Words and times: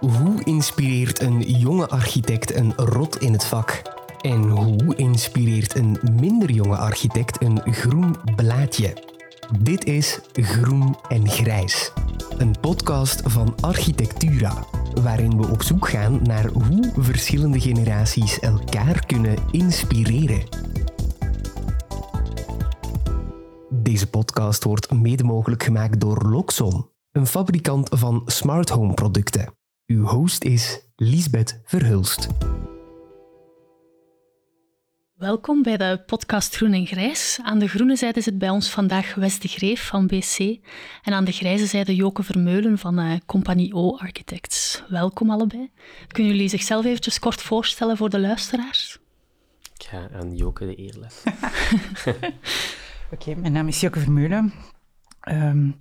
Hoe 0.00 0.44
inspireert 0.44 1.20
een 1.20 1.40
jonge 1.40 1.88
architect 1.88 2.54
een 2.54 2.72
rot 2.76 3.16
in 3.16 3.32
het 3.32 3.44
vak? 3.44 3.82
En 4.20 4.48
hoe 4.48 4.96
inspireert 4.96 5.76
een 5.76 5.98
minder 6.12 6.50
jonge 6.50 6.76
architect 6.76 7.42
een 7.42 7.60
groen 7.64 8.16
blaadje? 8.36 8.96
Dit 9.60 9.84
is 9.84 10.20
Groen 10.32 10.96
en 11.08 11.28
Grijs, 11.28 11.92
een 12.36 12.54
podcast 12.60 13.22
van 13.24 13.54
Architectura, 13.60 14.64
waarin 15.02 15.36
we 15.36 15.48
op 15.48 15.62
zoek 15.62 15.88
gaan 15.88 16.22
naar 16.22 16.46
hoe 16.46 16.92
verschillende 16.96 17.60
generaties 17.60 18.38
elkaar 18.38 19.06
kunnen 19.06 19.36
inspireren. 19.50 20.42
Deze 23.68 24.10
podcast 24.10 24.64
wordt 24.64 24.92
mede 24.92 25.24
mogelijk 25.24 25.62
gemaakt 25.62 26.00
door 26.00 26.28
Loxon, 26.28 26.88
een 27.12 27.26
fabrikant 27.26 27.88
van 27.92 28.22
smart 28.26 28.68
home 28.68 28.94
producten. 28.94 29.57
Uw 29.88 30.04
host 30.04 30.44
is 30.44 30.80
Liesbeth 30.96 31.60
Verhulst. 31.64 32.28
Welkom 35.14 35.62
bij 35.62 35.76
de 35.76 36.02
podcast 36.06 36.56
Groen 36.56 36.72
en 36.72 36.86
Grijs. 36.86 37.38
Aan 37.42 37.58
de 37.58 37.68
groene 37.68 37.96
zijde 37.96 38.20
zit 38.20 38.38
bij 38.38 38.50
ons 38.50 38.70
vandaag 38.70 39.14
Wes 39.14 39.38
de 39.38 39.48
Greef 39.48 39.86
van 39.86 40.06
BC 40.06 40.38
en 41.02 41.12
aan 41.12 41.24
de 41.24 41.32
grijze 41.32 41.66
zijde 41.66 41.94
Joke 41.94 42.22
Vermeulen 42.22 42.78
van 42.78 43.00
uh, 43.00 43.16
Compagnie 43.26 43.74
O 43.74 43.96
Architects. 43.96 44.82
Welkom 44.88 45.30
allebei. 45.30 45.70
Kunnen 46.06 46.32
jullie 46.32 46.48
zichzelf 46.48 46.84
eventjes 46.84 47.18
kort 47.18 47.42
voorstellen 47.42 47.96
voor 47.96 48.10
de 48.10 48.20
luisteraars? 48.20 48.98
Ik 49.74 49.84
ga 49.84 50.08
aan 50.12 50.36
Joke 50.36 50.66
de 50.66 50.78
eer 50.78 50.96
laten. 50.98 51.32
Oké, 53.12 53.34
mijn 53.34 53.52
naam 53.52 53.68
is 53.68 53.80
Joke 53.80 54.00
Vermeulen. 54.00 54.52
Um, 55.28 55.76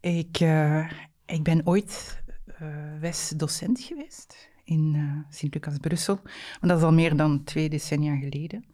ik, 0.00 0.40
uh, 0.40 0.90
ik 1.26 1.42
ben 1.42 1.60
ooit 1.64 2.24
uh, 2.62 2.68
West-docent 3.00 3.80
geweest 3.80 4.48
in 4.64 4.94
uh, 4.94 5.18
Sint-Lucas, 5.28 5.78
Brussel. 5.78 6.20
Maar 6.24 6.68
dat 6.68 6.78
is 6.78 6.84
al 6.84 6.92
meer 6.92 7.16
dan 7.16 7.44
twee 7.44 7.68
decennia 7.68 8.16
geleden. 8.16 8.64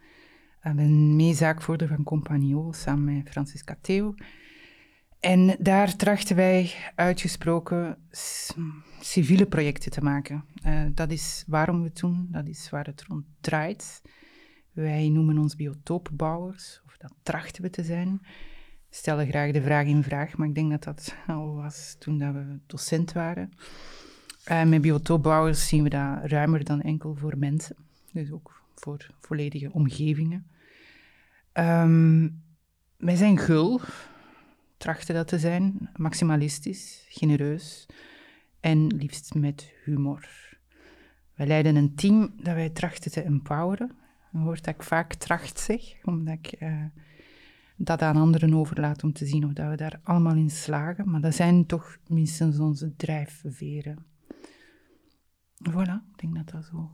Ik 0.62 0.74
ben 0.74 1.16
meezaakvoerder 1.16 1.88
van 1.88 2.02
Compagnie 2.02 2.66
samen 2.70 3.16
met 3.16 3.30
Francisca 3.30 3.76
Theo. 3.80 4.14
En 5.20 5.56
daar 5.58 5.96
trachten 5.96 6.36
wij 6.36 6.74
uitgesproken 6.94 7.98
civiele 9.00 9.46
projecten 9.46 9.90
te 9.90 10.02
maken. 10.02 10.44
Uh, 10.66 10.86
dat 10.94 11.10
is 11.10 11.44
waarom 11.46 11.82
we 11.82 11.90
doen, 11.92 12.28
dat 12.30 12.46
is 12.46 12.70
waar 12.70 12.86
het 12.86 13.02
rond 13.02 13.24
draait. 13.40 14.02
Wij 14.72 15.08
noemen 15.08 15.38
ons 15.38 15.56
biotoopbouwers, 15.56 16.82
of 16.86 16.96
dat 16.96 17.14
trachten 17.22 17.62
we 17.62 17.70
te 17.70 17.84
zijn 17.84 18.20
stellen 18.94 19.26
graag 19.26 19.52
de 19.52 19.62
vraag 19.62 19.86
in 19.86 20.02
vraag, 20.02 20.36
maar 20.36 20.48
ik 20.48 20.54
denk 20.54 20.70
dat 20.70 20.82
dat 20.82 21.14
al 21.26 21.54
was 21.54 21.96
toen 21.98 22.18
dat 22.18 22.32
we 22.32 22.58
docent 22.66 23.12
waren. 23.12 23.52
Uh, 24.50 24.64
met 24.64 24.80
biotoopbouwers 24.80 25.68
zien 25.68 25.82
we 25.82 25.88
dat 25.88 26.18
ruimer 26.22 26.64
dan 26.64 26.80
enkel 26.80 27.14
voor 27.14 27.38
mensen, 27.38 27.76
dus 28.12 28.32
ook 28.32 28.62
voor 28.74 29.06
volledige 29.20 29.72
omgevingen. 29.72 30.46
Um, 31.52 32.42
wij 32.96 33.16
zijn 33.16 33.38
gul, 33.38 33.80
trachten 34.76 35.14
dat 35.14 35.28
te 35.28 35.38
zijn, 35.38 35.90
maximalistisch, 35.96 37.06
genereus 37.08 37.86
en 38.60 38.86
liefst 38.86 39.34
met 39.34 39.72
humor. 39.84 40.28
Wij 41.34 41.46
leiden 41.46 41.76
een 41.76 41.94
team 41.94 42.32
dat 42.36 42.54
wij 42.54 42.70
trachten 42.70 43.10
te 43.10 43.22
empoweren. 43.22 43.96
Je 44.32 44.38
hoort 44.38 44.64
dat 44.64 44.74
ik 44.74 44.82
vaak 44.82 45.14
tracht 45.14 45.58
zeg, 45.58 46.04
omdat 46.04 46.38
ik... 46.42 46.60
Uh, 46.60 46.84
dat 47.84 48.02
aan 48.02 48.16
anderen 48.16 48.54
overlaat 48.54 49.02
om 49.04 49.12
te 49.12 49.26
zien 49.26 49.44
of 49.44 49.52
dat 49.52 49.68
we 49.68 49.76
daar 49.76 50.00
allemaal 50.02 50.34
in 50.34 50.50
slagen. 50.50 51.10
Maar 51.10 51.20
dat 51.20 51.34
zijn 51.34 51.66
toch 51.66 51.96
minstens 52.06 52.58
onze 52.58 52.96
drijfveren. 52.96 54.06
Voilà, 55.70 56.00
ik 56.14 56.20
denk 56.20 56.34
dat 56.34 56.50
dat 56.50 56.64
zo 56.64 56.90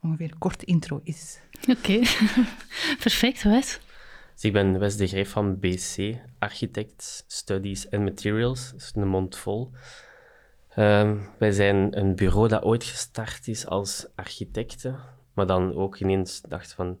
ongeveer 0.00 0.30
een 0.30 0.38
kort 0.38 0.62
intro 0.62 1.00
is. 1.02 1.40
Oké, 1.68 1.98
perfect, 3.04 3.42
Wes. 3.42 3.80
Dus 4.34 4.44
ik 4.44 4.52
ben 4.52 4.78
Wes 4.78 4.96
de 4.96 5.06
Greef 5.06 5.30
van 5.30 5.58
BC, 5.58 6.18
Architects, 6.38 7.24
Studies 7.26 7.90
and 7.90 8.02
Materials. 8.02 8.70
Dat 8.70 8.80
is 8.80 8.92
een 8.94 9.08
mond 9.08 9.36
vol. 9.36 9.70
Um, 10.76 11.28
wij 11.38 11.52
zijn 11.52 11.98
een 11.98 12.14
bureau 12.14 12.48
dat 12.48 12.62
ooit 12.62 12.84
gestart 12.84 13.48
is 13.48 13.66
als 13.66 14.06
architecten, 14.14 14.98
maar 15.34 15.46
dan 15.46 15.74
ook 15.74 15.98
ineens 15.98 16.40
dacht 16.40 16.72
van, 16.72 16.98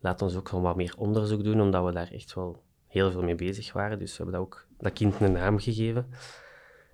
laat 0.00 0.22
ons 0.22 0.36
ook 0.36 0.48
gewoon 0.48 0.64
wat 0.64 0.76
meer 0.76 0.94
onderzoek 0.96 1.44
doen, 1.44 1.60
omdat 1.60 1.84
we 1.84 1.92
daar 1.92 2.10
echt 2.10 2.34
wel 2.34 2.64
heel 2.96 3.10
veel 3.10 3.22
mee 3.22 3.34
bezig 3.34 3.72
waren. 3.72 3.98
Dus 3.98 4.10
we 4.10 4.16
hebben 4.16 4.34
dat 4.34 4.42
ook 4.42 4.66
dat 4.78 4.92
kind 4.92 5.20
een 5.20 5.32
naam 5.32 5.58
gegeven. 5.58 6.06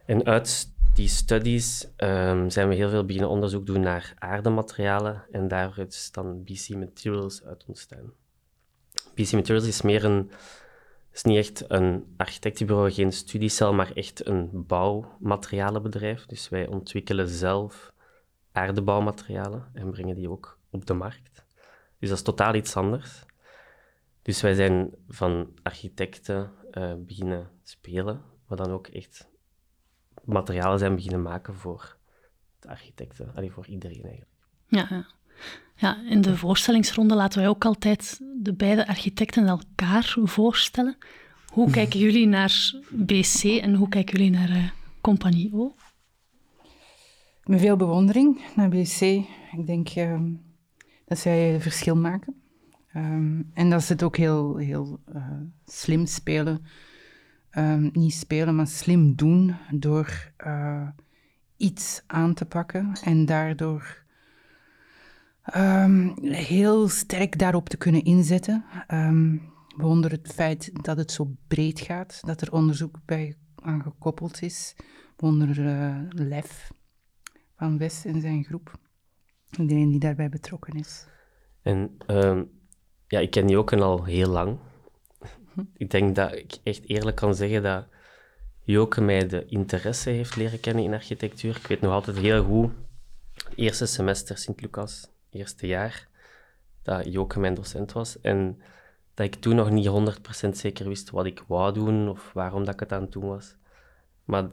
En 0.07 0.25
uit 0.25 0.71
die 0.95 1.09
studies 1.09 1.89
um, 1.97 2.51
zijn 2.51 2.69
we 2.69 2.75
heel 2.75 2.89
veel 2.89 3.05
beginnen 3.05 3.31
onderzoek 3.31 3.67
doen 3.67 3.81
naar 3.81 4.15
aardematerialen 4.19 5.25
en 5.31 5.49
daaruit 5.49 5.93
is 5.93 6.11
dan 6.13 6.45
BC 6.45 6.69
Materials 6.69 7.45
uit 7.45 7.65
ontstaan. 7.67 8.13
BC 9.15 9.33
Materials 9.33 9.67
is 9.67 9.83
meer 9.83 10.05
een, 10.05 10.31
is 11.13 11.23
niet 11.23 11.37
echt 11.37 11.65
een 11.69 12.15
architectenbureau, 12.17 12.91
geen 12.91 13.13
studiecel, 13.13 13.73
maar 13.75 13.93
echt 13.93 14.27
een 14.27 14.51
bouwmaterialenbedrijf. 14.53 16.27
Dus 16.27 16.49
wij 16.49 16.67
ontwikkelen 16.67 17.29
zelf 17.29 17.93
aardebouwmaterialen 18.53 19.71
en 19.73 19.91
brengen 19.91 20.15
die 20.15 20.31
ook 20.31 20.59
op 20.71 20.87
de 20.87 20.95
markt. 20.95 21.45
Dus 21.99 22.09
dat 22.09 22.19
is 22.19 22.25
totaal 22.25 22.55
iets 22.55 22.77
anders. 22.77 23.25
Dus 24.23 24.41
wij 24.41 24.55
zijn 24.55 24.91
van 25.09 25.49
architecten 25.63 26.51
uh, 26.73 26.93
beginnen 27.07 27.51
spelen, 27.63 28.23
maar 28.49 28.57
dan 28.57 28.71
ook 28.71 28.87
echt 28.87 29.29
materialen 30.25 30.79
zijn 30.79 30.95
beginnen 30.95 31.23
maken 31.23 31.55
voor 31.55 31.97
de 32.59 32.69
architecten, 32.69 33.35
allee, 33.35 33.53
voor 33.53 33.67
iedereen 33.67 34.03
eigenlijk. 34.03 34.31
Ja, 34.67 34.87
ja. 34.91 35.07
ja, 35.77 36.11
in 36.11 36.21
de 36.21 36.37
voorstellingsronde 36.37 37.15
laten 37.15 37.39
wij 37.39 37.49
ook 37.49 37.65
altijd 37.65 38.21
de 38.43 38.55
beide 38.55 38.87
architecten 38.87 39.47
elkaar 39.47 40.17
voorstellen. 40.23 40.97
Hoe 41.47 41.71
kijken 41.79 41.99
jullie 41.99 42.27
naar 42.27 42.73
BC 42.91 43.43
en 43.43 43.75
hoe 43.75 43.89
kijken 43.89 44.17
jullie 44.17 44.39
naar 44.39 44.51
uh, 44.51 44.71
Compagnie 45.01 45.55
O? 45.55 45.75
Met 47.45 47.61
veel 47.61 47.77
bewondering 47.77 48.41
naar 48.57 48.69
BC. 48.69 49.01
Ik 49.53 49.67
denk 49.67 49.97
uh, 49.97 50.21
dat 51.05 51.19
zij 51.19 51.61
verschil 51.61 51.97
maken. 51.97 52.42
Um, 52.97 53.51
en 53.55 53.71
dat 53.71 53.83
ze 53.83 53.93
het 53.93 54.03
ook 54.03 54.17
heel, 54.17 54.57
heel 54.57 55.01
uh, 55.15 55.27
slim 55.65 56.07
spelen. 56.07 56.65
Um, 57.59 57.91
niet 57.93 58.15
spelen, 58.15 58.55
maar 58.55 58.67
slim 58.67 59.15
doen 59.15 59.55
door 59.71 60.33
uh, 60.47 60.89
iets 61.57 62.03
aan 62.07 62.35
te 62.35 62.45
pakken 62.45 62.93
en 63.05 63.25
daardoor 63.25 64.05
um, 65.57 66.15
heel 66.23 66.89
sterk 66.89 67.39
daarop 67.39 67.69
te 67.69 67.77
kunnen 67.77 68.05
inzetten. 68.05 68.65
Bewonder 69.77 70.11
het 70.11 70.33
feit 70.33 70.85
dat 70.85 70.97
het 70.97 71.13
zo 71.13 71.37
breed 71.47 71.81
gaat, 71.81 72.21
dat 72.27 72.41
er 72.41 72.53
onderzoek 72.53 72.99
bij 73.05 73.37
aan 73.55 73.83
gekoppeld 73.83 74.43
is. 74.43 74.77
Bewonder 75.17 75.59
uh, 75.59 75.99
lef 76.09 76.73
van 77.57 77.79
Wes 77.79 78.05
en 78.05 78.21
zijn 78.21 78.45
groep. 78.45 78.79
Iedereen 79.59 79.91
die 79.91 80.01
daarbij 80.01 80.29
betrokken 80.29 80.79
is. 80.79 81.07
En 81.63 81.97
ja, 83.13 83.21
ik 83.21 83.31
ken 83.31 83.57
ook 83.57 83.73
al 83.73 84.05
heel 84.05 84.29
lang. 84.29 84.59
Ik 85.77 85.91
denk 85.91 86.17
dat 86.17 86.33
ik 86.33 86.59
echt 86.63 86.89
eerlijk 86.89 87.17
kan 87.17 87.35
zeggen 87.35 87.63
dat 87.63 87.87
Joke 88.63 89.01
mij 89.01 89.27
de 89.27 89.45
interesse 89.47 90.11
heeft 90.11 90.37
leren 90.37 90.61
kennen 90.61 90.85
in 90.85 90.93
architectuur. 90.93 91.57
Ik 91.57 91.67
weet 91.67 91.81
nog 91.81 91.93
altijd 91.93 92.17
heel 92.17 92.45
goed, 92.45 92.71
eerste 93.55 93.87
semester 93.87 94.39
Sint-Lucas, 94.39 95.09
eerste 95.31 95.67
jaar, 95.67 96.09
dat 96.83 97.13
Joke 97.13 97.41
mijn 97.41 97.55
docent 97.55 97.93
was. 97.93 98.21
En 98.21 98.63
dat 99.15 99.27
ik 99.27 99.35
toen 99.35 99.57
nog 99.57 99.71
niet 99.71 99.89
100% 100.47 100.49
zeker 100.51 100.89
wist 100.89 101.11
wat 101.11 101.27
ik 101.27 101.45
wou 101.47 101.73
doen 101.73 102.09
of 102.09 102.33
waarom 102.33 102.65
dat 102.65 102.75
ik 102.75 102.81
het 102.81 102.93
aan 102.93 103.03
het 103.03 103.13
doen 103.13 103.27
was. 103.27 103.57
Maar 104.25 104.49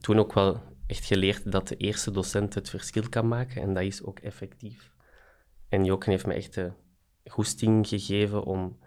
toen 0.00 0.18
ook 0.18 0.32
wel 0.32 0.62
echt 0.86 1.04
geleerd 1.04 1.52
dat 1.52 1.68
de 1.68 1.76
eerste 1.76 2.10
docent 2.10 2.54
het 2.54 2.70
verschil 2.70 3.08
kan 3.08 3.28
maken 3.28 3.62
en 3.62 3.74
dat 3.74 3.82
is 3.82 4.02
ook 4.02 4.18
effectief. 4.18 4.92
En 5.68 5.84
Joke 5.84 6.10
heeft 6.10 6.26
me 6.26 6.34
echt 6.34 6.54
de 6.54 6.72
goesting 7.28 7.88
gegeven 7.88 8.44
om 8.44 8.78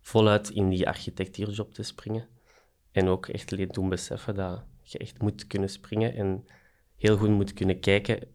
voluit 0.00 0.50
in 0.50 0.68
die 0.68 0.88
architectuurjob 0.88 1.74
te 1.74 1.82
springen. 1.82 2.28
En 2.92 3.08
ook 3.08 3.26
echt 3.26 3.52
alleen 3.52 3.68
doen 3.68 3.88
beseffen 3.88 4.34
dat 4.34 4.64
je 4.82 4.98
echt 4.98 5.22
moet 5.22 5.46
kunnen 5.46 5.70
springen 5.70 6.14
en 6.14 6.44
heel 6.96 7.16
goed 7.16 7.30
moet 7.30 7.52
kunnen 7.52 7.80
kijken 7.80 8.28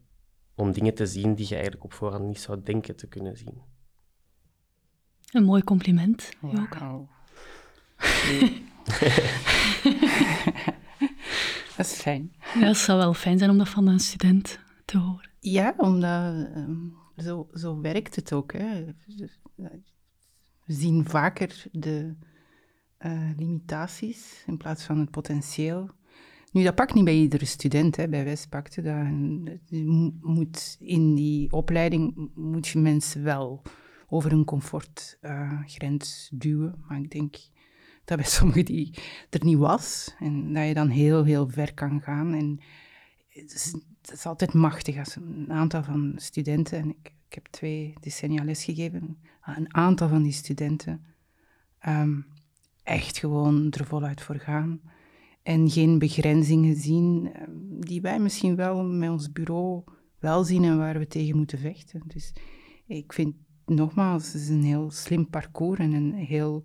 om 0.55 0.71
dingen 0.71 0.93
te 0.93 1.05
zien 1.05 1.35
die 1.35 1.47
je 1.47 1.53
eigenlijk 1.53 1.83
op 1.83 1.93
voorhand 1.93 2.25
niet 2.25 2.39
zou 2.39 2.61
denken 2.63 2.95
te 2.95 3.07
kunnen 3.07 3.37
zien. 3.37 3.61
Een 5.31 5.43
mooi 5.43 5.63
compliment, 5.63 6.31
wow. 6.39 6.55
dat 11.77 11.85
is 11.85 11.93
fijn. 11.93 12.33
Ja, 12.53 12.67
het 12.67 12.77
zou 12.77 12.97
wel 12.97 13.13
fijn 13.13 13.37
zijn 13.37 13.49
om 13.49 13.57
dat 13.57 13.69
van 13.69 13.87
een 13.87 13.99
student 13.99 14.59
te 14.85 14.97
horen. 14.97 15.29
Ja, 15.39 15.73
omdat 15.77 16.33
um, 16.55 16.97
zo, 17.17 17.47
zo 17.53 17.81
werkt 17.81 18.15
het 18.15 18.33
ook. 18.33 18.53
Hè. 18.53 18.85
We 20.65 20.73
zien 20.73 21.05
vaker 21.09 21.65
de 21.71 22.15
uh, 22.99 23.29
limitaties 23.37 24.43
in 24.47 24.57
plaats 24.57 24.83
van 24.83 24.99
het 24.99 25.11
potentieel. 25.11 25.89
Nu, 26.51 26.63
dat 26.63 26.75
pakt 26.75 26.93
niet 26.93 27.03
bij 27.03 27.15
iedere 27.15 27.45
student, 27.45 27.95
hè, 27.95 28.07
bij 28.07 28.23
West 28.23 28.49
pakte 28.49 28.81
dat. 28.81 29.07
Moet 30.21 30.75
in 30.79 31.15
die 31.15 31.51
opleiding 31.51 32.31
moet 32.35 32.67
je 32.67 32.79
mensen 32.79 33.23
wel 33.23 33.61
over 34.07 34.31
hun 34.31 34.45
comfortgrens 34.45 36.29
uh, 36.33 36.39
duwen. 36.39 36.83
Maar 36.87 36.99
ik 36.99 37.11
denk 37.11 37.35
dat 38.05 38.17
bij 38.17 38.27
sommigen 38.37 38.65
die 38.65 38.97
er 39.29 39.43
niet 39.43 39.57
was. 39.57 40.15
En 40.19 40.53
dat 40.53 40.67
je 40.67 40.73
dan 40.73 40.89
heel, 40.89 41.23
heel 41.23 41.49
ver 41.49 41.73
kan 41.73 42.01
gaan. 42.01 42.33
En 42.33 42.59
het 44.07 44.17
is, 44.17 44.25
altijd 44.25 44.53
machtig 44.53 44.97
als 44.97 45.15
een 45.15 45.51
aantal 45.51 45.83
van 45.83 46.13
studenten, 46.15 46.77
en 46.79 46.89
ik, 46.89 47.13
ik 47.27 47.33
heb 47.33 47.45
twee 47.45 47.93
decennia 47.99 48.43
lesgegeven, 48.43 49.17
een 49.45 49.75
aantal 49.75 50.09
van 50.09 50.23
die 50.23 50.31
studenten 50.31 51.05
um, 51.87 52.25
echt 52.83 53.17
gewoon 53.17 53.71
er 53.71 53.85
voluit 53.85 54.21
voor 54.21 54.39
gaan. 54.39 54.81
En 55.43 55.69
geen 55.69 55.99
begrenzingen 55.99 56.75
zien 56.75 57.31
um, 57.41 57.85
die 57.85 58.01
wij 58.01 58.19
misschien 58.19 58.55
wel 58.55 58.83
met 58.83 59.09
ons 59.09 59.31
bureau 59.31 59.83
wel 60.19 60.43
zien 60.43 60.63
en 60.63 60.77
waar 60.77 60.99
we 60.99 61.07
tegen 61.07 61.37
moeten 61.37 61.59
vechten. 61.59 62.01
Dus 62.07 62.33
ik 62.85 63.13
vind 63.13 63.35
nogmaals, 63.65 64.25
het 64.25 64.41
is 64.41 64.49
een 64.49 64.63
heel 64.63 64.91
slim 64.91 65.29
parcours 65.29 65.79
en 65.79 65.93
een 65.93 66.13
heel 66.13 66.63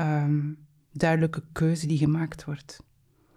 um, 0.00 0.66
duidelijke 0.92 1.44
keuze 1.52 1.86
die 1.86 1.98
gemaakt 1.98 2.44
wordt. 2.44 2.84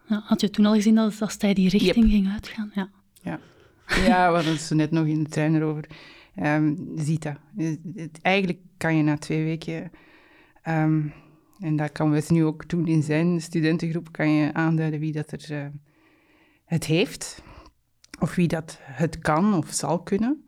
Ja, 0.07 0.21
had 0.25 0.41
je 0.41 0.49
toen 0.49 0.65
al 0.65 0.73
gezien 0.73 0.95
dat, 0.95 1.17
dat 1.17 1.41
hij 1.41 1.53
die 1.53 1.69
richting 1.69 2.09
ging 2.09 2.27
uitgaan? 2.27 2.71
Ja. 2.73 2.91
Ja. 3.21 3.39
ja, 4.07 4.29
we 4.29 4.35
hadden 4.35 4.77
net 4.77 4.91
nog 4.91 5.05
in 5.05 5.23
de 5.23 5.29
trein 5.29 5.55
erover. 5.55 5.85
Um, 6.43 6.91
Zita. 6.95 7.37
Eigenlijk 8.21 8.59
kan 8.77 8.95
je 8.95 9.03
na 9.03 9.17
twee 9.17 9.43
weken, 9.43 9.91
um, 10.67 11.13
en 11.59 11.75
dat 11.75 11.91
kan 11.91 12.11
Wes 12.11 12.29
nu 12.29 12.43
ook 12.45 12.69
doen 12.69 12.87
in 12.87 13.03
zijn 13.03 13.41
studentengroep, 13.41 14.11
kan 14.11 14.29
je 14.29 14.53
aanduiden 14.53 14.99
wie 14.99 15.11
dat 15.11 15.31
er 15.31 15.51
uh, 15.51 15.65
het 16.65 16.85
heeft. 16.85 17.43
Of 18.19 18.35
wie 18.35 18.47
dat 18.47 18.79
het 18.81 19.19
kan 19.19 19.53
of 19.53 19.71
zal 19.71 20.03
kunnen. 20.03 20.43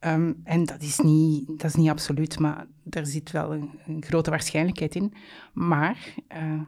Um, 0.00 0.40
en 0.44 0.64
dat 0.64 0.82
is, 0.82 0.98
niet, 0.98 1.46
dat 1.46 1.64
is 1.64 1.74
niet 1.74 1.88
absoluut, 1.88 2.38
maar 2.38 2.66
er 2.90 3.06
zit 3.06 3.30
wel 3.30 3.52
een, 3.52 3.70
een 3.86 4.04
grote 4.04 4.30
waarschijnlijkheid 4.30 4.94
in. 4.94 5.12
Maar 5.52 6.14
uh, 6.32 6.60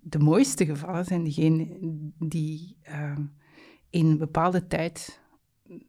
de 0.00 0.18
mooiste 0.18 0.64
gevallen 0.64 1.04
zijn 1.04 1.24
degenen 1.24 1.68
die 2.18 2.76
in 3.96 4.06
een 4.06 4.18
bepaalde 4.18 4.66
tijd 4.66 5.20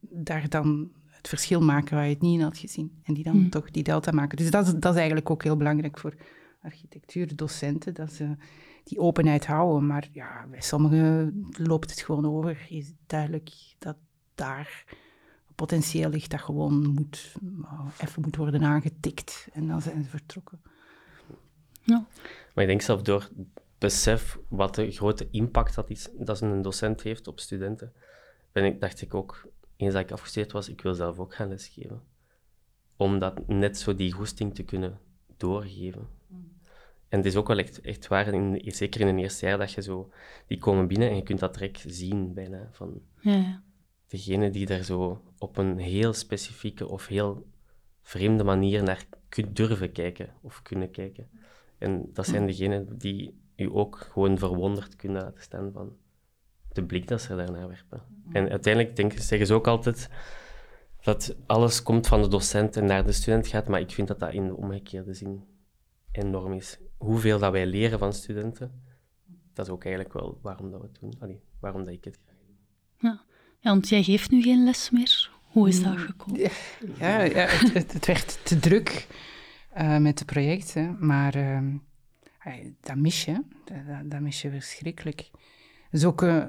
daar 0.01 0.50
dan 0.50 0.92
het 1.06 1.27
verschil 1.27 1.62
maken 1.62 1.95
waar 1.95 2.04
je 2.04 2.13
het 2.13 2.21
niet 2.21 2.39
in 2.39 2.45
had 2.45 2.57
gezien. 2.57 3.01
En 3.04 3.13
die 3.13 3.24
dan 3.24 3.38
mm. 3.38 3.50
toch 3.50 3.71
die 3.71 3.83
delta 3.83 4.12
maken. 4.12 4.38
Dus 4.38 4.51
dat 4.51 4.68
is, 4.68 4.74
dat 4.74 4.92
is 4.92 4.98
eigenlijk 4.98 5.30
ook 5.30 5.44
heel 5.44 5.57
belangrijk 5.57 6.00
voor 6.00 6.15
architectuurdocenten, 6.62 7.94
dat 7.94 8.12
ze 8.12 8.36
die 8.83 9.00
openheid 9.00 9.45
houden. 9.45 9.88
Maar 9.88 10.09
ja, 10.12 10.45
bij 10.51 10.62
sommigen 10.62 11.45
loopt 11.51 11.89
het 11.89 12.01
gewoon 12.01 12.25
over. 12.25 12.65
Is 12.69 12.94
duidelijk 13.07 13.50
dat 13.80 13.95
daar 14.36 14.86
potentieel 15.56 16.09
ligt 16.09 16.31
dat 16.31 16.42
gewoon 16.42 16.88
moet, 16.88 17.36
uh, 17.62 17.80
even 17.98 18.21
moet 18.21 18.36
worden 18.36 18.63
aangetikt. 18.63 19.48
En 19.54 19.68
dan 19.68 19.81
zijn 19.81 20.04
ze 20.04 20.09
vertrokken. 20.09 20.62
Ja. 21.81 22.06
Maar 22.54 22.63
ik 22.63 22.69
denk 22.69 22.81
zelf 22.81 23.01
door 23.01 23.30
besef 23.78 24.40
wat 24.48 24.76
de 24.76 24.92
grote 24.92 25.28
impact 25.32 25.76
dat, 25.76 25.90
is, 25.90 26.10
dat 26.18 26.42
een 26.42 26.62
docent 26.62 27.02
heeft 27.02 27.28
op 27.28 27.40
studenten, 27.40 27.94
ben 28.52 28.64
ik, 28.64 28.80
dacht 28.80 29.02
ik 29.02 29.14
ook, 29.14 29.48
eens 29.76 29.94
dat 29.94 30.02
ik 30.02 30.12
afgestudeerd 30.12 30.52
was, 30.52 30.70
ik 30.70 30.82
wil 30.82 30.94
zelf 30.94 31.20
ook 31.20 31.36
gaan 31.36 31.50
lesgeven. 31.50 32.02
Om 32.96 33.20
dat 33.20 33.48
net 33.48 33.78
zo 33.78 33.96
die 33.96 34.12
goesting 34.12 34.56
te 34.56 34.64
kunnen 34.64 35.00
doorgeven. 35.38 36.08
Mm. 36.28 36.56
En 37.10 37.18
het 37.18 37.28
is 37.28 37.36
ook 37.36 37.48
wel 37.48 37.58
echt, 37.58 37.82
echt 37.82 38.08
waar, 38.08 38.34
in, 38.34 38.62
zeker 38.66 39.02
in 39.02 39.08
het 39.08 39.18
eerste 39.18 39.46
jaar, 39.46 39.58
dat 39.58 39.72
je 39.72 39.82
zo... 39.82 40.12
Die 40.48 40.58
komen 40.58 40.88
binnen 40.88 41.10
en 41.10 41.16
je 41.16 41.24
kunt 41.24 41.40
dat 41.40 41.54
direct 41.54 41.84
zien, 41.88 42.34
bijna. 42.34 42.70
Van 42.72 43.02
ja, 43.20 43.64
Degene 44.08 44.50
die 44.50 44.66
daar 44.66 44.84
zo 44.84 45.22
op 45.38 45.58
een 45.58 45.78
heel 45.78 46.14
specifieke 46.14 46.88
of 46.88 47.08
heel 47.08 47.48
vreemde 48.02 48.44
manier 48.44 48.84
naar 48.84 49.06
kunt 49.30 49.56
durven 49.56 49.92
kijken 49.92 50.34
of 50.42 50.62
kunnen 50.62 50.92
kijken. 50.92 51.30
En 51.78 52.10
dat 52.14 52.26
zijn 52.26 52.46
degenen 52.46 52.98
die 52.98 53.40
u 53.57 53.69
ook 53.71 54.07
gewoon 54.12 54.38
verwonderd 54.38 54.95
kunnen 54.95 55.21
laten 55.21 55.42
staan 55.42 55.71
van 55.74 55.95
de 56.71 56.83
blik 56.83 57.07
dat 57.07 57.21
ze 57.21 57.36
daarnaar 57.36 57.68
werpen. 57.68 58.01
En 58.31 58.50
uiteindelijk 58.50 58.95
denk, 58.95 59.12
zeggen 59.12 59.48
ze 59.48 59.54
ook 59.54 59.68
altijd 59.68 60.09
dat 61.01 61.36
alles 61.45 61.83
komt 61.83 62.07
van 62.07 62.21
de 62.21 62.27
docent 62.27 62.77
en 62.77 62.86
naar 62.86 63.06
de 63.06 63.12
student 63.12 63.48
gaat, 63.48 63.68
maar 63.68 63.80
ik 63.80 63.92
vind 63.92 64.07
dat 64.07 64.19
dat 64.19 64.33
in 64.33 64.48
de 64.48 64.56
omgekeerde 64.56 65.13
zin 65.13 65.44
enorm 66.12 66.54
is. 66.54 66.80
Hoeveel 66.98 67.39
dat 67.39 67.51
wij 67.51 67.65
leren 67.65 68.00
van 68.00 68.13
studenten, 68.13 68.83
dat 69.54 69.65
is 69.65 69.71
ook 69.71 69.83
eigenlijk 69.83 70.13
wel 70.13 70.39
waarom 70.42 70.71
dat 70.71 70.81
we 70.81 70.88
het 70.88 71.00
doen. 71.00 71.13
Allee, 71.19 71.42
waarom 71.59 71.86
dat 71.86 71.94
ik 71.94 72.04
het 72.04 72.19
graag 72.25 72.38
doe. 72.45 72.56
Ja. 73.09 73.21
ja, 73.59 73.69
want 73.69 73.89
jij 73.89 74.04
geeft 74.04 74.31
nu 74.31 74.42
geen 74.42 74.63
les 74.63 74.89
meer. 74.89 75.31
Hoe 75.48 75.68
is 75.68 75.83
dat 75.83 75.94
mm. 75.94 75.98
gekomen? 75.98 76.39
Ja, 77.00 77.21
ja 77.21 77.45
het, 77.74 77.94
het, 77.94 78.06
werd 78.06 78.45
te 78.45 78.59
druk 78.59 79.07
uh, 79.77 79.98
met 79.98 80.18
de 80.18 80.25
projecten, 80.25 80.98
maar 81.00 81.36
uh, 81.36 81.59
dat 82.80 82.96
mis 82.96 83.26
je. 83.26 83.44
Dat, 83.66 84.12
dat, 84.12 84.20
mis 84.20 84.42
je 84.42 84.50
verschrikkelijk. 84.50 85.30
Het 85.90 86.00
is 86.00 86.06
ook 86.06 86.22
uh, 86.22 86.46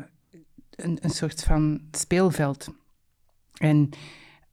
een, 0.71 0.99
een 1.01 1.11
soort 1.11 1.43
van 1.43 1.81
speelveld. 1.91 2.69
En 3.59 3.89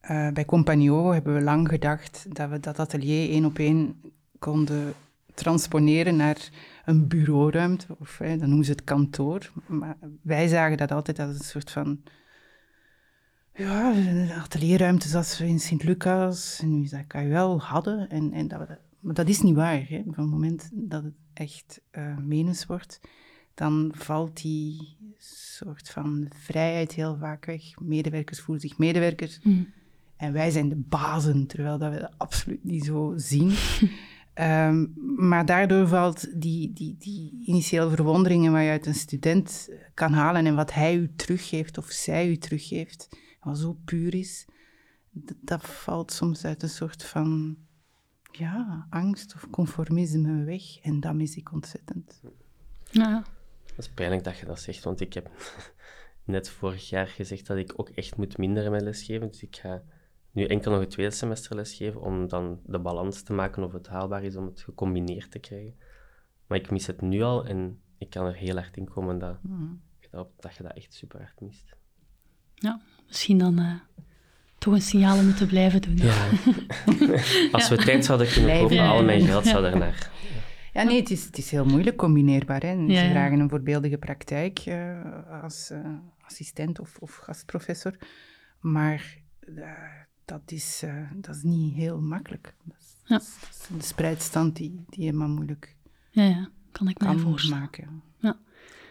uh, 0.02 0.32
bij 0.32 0.46
Compagno 0.46 1.12
hebben 1.12 1.34
we 1.34 1.42
lang 1.42 1.68
gedacht 1.70 2.36
dat 2.36 2.50
we 2.50 2.60
dat 2.60 2.80
atelier 2.80 3.30
één 3.30 3.46
op 3.46 3.60
één 3.60 4.02
konden 4.40 4.94
transponeren 5.34 6.16
naar 6.16 6.50
een 6.86 7.08
bureauruimte, 7.08 7.96
of 8.00 8.18
dan 8.20 8.40
noemen 8.40 8.66
ze 8.66 8.72
het 8.72 8.84
kantoor. 8.84 9.52
Maar 9.68 9.98
wij 10.22 10.48
zagen 10.48 10.78
dat 10.78 10.92
altijd 10.92 11.20
als 11.20 11.38
een 11.38 11.44
soort 11.44 11.72
van 11.72 12.04
ja, 13.54 13.94
atelierruimte 14.42 15.08
zoals 15.08 15.38
we 15.38 15.48
in 15.48 15.60
Sint-Lucas 15.60 16.60
en 16.62 16.82
UZKUL 16.82 17.62
hadden. 17.62 18.10
En, 18.10 18.32
en 18.32 18.48
dat 18.48 18.60
we 18.60 18.78
maar 19.06 19.14
dat 19.14 19.30
is 19.30 19.42
niet 19.42 19.56
waar. 19.56 19.86
Hè. 19.88 20.04
Van 20.04 20.24
het 20.24 20.32
moment 20.32 20.70
dat 20.74 21.04
het 21.04 21.14
echt 21.36 21.82
uh, 21.92 22.18
menens 22.18 22.66
wordt, 22.66 23.00
dan 23.54 23.92
valt 23.96 24.42
die 24.42 24.98
soort 25.56 25.90
van 25.90 26.30
vrijheid 26.36 26.92
heel 26.92 27.18
vaak 27.18 27.46
weg. 27.46 27.80
Medewerkers 27.80 28.40
voelen 28.40 28.70
zich 28.70 28.78
medewerkers. 28.78 29.40
Mm. 29.44 29.68
En 30.18 30.34
wij 30.34 30.52
zijn 30.52 30.70
de 30.70 30.76
bazen, 30.76 31.48
terwijl 31.48 31.78
dat 31.78 31.94
we 31.94 32.00
dat 32.00 32.14
absoluut 32.18 32.64
niet 32.64 32.86
zo 32.86 33.14
zien. 33.16 33.54
um, 34.34 34.94
maar 35.30 35.46
daardoor 35.46 35.88
valt 35.88 36.42
die, 36.42 36.74
die, 36.74 36.96
die 37.00 37.42
initiële 37.46 37.90
verwonderingen 37.90 38.52
waar 38.52 38.64
je 38.64 38.70
uit 38.70 38.86
een 38.86 38.96
student 38.96 39.70
kan 39.94 40.14
halen 40.14 40.46
en 40.46 40.56
wat 40.56 40.74
hij 40.74 40.96
u 40.96 41.12
teruggeeft 41.16 41.78
of 41.78 41.86
zij 41.86 42.30
u 42.30 42.38
teruggeeft, 42.38 43.10
wat 43.42 43.58
zo 43.58 43.78
puur 43.86 44.16
is, 44.16 44.46
dat 45.42 45.66
valt 45.66 46.12
soms 46.12 46.46
uit 46.46 46.64
een 46.64 46.70
soort 46.70 47.04
van 47.04 47.58
ja, 48.38 48.88
angst 48.90 49.36
of 49.36 49.50
conformisme 49.50 50.44
weg. 50.44 50.80
En 50.82 51.00
dat 51.00 51.14
mis 51.14 51.36
ik 51.36 51.52
ontzettend. 51.52 52.22
Ja. 52.92 53.24
Dat 53.66 53.78
is 53.86 53.90
pijnlijk 53.90 54.24
dat 54.24 54.38
je 54.38 54.46
dat 54.46 54.60
zegt, 54.60 54.84
want 54.84 55.02
ik 55.02 55.14
heb 55.14 55.30
net 56.24 56.50
vorig 56.50 56.90
jaar 56.90 57.08
gezegd 57.08 57.48
dat 57.48 57.58
ik 57.58 57.74
ook 57.76 57.90
echt 57.90 58.18
moet 58.18 58.38
minderen 58.38 58.72
met 58.72 58.82
lesgeven. 58.82 59.28
Dus 59.28 59.44
ik 59.44 59.56
ga 59.56 59.84
nu 60.32 60.46
enkel 60.46 60.72
nog 60.72 60.80
het 60.80 60.90
tweede 60.90 61.14
semester 61.14 61.56
lesgeven 61.56 62.02
om 62.02 62.28
dan 62.28 62.60
de 62.66 62.80
balans 62.80 63.22
te 63.22 63.34
maken 63.34 63.64
of 63.64 63.74
het 63.74 63.88
haalbaar 63.88 64.24
is 64.24 64.36
om 64.36 64.46
het 64.46 64.62
gecombineerd 64.62 65.32
te 65.32 65.40
krijgen. 65.40 65.76
Maar 66.48 66.58
ik 66.58 66.72
mis 66.72 66.88
het 66.88 67.02
nu 67.02 67.22
al 67.22 67.46
en 67.46 67.82
ik 67.98 68.10
kan 68.10 68.26
er 68.26 68.36
heel 68.36 68.56
hard 68.56 68.78
in 68.78 68.90
komen 68.90 69.20
dat, 69.20 69.44
mm. 69.44 69.82
dat, 70.10 70.28
dat 70.40 70.56
je 70.56 70.64
dat 70.64 70.74
echt 70.74 70.94
super 70.94 71.20
hard 71.20 71.42
mist. 71.42 71.76
Ja, 72.54 72.82
misschien 73.08 73.38
dan 73.38 73.60
uh, 73.60 73.80
toch 74.66 74.74
een 74.74 74.82
signaal 74.82 75.18
om 75.18 75.36
te 75.36 75.46
blijven 75.46 75.82
doen. 75.82 75.98
Ja. 75.98 76.30
Als 77.52 77.70
we 77.70 77.76
tijd 77.78 78.06
zouden 78.06 78.28
kunnen 78.28 78.60
kopen, 78.60 78.80
al 78.80 79.04
mijn 79.04 79.22
geld 79.22 79.46
zou 79.46 79.62
daarnaar. 79.62 80.12
Ja, 80.74 80.84
nee, 80.84 81.00
het 81.00 81.12
is, 81.12 81.26
het 81.26 81.38
is 81.38 81.52
heel 81.52 81.66
moeilijk 81.66 81.96
combineerbaar. 81.96 82.62
Hè. 82.62 82.76
Ze 82.76 83.10
vragen 83.10 83.40
een 83.40 83.50
voorbeeldige 83.50 83.98
praktijk 83.98 84.66
uh, 84.66 85.44
als 85.44 85.72
uh, 85.72 85.80
assistent 86.22 86.80
of, 86.80 86.98
of, 87.00 87.16
gastprofessor. 87.16 87.98
Maar 88.60 89.18
uh, 89.40 89.70
dat, 90.26 90.42
is, 90.46 90.84
dat 91.14 91.36
is 91.36 91.44
niet 91.44 91.74
heel 91.74 92.02
makkelijk. 92.02 92.56
Dat 92.64 92.78
is, 92.80 92.96
ja. 93.04 93.18
dat 93.18 93.50
is 93.52 93.70
een 93.74 93.82
spreidstand 93.82 94.56
die, 94.56 94.84
die 94.90 95.06
helemaal 95.06 95.30
moeilijk 95.30 95.76
ja, 96.12 96.24
ja. 96.24 96.50
kan 96.72 96.88
ik 96.88 97.00
me 97.00 97.18
voorstellen. 97.18 97.60
maken. 97.60 98.02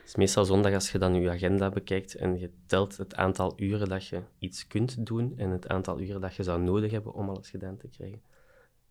Het 0.04 0.12
is 0.12 0.18
meestal 0.18 0.44
zondag 0.44 0.74
als 0.74 0.92
je 0.92 0.98
dan 0.98 1.14
je 1.14 1.30
agenda 1.30 1.70
bekijkt 1.70 2.14
en 2.14 2.38
je 2.38 2.50
telt 2.66 2.96
het 2.96 3.14
aantal 3.14 3.52
uren 3.56 3.88
dat 3.88 4.06
je 4.06 4.22
iets 4.38 4.66
kunt 4.66 5.06
doen 5.06 5.34
en 5.36 5.50
het 5.50 5.68
aantal 5.68 6.00
uren 6.00 6.20
dat 6.20 6.34
je 6.34 6.42
zou 6.42 6.62
nodig 6.62 6.90
hebben 6.90 7.14
om 7.14 7.28
alles 7.28 7.50
gedaan 7.50 7.76
te 7.76 7.88
krijgen. 7.88 8.22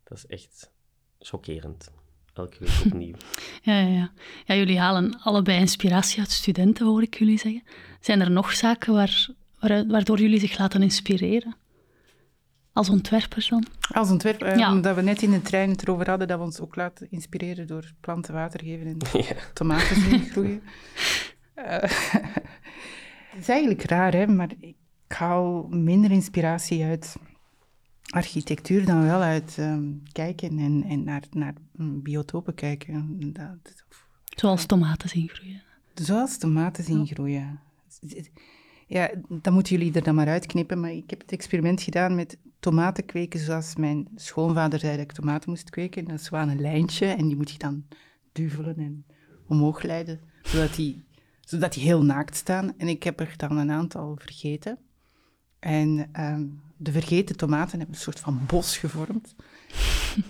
Dat 0.03 0.17
is 0.17 0.25
echt 0.25 0.72
chockerend. 1.20 1.91
Elke 2.34 2.58
week 2.60 2.84
opnieuw. 2.86 3.15
ja, 3.62 3.79
ja, 3.79 3.88
ja. 3.88 4.12
ja, 4.46 4.55
jullie 4.55 4.79
halen 4.79 5.20
allebei 5.22 5.60
inspiratie 5.60 6.20
uit 6.20 6.32
studenten, 6.32 6.86
hoor 6.86 7.01
ik 7.01 7.17
jullie 7.17 7.38
zeggen. 7.38 7.63
Zijn 8.00 8.22
er 8.22 8.32
nog 8.32 8.53
zaken 8.53 8.93
waar, 8.93 9.29
waardoor 9.88 10.20
jullie 10.20 10.39
zich 10.39 10.58
laten 10.58 10.82
inspireren? 10.82 11.55
Als 12.74 12.89
ontwerpers 12.89 13.50
dan? 13.50 13.65
Als 13.92 14.12
ontwerper, 14.12 14.48
eh, 14.48 14.58
ja. 14.58 14.72
omdat 14.72 14.96
we 14.96 15.01
net 15.01 15.22
in 15.22 15.32
de 15.32 15.42
trein 15.42 15.70
het 15.70 15.82
erover 15.82 16.10
hadden 16.10 16.27
dat 16.27 16.38
we 16.38 16.44
ons 16.44 16.60
ook 16.60 16.75
laten 16.75 17.08
inspireren 17.10 17.68
door 17.68 17.92
planten 18.00 18.34
water 18.34 18.60
geven 18.63 18.86
en 18.86 18.98
tomaten 19.53 19.96
zien 19.96 20.25
groeien. 20.25 20.62
Uh, 21.56 21.65
Het 23.34 23.42
is 23.42 23.50
eigenlijk 23.50 23.84
raar, 23.84 24.13
hè, 24.13 24.27
maar 24.27 24.51
ik 24.60 24.75
haal 25.08 25.68
minder 25.70 26.12
inspiratie 26.12 26.84
uit 26.84 27.15
architectuur 28.10 28.86
dan 28.86 29.03
wel 29.03 29.22
uit 29.22 29.56
ehm, 29.58 29.84
kijken 30.12 30.60
en, 30.60 30.84
en 30.84 31.03
naar, 31.03 31.24
naar 31.32 31.53
biotopen 31.77 32.53
kijken. 32.53 33.18
Dat, 33.34 33.84
Zoals 34.25 34.65
tomaten 34.65 35.10
zien 35.10 35.30
groeien. 35.30 35.63
Zoals 35.94 36.38
tomaten 36.38 36.84
zien 36.84 37.08
groeien. 37.08 37.60
Ja, 38.88 39.12
dan 39.27 39.53
moeten 39.53 39.77
jullie 39.77 39.94
er 39.94 40.03
dan 40.03 40.15
maar 40.15 40.27
uitknippen, 40.27 40.80
maar 40.80 40.92
ik 40.92 41.10
heb 41.10 41.22
het 41.22 41.32
experiment 41.32 41.82
gedaan 41.82 42.15
met 42.15 42.38
tomaten 42.63 43.05
kweken 43.05 43.39
zoals 43.39 43.75
mijn 43.75 44.08
schoonvader 44.15 44.79
zei 44.79 44.91
dat 44.91 45.05
ik 45.05 45.12
tomaten 45.12 45.50
moest 45.50 45.70
kweken. 45.70 46.05
Dat 46.05 46.20
is 46.20 46.29
wel 46.29 46.41
een 46.41 46.62
lijntje 46.62 47.05
en 47.05 47.27
die 47.27 47.36
moet 47.36 47.51
je 47.51 47.58
dan 47.58 47.86
duvelen 48.32 48.77
en 48.77 49.05
omhoog 49.48 49.82
leiden, 49.82 50.20
zodat 50.41 50.75
die, 50.75 51.03
zodat 51.41 51.74
die 51.74 51.84
heel 51.84 52.03
naakt 52.03 52.36
staan. 52.36 52.74
En 52.77 52.88
ik 52.88 53.03
heb 53.03 53.20
er 53.20 53.34
dan 53.38 53.58
een 53.58 53.72
aantal 53.72 54.15
vergeten. 54.20 54.77
En 55.60 56.10
ehm, 56.12 56.46
de 56.77 56.91
vergeten 56.91 57.38
tomaten 57.38 57.77
hebben 57.77 57.96
een 57.96 58.01
soort 58.01 58.20
van 58.20 58.41
bos 58.48 58.77
gevormd. 58.77 59.36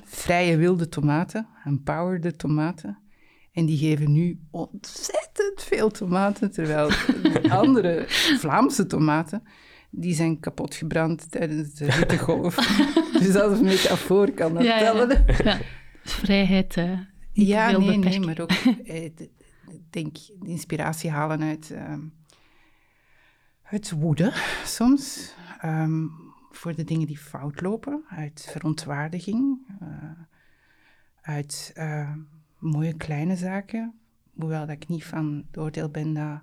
Vrije 0.03 0.57
wilde 0.57 0.89
tomaten, 0.89 1.47
empowered 1.65 2.37
tomaten. 2.37 2.97
En 3.51 3.65
die 3.65 3.77
geven 3.77 4.11
nu 4.11 4.39
ontzettend 4.51 5.63
veel 5.63 5.89
tomaten, 5.89 6.51
terwijl 6.51 6.87
de 7.43 7.49
andere 7.49 8.05
Vlaamse 8.39 8.85
tomaten, 8.85 9.43
die 9.95 10.13
zijn 10.13 10.39
kapot 10.39 10.75
gebrand 10.75 11.31
tijdens 11.31 11.73
de 11.73 11.93
hittegolf. 11.93 12.55
dus 13.19 13.35
als 13.35 13.59
een 13.59 13.65
metafoor 13.65 14.31
kan 14.31 14.53
dat 14.53 14.63
ja, 14.63 14.77
tellen. 14.79 15.23
Ja, 15.27 15.35
ja. 15.43 15.59
Vrijheid. 16.03 16.77
Uh, 16.77 16.99
ja, 17.31 17.77
nee, 17.77 17.97
nee, 17.97 18.19
maar 18.19 18.39
ook, 18.39 18.51
eh, 18.85 19.11
denk, 19.89 20.17
inspiratie 20.43 21.09
halen 21.09 21.41
uit, 21.41 21.75
uit 23.63 23.91
woede 23.91 24.33
soms. 24.65 25.33
Um, 25.65 26.11
voor 26.55 26.75
de 26.75 26.83
dingen 26.83 27.07
die 27.07 27.17
fout 27.17 27.61
lopen, 27.61 28.03
uit 28.09 28.47
verontwaardiging, 28.51 29.67
uh, 29.81 30.11
uit 31.21 31.73
uh, 31.75 32.15
mooie 32.57 32.93
kleine 32.93 33.35
zaken. 33.35 33.93
Hoewel 34.35 34.65
dat 34.65 34.75
ik 34.75 34.87
niet 34.87 35.05
van 35.05 35.43
het 35.47 35.57
oordeel 35.57 35.89
ben 35.89 36.13
dat 36.13 36.41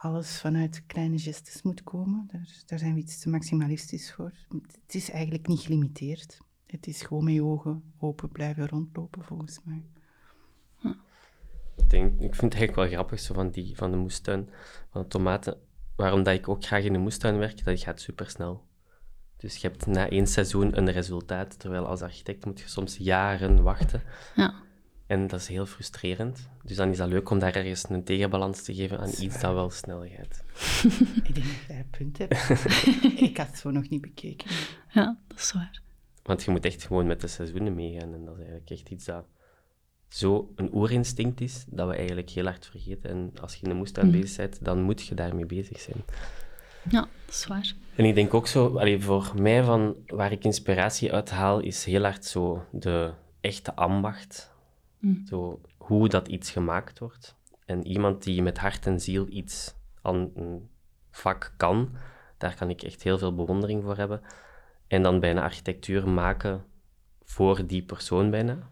alles 0.00 0.40
vanuit 0.40 0.86
kleine 0.86 1.18
gestes 1.18 1.62
moet 1.62 1.82
komen. 1.82 2.28
Daar, 2.32 2.48
daar 2.66 2.78
zijn 2.78 2.94
we 2.94 3.00
iets 3.00 3.18
te 3.18 3.28
maximalistisch 3.28 4.12
voor. 4.12 4.32
Het 4.84 4.94
is 4.94 5.10
eigenlijk 5.10 5.46
niet 5.46 5.60
gelimiteerd. 5.60 6.38
Het 6.66 6.86
is 6.86 7.02
gewoon 7.02 7.24
met 7.24 7.34
je 7.34 7.44
ogen 7.44 7.92
open 7.98 8.28
blijven 8.28 8.68
rondlopen, 8.68 9.24
volgens 9.24 9.60
mij. 9.64 9.84
Ik, 11.76 11.90
denk, 11.90 12.12
ik 12.12 12.34
vind 12.34 12.52
het 12.52 12.54
eigenlijk 12.54 12.74
wel 12.74 12.86
grappig, 12.86 13.20
zo 13.20 13.34
van, 13.34 13.50
die, 13.50 13.76
van 13.76 13.90
de 13.90 13.96
moestuin, 13.96 14.48
van 14.90 15.02
de 15.02 15.08
tomaten. 15.08 15.58
Waarom 15.96 16.22
dat 16.22 16.34
ik 16.34 16.48
ook 16.48 16.64
graag 16.64 16.84
in 16.84 16.92
de 16.92 16.98
moestuin 16.98 17.38
werk, 17.38 17.64
dat 17.64 17.80
gaat 17.80 18.00
supersnel. 18.00 18.66
Dus 19.36 19.56
je 19.56 19.68
hebt 19.68 19.86
na 19.86 20.08
één 20.08 20.26
seizoen 20.26 20.78
een 20.78 20.90
resultaat, 20.90 21.58
terwijl 21.58 21.86
als 21.86 22.02
architect 22.02 22.44
moet 22.44 22.60
je 22.60 22.68
soms 22.68 22.96
jaren 22.96 23.62
wachten. 23.62 24.02
Ja. 24.34 24.54
En 25.10 25.26
dat 25.26 25.40
is 25.40 25.48
heel 25.48 25.66
frustrerend. 25.66 26.48
Dus 26.62 26.76
dan 26.76 26.90
is 26.90 26.96
dat 26.96 27.08
leuk 27.08 27.30
om 27.30 27.38
daar 27.38 27.54
ergens 27.54 27.88
een 27.88 28.04
tegenbalans 28.04 28.62
te 28.62 28.74
geven 28.74 28.98
aan 28.98 29.08
iets 29.08 29.40
dat 29.40 29.52
wel 29.52 29.70
snel 29.70 30.06
gaat. 30.08 30.44
ik 31.28 31.34
denk 31.34 31.46
dat 31.46 31.66
jij 31.68 31.78
een 31.78 31.90
punt 31.90 32.18
hebt. 32.18 32.32
ik 33.28 33.36
had 33.36 33.46
het 33.46 33.58
zo 33.58 33.70
nog 33.70 33.88
niet 33.88 34.00
bekeken. 34.00 34.50
Ja, 34.92 35.18
dat 35.28 35.38
is 35.38 35.52
waar. 35.52 35.80
Want 36.22 36.42
je 36.42 36.50
moet 36.50 36.64
echt 36.64 36.84
gewoon 36.84 37.06
met 37.06 37.20
de 37.20 37.26
seizoenen 37.26 37.74
meegaan. 37.74 38.14
En 38.14 38.24
dat 38.24 38.34
is 38.34 38.40
eigenlijk 38.40 38.70
echt 38.70 38.90
iets 38.90 39.04
dat 39.04 39.26
zo 40.08 40.52
een 40.56 40.74
oerinstinct 40.74 41.40
is, 41.40 41.64
dat 41.68 41.88
we 41.88 41.94
eigenlijk 41.94 42.30
heel 42.30 42.44
hard 42.44 42.66
vergeten. 42.66 43.10
En 43.10 43.32
als 43.40 43.54
je 43.54 43.62
in 43.62 43.68
de 43.68 43.74
moestuin 43.74 44.06
mm. 44.06 44.12
bezig 44.12 44.36
bent, 44.36 44.64
dan 44.64 44.82
moet 44.82 45.06
je 45.06 45.14
daarmee 45.14 45.46
bezig 45.46 45.80
zijn. 45.80 46.04
Ja, 46.88 47.00
dat 47.00 47.34
is 47.34 47.46
waar. 47.46 47.72
En 47.96 48.04
ik 48.04 48.14
denk 48.14 48.34
ook 48.34 48.46
zo, 48.46 48.78
allee, 48.78 49.00
voor 49.00 49.32
mij 49.36 49.64
van 49.64 49.96
waar 50.06 50.32
ik 50.32 50.44
inspiratie 50.44 51.12
uit 51.12 51.30
haal, 51.30 51.60
is 51.60 51.84
heel 51.84 52.02
hard 52.02 52.24
zo 52.24 52.64
de 52.72 53.12
echte 53.40 53.74
ambacht. 53.74 54.49
Mm. 55.00 55.26
Zo, 55.26 55.60
hoe 55.76 56.08
dat 56.08 56.28
iets 56.28 56.50
gemaakt 56.50 56.98
wordt. 56.98 57.36
En 57.64 57.86
iemand 57.86 58.22
die 58.22 58.42
met 58.42 58.58
hart 58.58 58.86
en 58.86 59.00
ziel 59.00 59.26
iets 59.28 59.74
aan 60.02 60.30
een 60.34 60.70
vak 61.10 61.54
kan, 61.56 61.96
daar 62.38 62.54
kan 62.54 62.70
ik 62.70 62.82
echt 62.82 63.02
heel 63.02 63.18
veel 63.18 63.34
bewondering 63.34 63.82
voor 63.82 63.96
hebben. 63.96 64.20
En 64.86 65.02
dan 65.02 65.20
bijna 65.20 65.42
architectuur 65.42 66.08
maken 66.08 66.64
voor 67.22 67.66
die 67.66 67.82
persoon 67.82 68.30
bijna. 68.30 68.70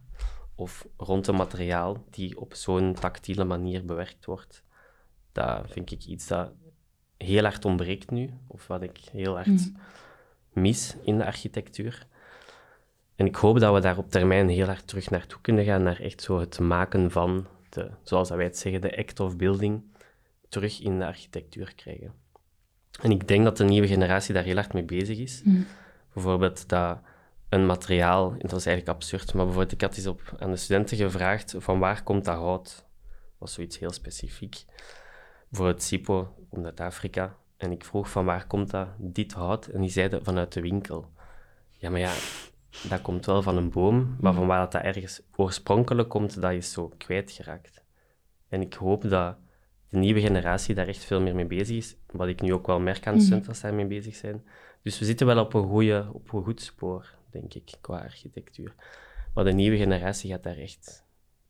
Of 0.54 0.86
rond 0.96 1.26
een 1.26 1.34
materiaal 1.34 2.04
die 2.10 2.40
op 2.40 2.54
zo'n 2.54 2.94
tactiele 2.94 3.44
manier 3.44 3.84
bewerkt 3.84 4.24
wordt. 4.24 4.64
Dat 5.32 5.70
vind 5.70 5.90
ik 5.90 6.04
iets 6.04 6.26
dat 6.26 6.52
heel 7.16 7.42
hard 7.42 7.64
ontbreekt 7.64 8.10
nu, 8.10 8.30
of 8.46 8.66
wat 8.66 8.82
ik 8.82 8.98
heel 9.12 9.34
hard 9.34 9.46
mm. 9.46 9.76
mis 10.52 10.96
in 11.02 11.18
de 11.18 11.24
architectuur. 11.24 12.06
En 13.18 13.26
ik 13.26 13.36
hoop 13.36 13.58
dat 13.58 13.74
we 13.74 13.80
daar 13.80 13.98
op 13.98 14.10
termijn 14.10 14.48
heel 14.48 14.66
hard 14.66 14.86
terug 14.86 15.10
naartoe 15.10 15.40
kunnen 15.40 15.64
gaan, 15.64 15.82
naar 15.82 16.00
echt 16.00 16.22
zo 16.22 16.38
het 16.38 16.58
maken 16.58 17.10
van, 17.10 17.46
de, 17.68 17.90
zoals 18.02 18.28
wij 18.28 18.44
het 18.44 18.58
zeggen, 18.58 18.80
de 18.80 18.96
act 18.98 19.20
of 19.20 19.36
building, 19.36 19.82
terug 20.48 20.80
in 20.80 20.98
de 20.98 21.06
architectuur 21.06 21.74
krijgen. 21.74 22.12
En 23.02 23.10
ik 23.10 23.28
denk 23.28 23.44
dat 23.44 23.56
de 23.56 23.64
nieuwe 23.64 23.86
generatie 23.86 24.34
daar 24.34 24.42
heel 24.42 24.54
hard 24.54 24.72
mee 24.72 24.84
bezig 24.84 25.18
is. 25.18 25.42
Mm. 25.44 25.66
Bijvoorbeeld 26.12 26.68
dat 26.68 26.98
een 27.48 27.66
materiaal, 27.66 28.30
dat 28.38 28.50
was 28.50 28.66
eigenlijk 28.66 28.96
absurd, 28.96 29.34
maar 29.34 29.44
bijvoorbeeld 29.44 29.72
ik 29.72 29.80
had 29.80 29.96
eens 29.96 30.06
op, 30.06 30.36
aan 30.38 30.50
de 30.50 30.56
studenten 30.56 30.96
gevraagd 30.96 31.54
van 31.58 31.78
waar 31.78 32.02
komt 32.02 32.24
dat 32.24 32.36
hout? 32.36 32.64
Dat 32.64 33.38
was 33.38 33.52
zoiets 33.52 33.78
heel 33.78 33.92
specifiek. 33.92 34.64
Bijvoorbeeld 35.48 35.82
Sipo 35.82 36.34
komt 36.50 36.64
uit 36.64 36.80
Afrika. 36.80 37.36
En 37.56 37.72
ik 37.72 37.84
vroeg 37.84 38.10
van 38.10 38.24
waar 38.24 38.46
komt 38.46 38.70
dat, 38.70 38.88
dit 38.98 39.32
hout? 39.32 39.66
En 39.66 39.80
die 39.80 39.90
zeiden 39.90 40.24
vanuit 40.24 40.52
de 40.52 40.60
winkel. 40.60 41.10
Ja, 41.70 41.90
maar 41.90 42.00
ja, 42.00 42.12
dat 42.88 43.02
komt 43.02 43.26
wel 43.26 43.42
van 43.42 43.56
een 43.56 43.70
boom, 43.70 44.16
maar 44.20 44.34
van 44.34 44.46
waar 44.46 44.70
dat 44.70 44.82
ergens 44.82 45.20
oorspronkelijk 45.36 46.08
komt, 46.08 46.40
dat 46.40 46.52
is 46.52 46.72
zo 46.72 46.92
kwijtgeraakt. 46.98 47.82
En 48.48 48.60
ik 48.60 48.74
hoop 48.74 49.08
dat 49.08 49.36
de 49.88 49.98
nieuwe 49.98 50.20
generatie 50.20 50.74
daar 50.74 50.86
echt 50.86 51.04
veel 51.04 51.20
meer 51.20 51.34
mee 51.34 51.46
bezig 51.46 51.76
is. 51.76 51.96
Wat 52.06 52.28
ik 52.28 52.40
nu 52.40 52.52
ook 52.52 52.66
wel 52.66 52.80
merk 52.80 53.06
aan 53.06 53.12
de 53.12 53.18
mhm. 53.18 53.20
studenten 53.20 53.48
dat 53.52 53.60
zij 53.60 53.72
mee 53.72 53.86
bezig 53.86 54.14
zijn. 54.14 54.44
Dus 54.82 54.98
we 54.98 55.04
zitten 55.04 55.26
wel 55.26 55.38
op 55.38 55.54
een, 55.54 55.68
goede, 55.68 56.08
op 56.12 56.32
een 56.32 56.42
goed 56.42 56.60
spoor, 56.60 57.14
denk 57.30 57.54
ik, 57.54 57.74
qua 57.80 57.98
architectuur. 57.98 58.74
Maar 59.34 59.44
de 59.44 59.52
nieuwe 59.52 59.76
generatie 59.76 60.30
gaat 60.30 60.42
daar 60.42 60.56
echt 60.56 61.04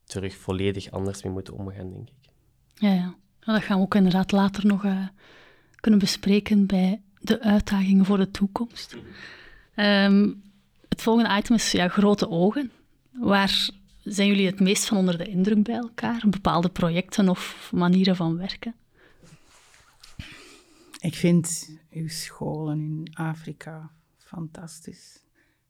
terug 0.05 0.37
volledig 0.37 0.91
anders 0.91 1.23
mee 1.23 1.33
moeten 1.33 1.55
omgaan, 1.55 1.91
denk 1.91 2.09
ik. 2.09 2.31
Ja, 2.75 2.93
ja. 2.93 3.15
Dat 3.41 3.63
gaan 3.63 3.77
we 3.77 3.83
ook 3.83 3.95
inderdaad 3.95 4.33
later 4.33 4.67
nog 4.67 4.85
uh, 4.85 5.07
kunnen 5.75 6.01
bespreken 6.01 6.67
bij 6.67 7.03
de 7.21 7.41
uitdagingen 7.41 8.05
voor 8.05 8.19
de 8.19 8.31
toekomst. 8.31 8.97
Um, 9.77 10.43
het 10.99 11.07
volgende 11.07 11.37
item 11.39 11.55
is 11.55 11.73
ja, 11.73 11.89
grote 11.89 12.29
ogen. 12.29 12.71
Waar 13.13 13.71
zijn 14.03 14.29
jullie 14.29 14.47
het 14.47 14.61
meest 14.61 14.87
van 14.87 14.97
onder 14.97 15.19
de 15.19 15.25
indruk 15.25 15.63
bij 15.63 15.75
elkaar? 15.75 16.25
Bepaalde 16.29 16.69
projecten 16.69 17.29
of 17.29 17.71
manieren 17.75 18.17
van 18.17 18.37
werken? 18.37 18.75
Ik 21.01 21.15
vind 21.15 21.71
uw 21.91 22.09
scholen 22.09 22.79
in 22.79 23.15
Afrika 23.15 23.91
fantastisch. 24.17 25.23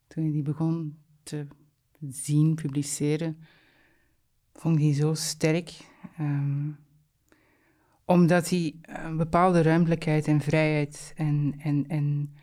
Toen 0.06 0.24
je 0.24 0.32
die 0.32 0.42
begon 0.42 0.98
te 1.22 1.46
zien, 2.10 2.54
publiceren, 2.54 3.38
vond 4.54 4.74
ik 4.74 4.80
die 4.80 4.94
zo 4.94 5.14
sterk. 5.14 5.76
Um, 6.20 6.78
omdat 8.04 8.48
die 8.48 8.80
een 8.82 9.16
bepaalde 9.16 9.62
ruimtelijkheid 9.62 10.26
en 10.26 10.40
vrijheid 10.40 11.12
en, 11.16 11.54
en, 11.58 11.84
en 11.88 12.34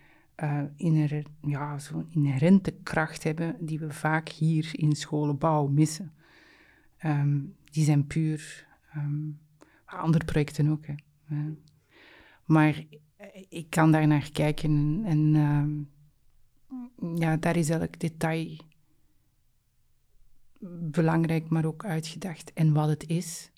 inher, 0.75 1.25
ja, 1.41 1.79
zo'n 1.79 2.07
inherente 2.09 2.71
kracht 2.83 3.23
hebben 3.23 3.55
die 3.59 3.79
we 3.79 3.93
vaak 3.93 4.29
hier 4.29 4.69
in 4.71 4.95
scholenbouw 4.95 5.67
missen. 5.67 6.13
Um, 7.05 7.55
die 7.63 7.83
zijn 7.83 8.07
puur. 8.07 8.67
Um, 8.95 9.39
andere 9.85 10.25
projecten 10.25 10.69
ook. 10.69 10.85
Hè. 10.85 10.95
Maar 12.45 12.83
ik 13.49 13.69
kan 13.69 13.91
daar 13.91 14.07
naar 14.07 14.31
kijken 14.31 15.01
en 15.05 15.35
um, 15.35 15.89
ja, 17.15 17.37
daar 17.37 17.55
is 17.55 17.69
elk 17.69 17.99
detail 17.99 18.57
belangrijk, 20.91 21.49
maar 21.49 21.65
ook 21.65 21.85
uitgedacht 21.85 22.53
en 22.53 22.73
wat 22.73 22.89
het 22.89 23.07
is. 23.07 23.51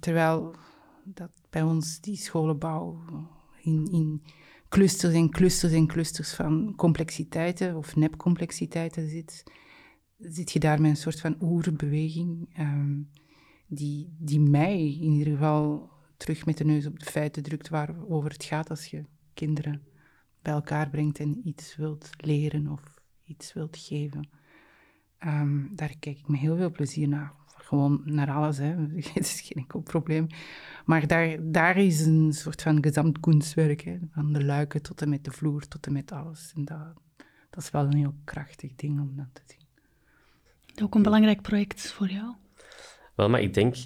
terwijl 0.00 0.54
dat 1.04 1.30
bij 1.50 1.62
ons 1.62 2.00
die 2.00 2.16
scholenbouw 2.16 3.04
in, 3.62 3.88
in 3.92 4.22
clusters 4.68 5.14
en 5.14 5.30
clusters 5.30 5.72
en 5.72 5.86
clusters 5.86 6.34
van 6.34 6.74
complexiteiten 6.76 7.76
of 7.76 7.96
nepcomplexiteiten 7.96 9.08
zit, 9.08 9.44
zit 10.18 10.52
je 10.52 10.58
daar 10.58 10.80
met 10.80 10.90
een 10.90 10.96
soort 10.96 11.20
van 11.20 11.36
oerbeweging 11.40 12.58
um, 12.58 13.10
die, 13.66 14.16
die 14.18 14.40
mij 14.40 14.78
in 14.78 15.12
ieder 15.12 15.32
geval 15.32 15.90
terug 16.16 16.46
met 16.46 16.56
de 16.56 16.64
neus 16.64 16.86
op 16.86 16.98
de 16.98 17.10
feiten 17.10 17.42
drukt 17.42 17.68
waarover 17.68 18.30
het 18.30 18.44
gaat 18.44 18.70
als 18.70 18.86
je 18.86 19.04
kinderen 19.34 19.82
bij 20.42 20.52
elkaar 20.52 20.90
brengt 20.90 21.18
en 21.18 21.40
iets 21.44 21.76
wilt 21.76 22.10
leren 22.16 22.68
of 22.68 22.82
iets 23.24 23.52
wilt 23.52 23.76
geven. 23.76 24.28
Um, 25.24 25.70
daar 25.74 25.94
kijk 25.98 26.18
ik 26.18 26.28
met 26.28 26.40
heel 26.40 26.56
veel 26.56 26.70
plezier 26.70 27.08
naar. 27.08 27.32
Gewoon 27.66 28.00
naar 28.04 28.30
alles. 28.30 28.58
Hè. 28.58 28.74
Het 29.14 29.16
is 29.16 29.40
geen 29.40 29.62
enkel 29.62 29.80
probleem. 29.80 30.26
Maar 30.84 31.06
daar, 31.06 31.36
daar 31.40 31.76
is 31.76 32.06
een 32.06 32.32
soort 32.32 32.62
van 32.62 32.82
gezamtkunstwerk. 32.82 33.80
Hè. 33.80 33.98
Van 34.10 34.32
de 34.32 34.44
luiken 34.44 34.82
tot 34.82 35.02
en 35.02 35.08
met 35.08 35.24
de 35.24 35.30
vloer, 35.30 35.68
tot 35.68 35.86
en 35.86 35.92
met 35.92 36.12
alles. 36.12 36.52
En 36.54 36.64
dat, 36.64 36.92
dat 37.50 37.62
is 37.62 37.70
wel 37.70 37.84
een 37.84 37.96
heel 37.96 38.14
krachtig 38.24 38.74
ding 38.74 39.00
om 39.00 39.16
dat 39.16 39.26
te 39.32 39.42
zien. 39.46 40.84
Ook 40.84 40.94
een 40.94 41.02
belangrijk 41.02 41.42
project 41.42 41.90
voor 41.90 42.08
jou? 42.08 42.34
Wel, 43.14 43.28
maar 43.28 43.40
ik 43.40 43.54
denk 43.54 43.76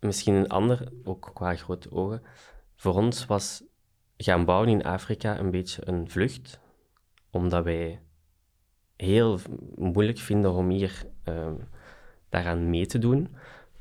misschien 0.00 0.34
een 0.34 0.48
ander, 0.48 0.92
ook 1.04 1.30
qua 1.34 1.54
grote 1.54 1.90
ogen. 1.90 2.22
Voor 2.76 2.94
ons 2.94 3.26
was 3.26 3.62
gaan 4.16 4.44
bouwen 4.44 4.68
in 4.68 4.84
Afrika 4.84 5.38
een 5.38 5.50
beetje 5.50 5.88
een 5.88 6.10
vlucht, 6.10 6.60
omdat 7.30 7.64
wij 7.64 8.00
heel 8.96 9.38
moeilijk 9.74 10.18
vinden 10.18 10.52
om 10.52 10.68
hier 10.68 11.04
uh, 11.24 11.50
daaraan 12.28 12.70
mee 12.70 12.86
te 12.86 12.98
doen. 12.98 13.28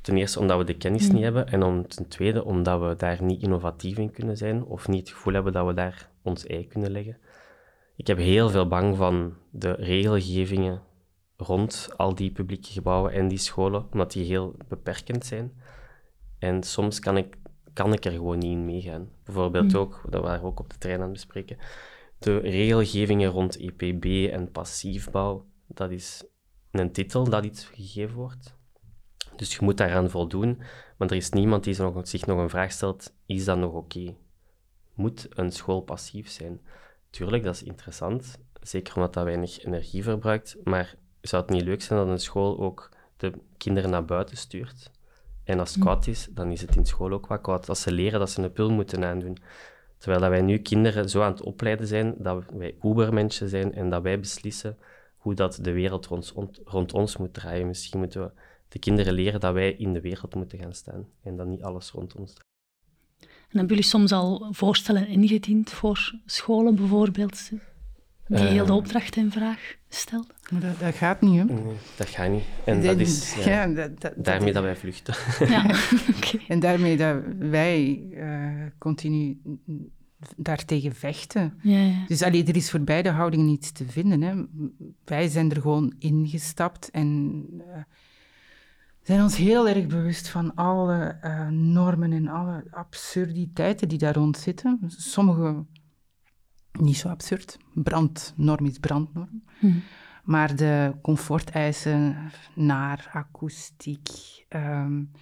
Ten 0.02 0.18
eerste 0.18 0.40
omdat 0.40 0.58
we 0.58 0.64
de 0.64 0.78
kennis 0.78 1.12
niet 1.12 1.24
hebben 1.24 1.48
en 1.48 1.64
om, 1.64 1.88
ten 1.88 2.08
tweede 2.08 2.44
omdat 2.44 2.82
we 2.82 2.96
daar 2.96 3.24
niet 3.24 3.42
innovatief 3.42 3.98
in 3.98 4.12
kunnen 4.12 4.38
zijn 4.38 4.64
of 4.64 4.88
niet 4.88 5.00
het 5.00 5.10
gevoel 5.10 5.34
hebben 5.34 5.54
dat 5.54 5.66
we 5.66 5.74
daar 5.74 6.10
ons 6.22 6.46
ei 6.46 6.68
kunnen 6.68 6.92
leggen. 6.92 7.18
Ik 7.96 8.08
heb 8.08 8.18
heel 8.18 8.50
veel 8.50 8.68
bang 8.68 8.98
van 8.98 9.34
de 9.50 9.72
regelgevingen 9.72 10.82
rond 11.38 11.90
al 11.98 12.16
die 12.16 12.32
publieke 12.32 12.72
gebouwen 12.72 13.12
en 13.12 13.28
die 13.28 13.38
scholen, 13.38 13.86
omdat 13.92 14.12
die 14.12 14.26
heel 14.26 14.56
beperkend 14.68 15.26
zijn. 15.26 15.52
En 16.40 16.64
soms 16.64 17.00
kan 17.00 17.18
ik, 17.18 17.36
kan 17.74 17.94
ik 17.94 18.06
er 18.06 18.12
gewoon 18.12 18.38
niet 18.38 18.52
in 18.52 18.66
meegaan. 18.66 19.10
Bijvoorbeeld 19.24 19.74
mm. 19.74 19.80
ook, 19.80 20.02
dat 20.10 20.22
waren 20.22 20.42
we 20.42 20.48
ook 20.48 20.60
op 20.60 20.70
de 20.70 20.78
trein 20.78 20.98
aan 20.98 21.04
het 21.04 21.12
bespreken, 21.12 21.58
de 22.20 22.38
regelgevingen 22.38 23.30
rond 23.30 23.58
EPB 23.58 24.32
en 24.32 24.52
passiefbouw, 24.52 25.46
dat 25.68 25.92
is 25.92 26.24
een 26.78 26.92
titel 26.92 27.24
dat 27.24 27.46
iets 27.46 27.66
gegeven 27.66 28.16
wordt. 28.16 28.56
Dus 29.36 29.56
je 29.56 29.60
moet 29.62 29.78
daaraan 29.78 30.10
voldoen, 30.10 30.62
maar 30.98 31.10
er 31.10 31.16
is 31.16 31.30
niemand 31.30 31.64
die 31.64 31.74
zich 32.04 32.26
nog 32.26 32.38
een 32.38 32.50
vraag 32.50 32.72
stelt, 32.72 33.14
is 33.26 33.46
dat 33.46 33.58
nog 33.58 33.74
oké? 33.74 34.16
Moet 34.94 35.28
een 35.30 35.52
school 35.52 35.82
passief 35.82 36.30
zijn? 36.30 36.62
Tuurlijk, 37.10 37.44
dat 37.44 37.56
is 37.56 37.64
interessant, 37.64 38.38
zeker 38.62 38.96
omdat 38.96 39.14
dat 39.14 39.24
weinig 39.24 39.66
energie 39.66 40.04
verbruikt, 40.04 40.58
maar 40.64 40.96
zou 41.22 41.42
het 41.42 41.52
niet 41.52 41.64
leuk 41.64 41.82
zijn 41.82 42.00
dat 42.00 42.08
een 42.08 42.20
school 42.20 42.60
ook 42.60 42.90
de 43.18 43.32
kinderen 43.58 43.90
naar 43.90 44.06
buiten 44.06 44.38
stuurt? 44.38 44.92
En 45.48 45.60
als 45.60 45.70
het 45.70 45.78
hm. 45.78 45.86
koud 45.86 46.08
is, 46.08 46.28
dan 46.32 46.52
is 46.52 46.62
het 46.62 46.76
in 46.76 46.86
school 46.86 47.12
ook 47.12 47.28
wat 47.28 47.42
koud. 47.42 47.70
Als 47.70 47.82
ze 47.82 47.92
leren 47.92 48.20
dat 48.20 48.30
ze 48.30 48.42
een 48.42 48.52
pil 48.52 48.72
moeten 48.72 49.06
aandoen. 49.06 49.38
Terwijl 49.98 50.22
dat 50.22 50.30
wij 50.30 50.42
nu 50.42 50.58
kinderen 50.58 51.10
zo 51.10 51.22
aan 51.22 51.32
het 51.32 51.42
opleiden 51.42 51.88
zijn, 51.88 52.16
dat 52.18 52.44
wij 52.54 52.76
ubermensen 52.84 53.50
zijn 53.50 53.74
en 53.74 53.90
dat 53.90 54.02
wij 54.02 54.20
beslissen 54.20 54.78
hoe 55.28 55.36
dat 55.36 55.60
de 55.62 55.72
wereld 55.72 56.06
rond, 56.06 56.34
rond 56.66 56.94
ons 56.94 57.18
moet 57.18 57.34
draaien. 57.34 57.68
Misschien 57.68 58.00
moeten 58.00 58.22
we 58.22 58.32
de 58.68 58.80
kinderen 58.80 59.14
leren 59.14 59.40
dat 59.40 59.54
wij 59.54 59.72
in 59.72 59.94
de 59.94 60.02
wereld 60.02 60.36
moeten 60.36 60.60
gaan 60.60 60.74
staan 60.74 61.08
en 61.24 61.36
dat 61.36 61.48
niet 61.48 61.64
alles 61.64 61.92
rond 61.92 62.16
ons 62.16 62.34
draait. 62.34 62.46
En 63.22 63.58
hebben 63.58 63.68
jullie 63.68 63.92
soms 63.92 64.12
al 64.12 64.48
voorstellen 64.52 65.08
ingediend 65.08 65.70
voor 65.70 66.16
scholen 66.26 66.76
bijvoorbeeld, 66.76 67.50
die 68.28 68.38
heel 68.38 68.66
de 68.66 68.72
eh. 68.72 68.78
opdracht 68.78 69.16
in 69.16 69.32
vraag 69.32 69.76
stelt? 69.90 70.34
Dat, 70.50 70.80
dat, 70.80 70.96
gaat 70.96 71.22
niet, 71.22 71.38
hè? 71.38 71.44
Nee, 71.44 71.76
dat 71.98 72.08
gaat 72.08 72.30
niet. 72.30 72.44
En 72.66 72.84
dat 72.84 73.00
is 73.00 73.36
ja, 73.36 73.68
dat, 73.68 74.02
dat, 74.02 74.14
daarmee 74.18 74.54
dat 74.54 74.64
wij 74.64 74.76
vluchten. 74.76 75.16
Ja, 75.48 75.66
okay. 76.16 76.46
En 76.48 76.60
daarmee 76.60 76.98
dat 76.98 77.18
wij 77.40 78.04
uh, 78.12 78.66
continu 78.78 79.42
daartegen 80.36 80.96
vechten. 80.96 81.60
Ja, 81.62 81.80
ja. 81.80 82.06
Dus 82.08 82.22
allee, 82.22 82.46
er 82.46 82.56
is 82.56 82.70
voor 82.70 82.82
beide 82.82 83.10
houdingen 83.10 83.46
niets 83.46 83.72
te 83.72 83.86
vinden. 83.86 84.22
Hè. 84.22 84.44
Wij 85.06 85.28
zijn 85.28 85.52
er 85.52 85.62
gewoon 85.62 85.94
ingestapt 86.00 86.92
en 86.92 87.46
uh, 87.58 87.64
zijn 89.02 89.22
ons 89.22 89.38
heel 89.38 89.68
erg 89.68 89.88
bewust 89.88 90.28
van 90.30 90.56
alle 90.56 91.18
uh, 91.24 91.48
normen 91.48 92.14
en 92.14 92.28
alle 92.28 92.64
absurditeiten 92.72 93.88
die 93.88 93.98
daar 93.98 94.16
rond 94.16 94.38
zitten. 94.38 94.80
Sommige 94.88 95.66
niet 96.72 96.98
zo 96.98 97.10
absurd. 97.10 97.58
Brandnorm 97.74 98.66
is 98.66 98.80
brandnorm. 98.80 99.44
Hm. 99.60 99.72
Maar 100.24 100.56
de 100.56 100.94
comforteisen 101.02 102.32
naar 102.56 103.10
akoestiek. 103.14 104.10
Um, 104.50 105.12
we 105.12 105.18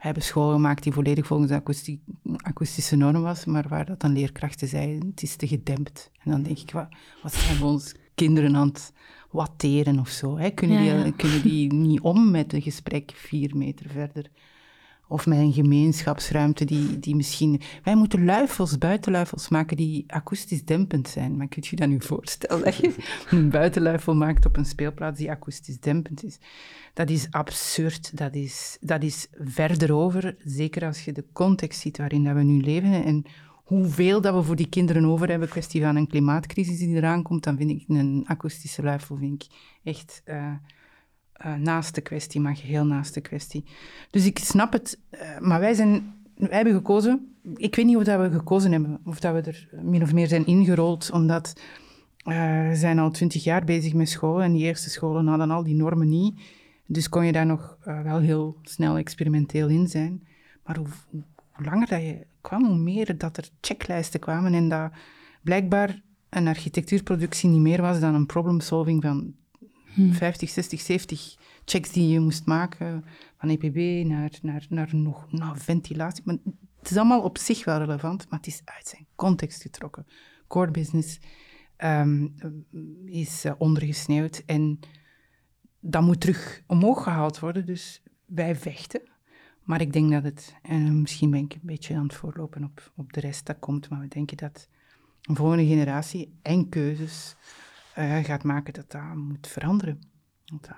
hebben 0.00 0.22
school 0.22 0.52
gemaakt 0.52 0.82
die 0.82 0.92
volledig 0.92 1.26
volgens 1.26 1.50
de 1.50 1.98
akoestische 2.36 2.96
norm 2.96 3.22
was, 3.22 3.44
maar 3.44 3.68
waar 3.68 3.86
dat 3.86 4.00
dan 4.00 4.12
leerkrachten 4.12 4.68
zeiden, 4.68 5.08
het 5.10 5.22
is 5.22 5.36
te 5.36 5.46
gedempt. 5.46 6.10
En 6.22 6.30
dan 6.30 6.42
denk 6.42 6.58
ik, 6.58 6.70
wat, 6.70 6.88
wat 7.22 7.32
zijn 7.32 7.58
we 7.58 7.64
ons 7.64 7.94
kinderen 8.14 8.56
aan 8.56 8.68
het 8.68 8.92
watteren 9.30 9.98
of 9.98 10.08
zo? 10.08 10.38
Hè? 10.38 10.50
Kunnen, 10.50 11.02
die, 11.02 11.12
kunnen 11.12 11.42
die 11.42 11.72
niet 11.72 12.00
om 12.00 12.30
met 12.30 12.52
een 12.52 12.62
gesprek 12.62 13.12
vier 13.14 13.56
meter 13.56 13.90
verder? 13.90 14.30
Of 15.10 15.26
met 15.26 15.38
een 15.38 15.52
gemeenschapsruimte 15.52 16.64
die, 16.64 16.98
die 16.98 17.16
misschien... 17.16 17.60
Wij 17.84 17.94
moeten 17.94 18.24
luifels, 18.24 18.78
buitenluifels 18.78 19.48
maken 19.48 19.76
die 19.76 20.04
akoestisch 20.06 20.64
dempend 20.64 21.08
zijn. 21.08 21.36
Maar 21.36 21.48
kunt 21.48 21.66
je 21.66 21.76
dat 21.76 21.88
nu 21.88 22.00
voorstellen, 22.00 22.64
dat 22.64 22.76
je 22.76 22.94
een 23.30 23.50
buitenluifel 23.50 24.14
maakt 24.14 24.46
op 24.46 24.56
een 24.56 24.64
speelplaats 24.64 25.18
die 25.18 25.30
akoestisch 25.30 25.80
dempend 25.80 26.24
is? 26.24 26.38
Dat 26.94 27.10
is 27.10 27.26
absurd, 27.30 28.16
dat 28.16 28.34
is, 28.34 28.76
dat 28.80 29.02
is 29.02 29.28
verder 29.32 29.94
over, 29.94 30.36
zeker 30.44 30.84
als 30.86 31.04
je 31.04 31.12
de 31.12 31.24
context 31.32 31.80
ziet 31.80 31.96
waarin 31.96 32.24
dat 32.24 32.34
we 32.34 32.42
nu 32.42 32.62
leven 32.62 33.04
en 33.04 33.24
hoeveel 33.64 34.20
dat 34.20 34.34
we 34.34 34.42
voor 34.42 34.56
die 34.56 34.68
kinderen 34.68 35.04
over 35.04 35.28
hebben, 35.28 35.48
kwestie 35.48 35.82
van 35.82 35.96
een 35.96 36.06
klimaatcrisis 36.06 36.78
die 36.78 36.96
eraan 36.96 37.22
komt, 37.22 37.44
dan 37.44 37.56
vind 37.56 37.70
ik 37.70 37.84
een 37.88 38.24
akoestische 38.26 38.82
luifel 38.82 39.16
vind 39.16 39.42
ik 39.42 39.50
echt... 39.82 40.22
Uh, 40.26 40.52
uh, 41.46 41.54
naast 41.54 41.94
de 41.94 42.00
kwestie, 42.00 42.40
maar 42.40 42.56
geheel 42.56 42.84
naast 42.84 43.14
de 43.14 43.20
kwestie. 43.20 43.64
Dus 44.10 44.26
ik 44.26 44.38
snap 44.38 44.72
het, 44.72 44.98
uh, 45.10 45.38
maar 45.38 45.60
wij, 45.60 45.74
zijn, 45.74 46.14
wij 46.34 46.56
hebben 46.56 46.74
gekozen. 46.74 47.34
Ik 47.56 47.74
weet 47.74 47.86
niet 47.86 47.96
of 47.96 48.04
dat 48.04 48.20
we 48.20 48.38
gekozen 48.38 48.72
hebben, 48.72 49.00
of 49.04 49.20
dat 49.20 49.34
we 49.34 49.40
er 49.40 49.68
min 49.82 50.02
of 50.02 50.12
meer 50.12 50.26
zijn 50.26 50.46
ingerold, 50.46 51.10
omdat 51.10 51.60
we 52.24 52.70
zijn 52.74 52.98
al 52.98 53.10
twintig 53.10 53.44
jaar 53.44 53.64
bezig 53.64 53.94
met 53.94 54.08
scholen 54.08 54.44
en 54.44 54.52
die 54.52 54.62
eerste 54.62 54.90
scholen 54.90 55.26
hadden 55.26 55.50
al 55.50 55.62
die 55.62 55.74
normen 55.74 56.08
niet. 56.08 56.40
Dus 56.86 57.08
kon 57.08 57.26
je 57.26 57.32
daar 57.32 57.46
nog 57.46 57.76
wel 57.84 58.18
heel 58.18 58.56
snel 58.62 58.96
experimenteel 58.96 59.68
in 59.68 59.88
zijn. 59.88 60.26
Maar 60.64 60.76
hoe, 60.76 60.86
hoe, 61.10 61.22
langer 61.64 61.88
dat 61.88 62.00
je 62.00 62.26
kwam, 62.40 62.64
hoe 62.64 62.76
meer 62.76 63.18
dat 63.18 63.36
er 63.36 63.48
checklijsten 63.60 64.20
kwamen 64.20 64.54
en 64.54 64.68
dat 64.68 64.90
blijkbaar 65.42 66.02
een 66.28 66.48
architectuurproductie 66.48 67.48
niet 67.48 67.60
meer 67.60 67.82
was 67.82 68.00
dan 68.00 68.14
een 68.14 68.26
problem-solving 68.26 69.02
van 69.02 69.34
50, 70.10 70.50
60, 70.50 70.80
70 70.80 71.36
checks 71.64 71.92
die 71.92 72.08
je 72.08 72.20
moest 72.20 72.46
maken, 72.46 73.04
van 73.38 73.48
EPB 73.48 74.06
naar, 74.08 74.38
naar, 74.42 74.66
naar 74.68 74.96
nog 74.96 75.32
naar 75.32 75.58
ventilatie. 75.58 76.22
Maar 76.26 76.36
het 76.78 76.90
is 76.90 76.96
allemaal 76.96 77.22
op 77.22 77.38
zich 77.38 77.64
wel 77.64 77.78
relevant, 77.78 78.26
maar 78.28 78.38
het 78.38 78.48
is 78.48 78.62
uit 78.64 78.88
zijn 78.88 79.06
context 79.14 79.62
getrokken. 79.62 80.06
Core 80.46 80.70
business 80.70 81.18
um, 81.78 82.34
is 83.04 83.44
uh, 83.44 83.52
ondergesneeuwd 83.58 84.42
en 84.46 84.78
dat 85.80 86.02
moet 86.02 86.20
terug 86.20 86.62
omhoog 86.66 87.02
gehaald 87.02 87.38
worden. 87.38 87.66
Dus 87.66 88.02
wij 88.26 88.56
vechten. 88.56 89.08
Maar 89.62 89.80
ik 89.80 89.92
denk 89.92 90.10
dat 90.10 90.22
het, 90.22 90.54
en 90.62 91.00
misschien 91.00 91.30
ben 91.30 91.44
ik 91.44 91.54
een 91.54 91.60
beetje 91.62 91.94
aan 91.94 92.02
het 92.02 92.14
voorlopen 92.14 92.64
op, 92.64 92.92
op 92.96 93.12
de 93.12 93.20
rest 93.20 93.46
dat 93.46 93.58
komt, 93.58 93.88
maar 93.88 94.00
we 94.00 94.08
denken 94.08 94.36
dat 94.36 94.68
een 95.22 95.36
volgende 95.36 95.66
generatie 95.66 96.38
en 96.42 96.68
keuzes 96.68 97.36
uh, 97.98 98.24
gaat 98.24 98.44
maken 98.44 98.72
dat 98.72 98.90
dat 98.90 99.14
moet 99.14 99.46
veranderen. 99.46 100.00
Dat, 100.44 100.70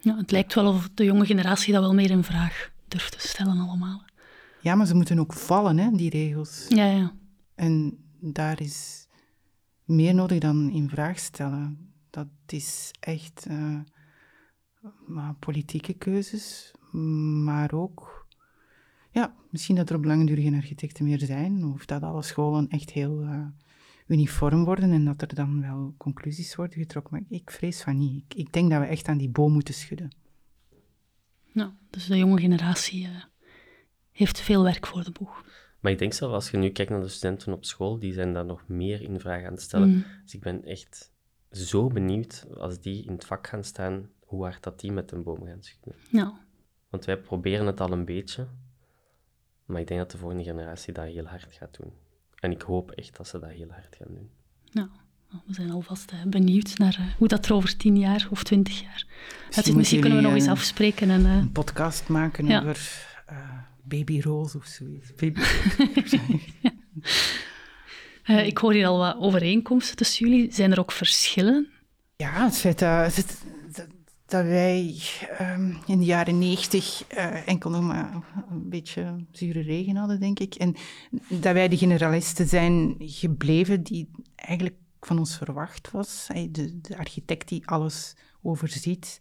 ja, 0.00 0.16
het 0.16 0.30
lijkt 0.30 0.54
wel 0.54 0.66
of 0.66 0.88
de 0.94 1.04
jonge 1.04 1.26
generatie 1.26 1.72
dat 1.72 1.82
wel 1.82 1.94
meer 1.94 2.10
in 2.10 2.24
vraag 2.24 2.70
durft 2.88 3.20
te 3.20 3.28
stellen 3.28 3.58
allemaal. 3.58 4.04
Ja, 4.60 4.74
maar 4.74 4.86
ze 4.86 4.94
moeten 4.94 5.18
ook 5.18 5.32
vallen, 5.32 5.78
hè, 5.78 5.90
die 5.90 6.10
regels. 6.10 6.66
Ja, 6.68 6.84
ja. 6.84 7.12
En 7.54 8.04
daar 8.20 8.60
is 8.60 9.08
meer 9.84 10.14
nodig 10.14 10.38
dan 10.38 10.70
in 10.70 10.88
vraag 10.88 11.18
stellen. 11.18 11.92
Dat 12.10 12.28
is 12.46 12.90
echt 13.00 13.46
uh, 13.50 13.80
maar 15.06 15.34
politieke 15.34 15.94
keuzes, 15.94 16.72
maar 17.42 17.72
ook... 17.72 18.26
Ja, 19.10 19.34
misschien 19.50 19.76
dat 19.76 19.90
er 19.90 19.96
op 19.96 20.04
lange 20.04 20.26
duur 20.26 20.36
geen 20.36 20.54
architecten 20.54 21.04
meer 21.04 21.18
zijn, 21.18 21.64
of 21.64 21.86
dat 21.86 22.02
alle 22.02 22.22
scholen 22.22 22.68
echt 22.68 22.90
heel... 22.90 23.26
Uniform 24.08 24.64
worden 24.64 24.92
en 24.92 25.04
dat 25.04 25.22
er 25.22 25.34
dan 25.34 25.60
wel 25.60 25.94
conclusies 25.96 26.54
worden 26.54 26.78
getrokken. 26.78 27.12
Maar 27.12 27.38
ik 27.38 27.50
vrees 27.50 27.82
van 27.82 27.98
niet. 27.98 28.24
Ik, 28.24 28.34
ik 28.34 28.52
denk 28.52 28.70
dat 28.70 28.80
we 28.80 28.86
echt 28.86 29.08
aan 29.08 29.18
die 29.18 29.28
boom 29.28 29.52
moeten 29.52 29.74
schudden. 29.74 30.10
Nou, 31.52 31.70
dus 31.90 32.06
de 32.06 32.18
jonge 32.18 32.40
generatie 32.40 33.06
uh, 33.06 33.24
heeft 34.10 34.40
veel 34.40 34.62
werk 34.62 34.86
voor 34.86 35.04
de 35.04 35.10
boeg. 35.10 35.44
Maar 35.80 35.92
ik 35.92 35.98
denk 35.98 36.12
zelf, 36.12 36.32
als 36.32 36.50
je 36.50 36.56
nu 36.56 36.70
kijkt 36.70 36.90
naar 36.90 37.00
de 37.00 37.08
studenten 37.08 37.52
op 37.52 37.64
school, 37.64 37.98
die 37.98 38.12
zijn 38.12 38.32
daar 38.32 38.44
nog 38.44 38.68
meer 38.68 39.02
in 39.02 39.20
vraag 39.20 39.44
aan 39.44 39.52
het 39.52 39.62
stellen. 39.62 39.88
Mm. 39.88 40.04
Dus 40.22 40.34
ik 40.34 40.40
ben 40.40 40.64
echt 40.64 41.12
zo 41.50 41.86
benieuwd 41.86 42.46
als 42.54 42.80
die 42.80 43.04
in 43.04 43.12
het 43.12 43.24
vak 43.24 43.46
gaan 43.46 43.64
staan, 43.64 44.10
hoe 44.20 44.44
hard 44.44 44.62
dat 44.62 44.80
die 44.80 44.92
met 44.92 45.12
een 45.12 45.22
boom 45.22 45.46
gaan 45.46 45.62
schudden. 45.62 45.94
Ja. 46.10 46.46
Want 46.88 47.04
wij 47.04 47.18
proberen 47.18 47.66
het 47.66 47.80
al 47.80 47.92
een 47.92 48.04
beetje, 48.04 48.48
maar 49.64 49.80
ik 49.80 49.86
denk 49.86 50.00
dat 50.00 50.10
de 50.10 50.18
volgende 50.18 50.44
generatie 50.44 50.92
dat 50.92 51.04
heel 51.04 51.24
hard 51.24 51.52
gaat 51.52 51.76
doen. 51.76 51.92
En 52.40 52.50
ik 52.50 52.62
hoop 52.62 52.90
echt 52.90 53.16
dat 53.16 53.28
ze 53.28 53.38
dat 53.38 53.50
heel 53.50 53.70
hard 53.70 53.96
gaan 53.98 54.14
doen. 54.14 54.30
Nou, 54.72 54.88
We 55.46 55.54
zijn 55.54 55.70
alvast 55.70 56.12
uh, 56.12 56.22
benieuwd 56.22 56.78
naar 56.78 56.96
uh, 57.00 57.06
hoe 57.18 57.28
dat 57.28 57.46
er 57.46 57.54
over 57.54 57.76
tien 57.76 57.98
jaar 57.98 58.26
of 58.30 58.42
twintig 58.42 58.80
jaar 58.80 59.06
Misschien, 59.46 59.76
misschien 59.76 60.00
kunnen 60.00 60.18
we 60.18 60.24
nog 60.24 60.34
eens 60.34 60.44
uh, 60.44 60.50
afspreken. 60.50 61.10
En, 61.10 61.24
een 61.24 61.52
podcast 61.52 62.08
maken 62.08 62.46
ja. 62.46 62.60
over 62.60 63.06
Baby 63.82 64.20
Rose 64.20 64.56
of 64.56 64.64
zoiets. 64.64 65.14
Baby 65.14 65.40
ja. 68.24 68.42
ik 68.52 68.58
hoor 68.58 68.72
hier 68.72 68.86
al 68.86 68.98
wat 68.98 69.16
overeenkomsten 69.18 69.96
tussen 69.96 70.28
jullie. 70.28 70.52
Zijn 70.52 70.72
er 70.72 70.78
ook 70.78 70.92
verschillen? 70.92 71.68
Ja, 72.16 72.44
het 72.44 72.58
feit 72.58 72.78
dat, 72.78 73.16
dat, 73.16 73.44
dat 74.28 74.44
wij 74.44 75.00
um, 75.40 75.76
in 75.86 75.98
de 75.98 76.04
jaren 76.04 76.38
negentig 76.38 77.04
uh, 77.12 77.48
enkel 77.48 77.70
nog 77.70 77.82
maar 77.82 78.14
een 78.50 78.68
beetje 78.68 79.24
zure 79.30 79.60
regen 79.60 79.96
hadden, 79.96 80.20
denk 80.20 80.38
ik. 80.38 80.54
En 80.54 80.74
dat 81.28 81.52
wij 81.52 81.68
de 81.68 81.76
generalisten 81.76 82.48
zijn 82.48 82.94
gebleven 82.98 83.82
die 83.82 84.10
eigenlijk 84.34 84.76
van 85.00 85.18
ons 85.18 85.36
verwacht 85.36 85.90
was. 85.90 86.28
De, 86.50 86.80
de 86.80 86.96
architect 86.96 87.48
die 87.48 87.66
alles 87.66 88.16
overziet. 88.42 89.20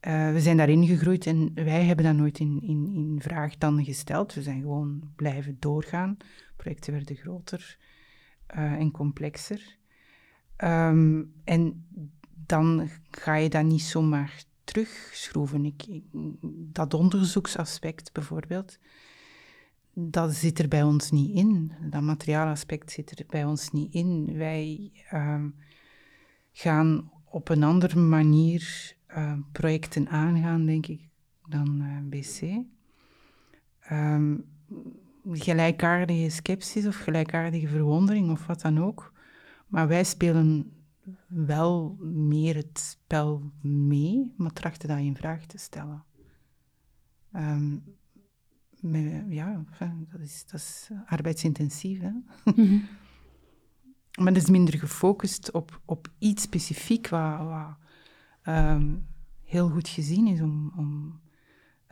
Uh, 0.00 0.32
we 0.32 0.40
zijn 0.40 0.56
daarin 0.56 0.86
gegroeid 0.86 1.26
en 1.26 1.50
wij 1.54 1.84
hebben 1.84 2.04
dat 2.04 2.14
nooit 2.14 2.38
in, 2.38 2.62
in, 2.62 2.92
in 2.94 3.18
vraag 3.22 3.58
dan 3.58 3.84
gesteld. 3.84 4.34
We 4.34 4.42
zijn 4.42 4.60
gewoon 4.60 5.12
blijven 5.14 5.56
doorgaan. 5.58 6.16
Projecten 6.56 6.92
werden 6.92 7.16
groter 7.16 7.78
uh, 8.56 8.72
en 8.72 8.90
complexer. 8.90 9.76
Um, 10.64 11.32
en 11.44 11.86
dan 12.46 12.88
ga 13.10 13.34
je 13.34 13.48
dat 13.48 13.64
niet 13.64 13.82
zomaar 13.82 14.44
terugschroeven. 14.64 15.64
Ik, 15.64 15.84
dat 16.72 16.94
onderzoeksaspect 16.94 18.12
bijvoorbeeld, 18.12 18.78
dat 19.92 20.34
zit 20.34 20.58
er 20.58 20.68
bij 20.68 20.82
ons 20.82 21.10
niet 21.10 21.36
in. 21.36 21.72
Dat 21.90 22.02
materiaalaspect 22.02 22.90
zit 22.90 23.18
er 23.18 23.24
bij 23.28 23.44
ons 23.44 23.70
niet 23.70 23.94
in. 23.94 24.36
Wij 24.36 24.90
uh, 25.12 25.44
gaan 26.52 27.10
op 27.24 27.48
een 27.48 27.62
andere 27.62 27.98
manier 27.98 28.94
uh, 29.08 29.32
projecten 29.52 30.08
aangaan, 30.08 30.66
denk 30.66 30.86
ik, 30.86 31.08
dan 31.48 31.80
uh, 31.82 31.98
BC. 32.08 32.64
Um, 33.90 34.44
gelijkaardige 35.32 36.28
sceptisch 36.28 36.86
of 36.86 36.96
gelijkaardige 36.96 37.68
verwondering 37.68 38.30
of 38.30 38.46
wat 38.46 38.60
dan 38.60 38.82
ook. 38.82 39.12
Maar 39.66 39.88
wij 39.88 40.04
spelen 40.04 40.75
wel 41.26 41.96
meer 42.00 42.54
het 42.56 42.78
spel 42.78 43.52
mee, 43.60 44.34
maar 44.36 44.52
trachten 44.52 44.88
dat 44.88 44.98
in 44.98 45.16
vraag 45.16 45.46
te 45.46 45.58
stellen. 45.58 46.04
Um, 47.32 47.82
met, 48.80 49.24
ja, 49.28 49.64
dat 50.10 50.20
is, 50.20 50.46
dat 50.46 50.60
is 50.60 50.90
arbeidsintensief. 51.06 52.00
Hè? 52.00 52.10
Mm-hmm. 52.44 52.88
maar 54.22 54.32
dat 54.32 54.42
is 54.42 54.50
minder 54.50 54.78
gefocust 54.78 55.50
op, 55.50 55.80
op 55.84 56.12
iets 56.18 56.42
specifiek 56.42 57.08
wat, 57.08 57.38
wat 57.38 57.76
um, 58.54 59.06
heel 59.42 59.68
goed 59.68 59.88
gezien 59.88 60.26
is 60.26 60.40
om, 60.40 60.72
om 60.76 61.20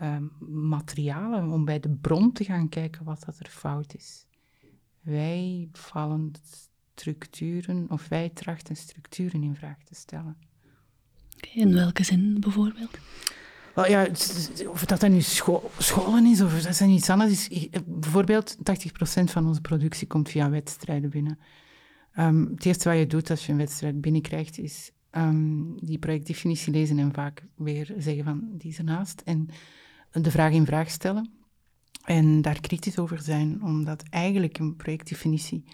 um, 0.03 0.33
materialen, 0.73 1.51
om 1.51 1.65
bij 1.65 1.81
de 1.81 1.91
bron 1.91 2.33
te 2.33 2.45
gaan 2.45 2.69
kijken 2.69 3.05
wat 3.05 3.25
dat 3.25 3.39
er 3.39 3.49
fout 3.49 3.95
is. 3.95 4.27
Wij 5.01 5.69
vallen 5.73 6.33
structuren, 6.95 7.87
of 7.89 8.09
wij 8.09 8.31
trachten 8.35 8.77
structuren 8.77 9.43
in 9.43 9.55
vraag 9.55 9.83
te 9.85 9.95
stellen. 9.95 10.37
In 11.53 11.75
welke 11.75 12.05
zin 12.05 12.41
bijvoorbeeld? 12.41 12.99
Well, 13.75 13.91
ja, 13.91 14.07
of 14.69 14.85
dat 14.85 15.01
dan 15.01 15.13
nu 15.13 15.21
scho 15.21 15.71
scholen 15.79 16.27
is 16.27 16.41
of 16.41 16.63
dat 16.63 16.81
is 16.81 16.81
iets 16.81 17.11
anders 17.11 17.49
is. 17.49 17.69
Bijvoorbeeld, 17.85 18.57
80% 18.57 18.61
van 19.25 19.47
onze 19.47 19.61
productie 19.61 20.07
komt 20.07 20.29
via 20.29 20.51
wedstrijden 20.51 21.11
binnen. 21.11 21.39
Um, 22.19 22.51
het 22.55 22.65
eerste 22.65 22.89
wat 22.89 22.99
je 22.99 23.07
doet 23.07 23.31
als 23.31 23.47
je 23.47 23.53
een 23.53 23.59
wedstrijd 23.59 24.01
binnenkrijgt, 24.01 24.59
is 24.59 24.91
um, 25.11 25.77
die 25.81 25.99
projectdefinitie 25.99 26.73
lezen 26.73 26.99
en 26.99 27.13
vaak 27.13 27.45
weer 27.57 27.95
zeggen 27.99 28.25
van 28.25 28.49
die 28.53 28.71
is 28.71 28.79
ernaast. 28.79 29.23
En 29.25 29.49
de 30.13 30.31
vraag 30.31 30.53
in 30.53 30.67
vraag 30.67 30.91
stellen. 30.91 31.31
En 32.05 32.43
daar 32.43 32.61
kritisch 32.61 32.99
over 32.99 33.19
zijn, 33.19 33.63
omdat 33.63 34.03
eigenlijk 34.11 34.59
een 34.59 34.77
projectdefinitie 34.77 35.65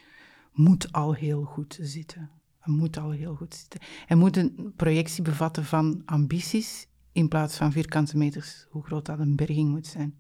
moet 0.52 0.92
al 0.92 1.14
heel 1.14 1.44
goed 1.44 1.78
zitten. 1.80 2.30
Het 2.58 2.74
moet 2.74 2.98
al 2.98 3.10
heel 3.10 3.34
goed 3.34 3.54
zitten. 3.54 3.80
Er 4.06 4.16
moet 4.16 4.36
een 4.36 4.72
projectie 4.76 5.22
bevatten 5.22 5.64
van 5.64 6.02
ambities 6.04 6.86
in 7.12 7.28
plaats 7.28 7.56
van 7.56 7.72
vierkante 7.72 8.16
meters, 8.16 8.66
hoe 8.70 8.82
groot 8.82 9.06
dat 9.06 9.18
een 9.18 9.36
berging 9.36 9.70
moet 9.70 9.86
zijn. 9.86 10.18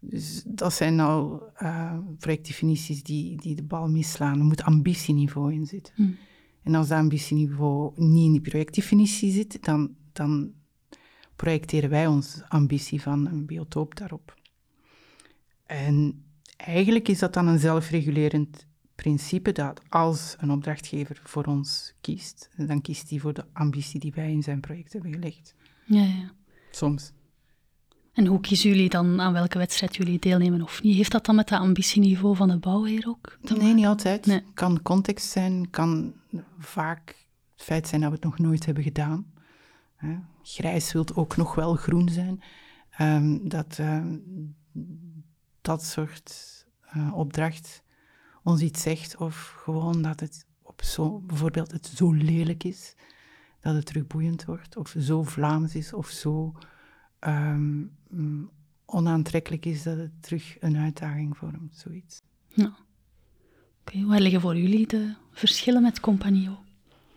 Dus 0.00 0.42
dat 0.46 0.72
zijn 0.72 1.00
al 1.00 1.42
uh, 1.62 1.98
projectdefinities 2.18 3.02
die, 3.02 3.36
die 3.36 3.54
de 3.54 3.62
bal 3.62 3.88
misslaan. 3.88 4.38
Er 4.38 4.44
moet 4.44 4.62
ambitieniveau 4.62 5.52
in 5.52 5.66
zitten. 5.66 5.94
Mm. 5.96 6.16
En 6.62 6.74
als 6.74 6.88
dat 6.88 6.98
ambitieniveau 6.98 7.92
niet 7.96 8.24
in 8.24 8.32
die 8.32 8.40
projectdefinitie 8.40 9.32
zit, 9.32 9.64
dan, 9.64 9.94
dan 10.12 10.52
projecteren 11.36 11.90
wij 11.90 12.06
onze 12.06 12.48
ambitie 12.48 13.02
van 13.02 13.26
een 13.26 13.46
biotoop 13.46 13.96
daarop. 13.96 14.38
En 15.66 16.24
eigenlijk 16.56 17.08
is 17.08 17.18
dat 17.18 17.34
dan 17.34 17.46
een 17.46 17.58
zelfregulerend 17.58 18.66
principe 18.94 19.52
dat 19.52 19.80
als 19.88 20.36
een 20.38 20.50
opdrachtgever 20.50 21.20
voor 21.24 21.44
ons 21.44 21.94
kiest, 22.00 22.50
dan 22.56 22.80
kiest 22.80 23.10
hij 23.10 23.18
voor 23.18 23.32
de 23.32 23.44
ambitie 23.52 24.00
die 24.00 24.12
wij 24.14 24.30
in 24.30 24.42
zijn 24.42 24.60
project 24.60 24.92
hebben 24.92 25.12
gelegd. 25.12 25.54
Ja, 25.86 26.02
ja. 26.02 26.32
Soms. 26.70 27.12
En 28.12 28.26
hoe 28.26 28.40
kiezen 28.40 28.70
jullie 28.70 28.88
dan 28.88 29.20
aan 29.20 29.32
welke 29.32 29.58
wedstrijd 29.58 29.96
jullie 29.96 30.18
deelnemen 30.18 30.62
of 30.62 30.82
niet? 30.82 30.96
Heeft 30.96 31.12
dat 31.12 31.26
dan 31.26 31.34
met 31.34 31.48
dat 31.48 31.60
ambitieniveau 31.60 32.36
van 32.36 32.48
de 32.48 32.58
bouwheer 32.58 33.08
ook? 33.08 33.38
Nee, 33.40 33.74
niet 33.74 33.86
altijd. 33.86 34.26
Nee. 34.26 34.42
Kan 34.54 34.82
context 34.82 35.30
zijn, 35.30 35.70
kan 35.70 36.14
vaak 36.58 37.26
het 37.54 37.64
feit 37.64 37.88
zijn 37.88 38.00
dat 38.00 38.10
we 38.10 38.16
het 38.16 38.24
nog 38.24 38.38
nooit 38.38 38.66
hebben 38.66 38.82
gedaan. 38.82 39.32
Grijs 40.42 40.92
wil 40.92 41.06
ook 41.14 41.36
nog 41.36 41.54
wel 41.54 41.74
groen 41.74 42.08
zijn. 42.08 42.42
Um, 43.00 43.48
dat, 43.48 43.78
uh, 43.80 44.04
dat 45.60 45.84
soort 45.84 46.64
uh, 46.96 47.14
opdracht 47.14 47.82
ons 48.44 48.60
iets 48.60 48.82
zegt, 48.82 49.16
of 49.16 49.54
gewoon 49.56 50.02
dat 50.02 50.20
het 50.20 50.46
op 50.62 50.82
zo, 50.82 51.20
bijvoorbeeld 51.20 51.72
het 51.72 51.86
zo 51.86 52.12
lelijk 52.12 52.64
is 52.64 52.94
dat 53.60 53.74
het 53.74 53.86
terug 53.86 54.06
boeiend 54.06 54.44
wordt, 54.44 54.76
of 54.76 54.94
zo 54.98 55.22
Vlaams 55.22 55.74
is, 55.74 55.92
of 55.92 56.08
zo 56.08 56.52
um, 57.20 57.96
onaantrekkelijk 58.84 59.66
is 59.66 59.82
dat 59.82 59.96
het 59.96 60.22
terug 60.22 60.56
een 60.60 60.76
uitdaging 60.76 61.36
vormt, 61.36 61.76
zoiets. 61.76 62.22
Ja. 62.48 62.64
Oké, 62.64 63.96
okay, 63.96 64.04
waar 64.04 64.20
liggen 64.20 64.40
voor 64.40 64.56
jullie 64.56 64.86
de 64.86 65.14
verschillen 65.30 65.82
met 65.82 66.00
Compagnie 66.00 66.50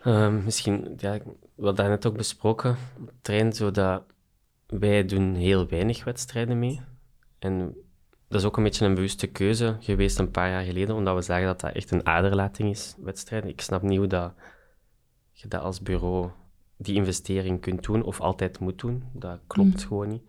uh, 0.08 0.44
misschien, 0.44 0.94
ja, 0.98 1.20
we 1.56 1.66
hadden 1.66 1.90
net 1.90 2.06
ook 2.06 2.18
besproken, 2.18 2.78
trein, 3.22 3.54
zodat 3.54 4.04
wij 4.68 5.06
doen 5.06 5.36
heel 5.36 5.68
weinig 5.68 6.04
wedstrijden 6.04 6.60
mee. 6.60 6.82
En 7.40 7.76
dat 8.28 8.40
is 8.40 8.48
ook 8.48 8.58
een 8.58 8.64
beetje 8.64 8.86
een 8.86 8.94
bewuste 8.94 9.28
keuze 9.28 9.78
geweest 9.80 10.20
een 10.20 10.32
paar 10.32 10.50
jaar 10.50 10.64
geleden, 10.64 10.96
omdat 10.96 11.16
we 11.16 11.22
zagen 11.22 11.46
dat 11.46 11.60
dat 11.60 11.74
echt 11.74 11.92
een 11.92 12.06
aderlating 12.06 12.70
is, 12.70 12.96
wedstrijden. 12.98 13.50
Ik 13.50 13.62
snap 13.62 13.82
niet 13.82 13.98
hoe 13.98 14.08
dat, 14.08 14.34
je 15.32 15.48
dat 15.48 15.62
als 15.62 15.82
bureau 15.82 16.30
die 16.78 16.96
investering 16.96 17.62
kunt 17.62 17.84
doen 17.84 18.04
of 18.04 18.22
altijd 18.22 18.60
moet 18.60 18.80
doen. 18.80 19.04
Dat 19.14 19.40
klopt 19.48 19.82
mm. 19.82 19.88
gewoon 19.88 20.08
niet. 20.08 20.24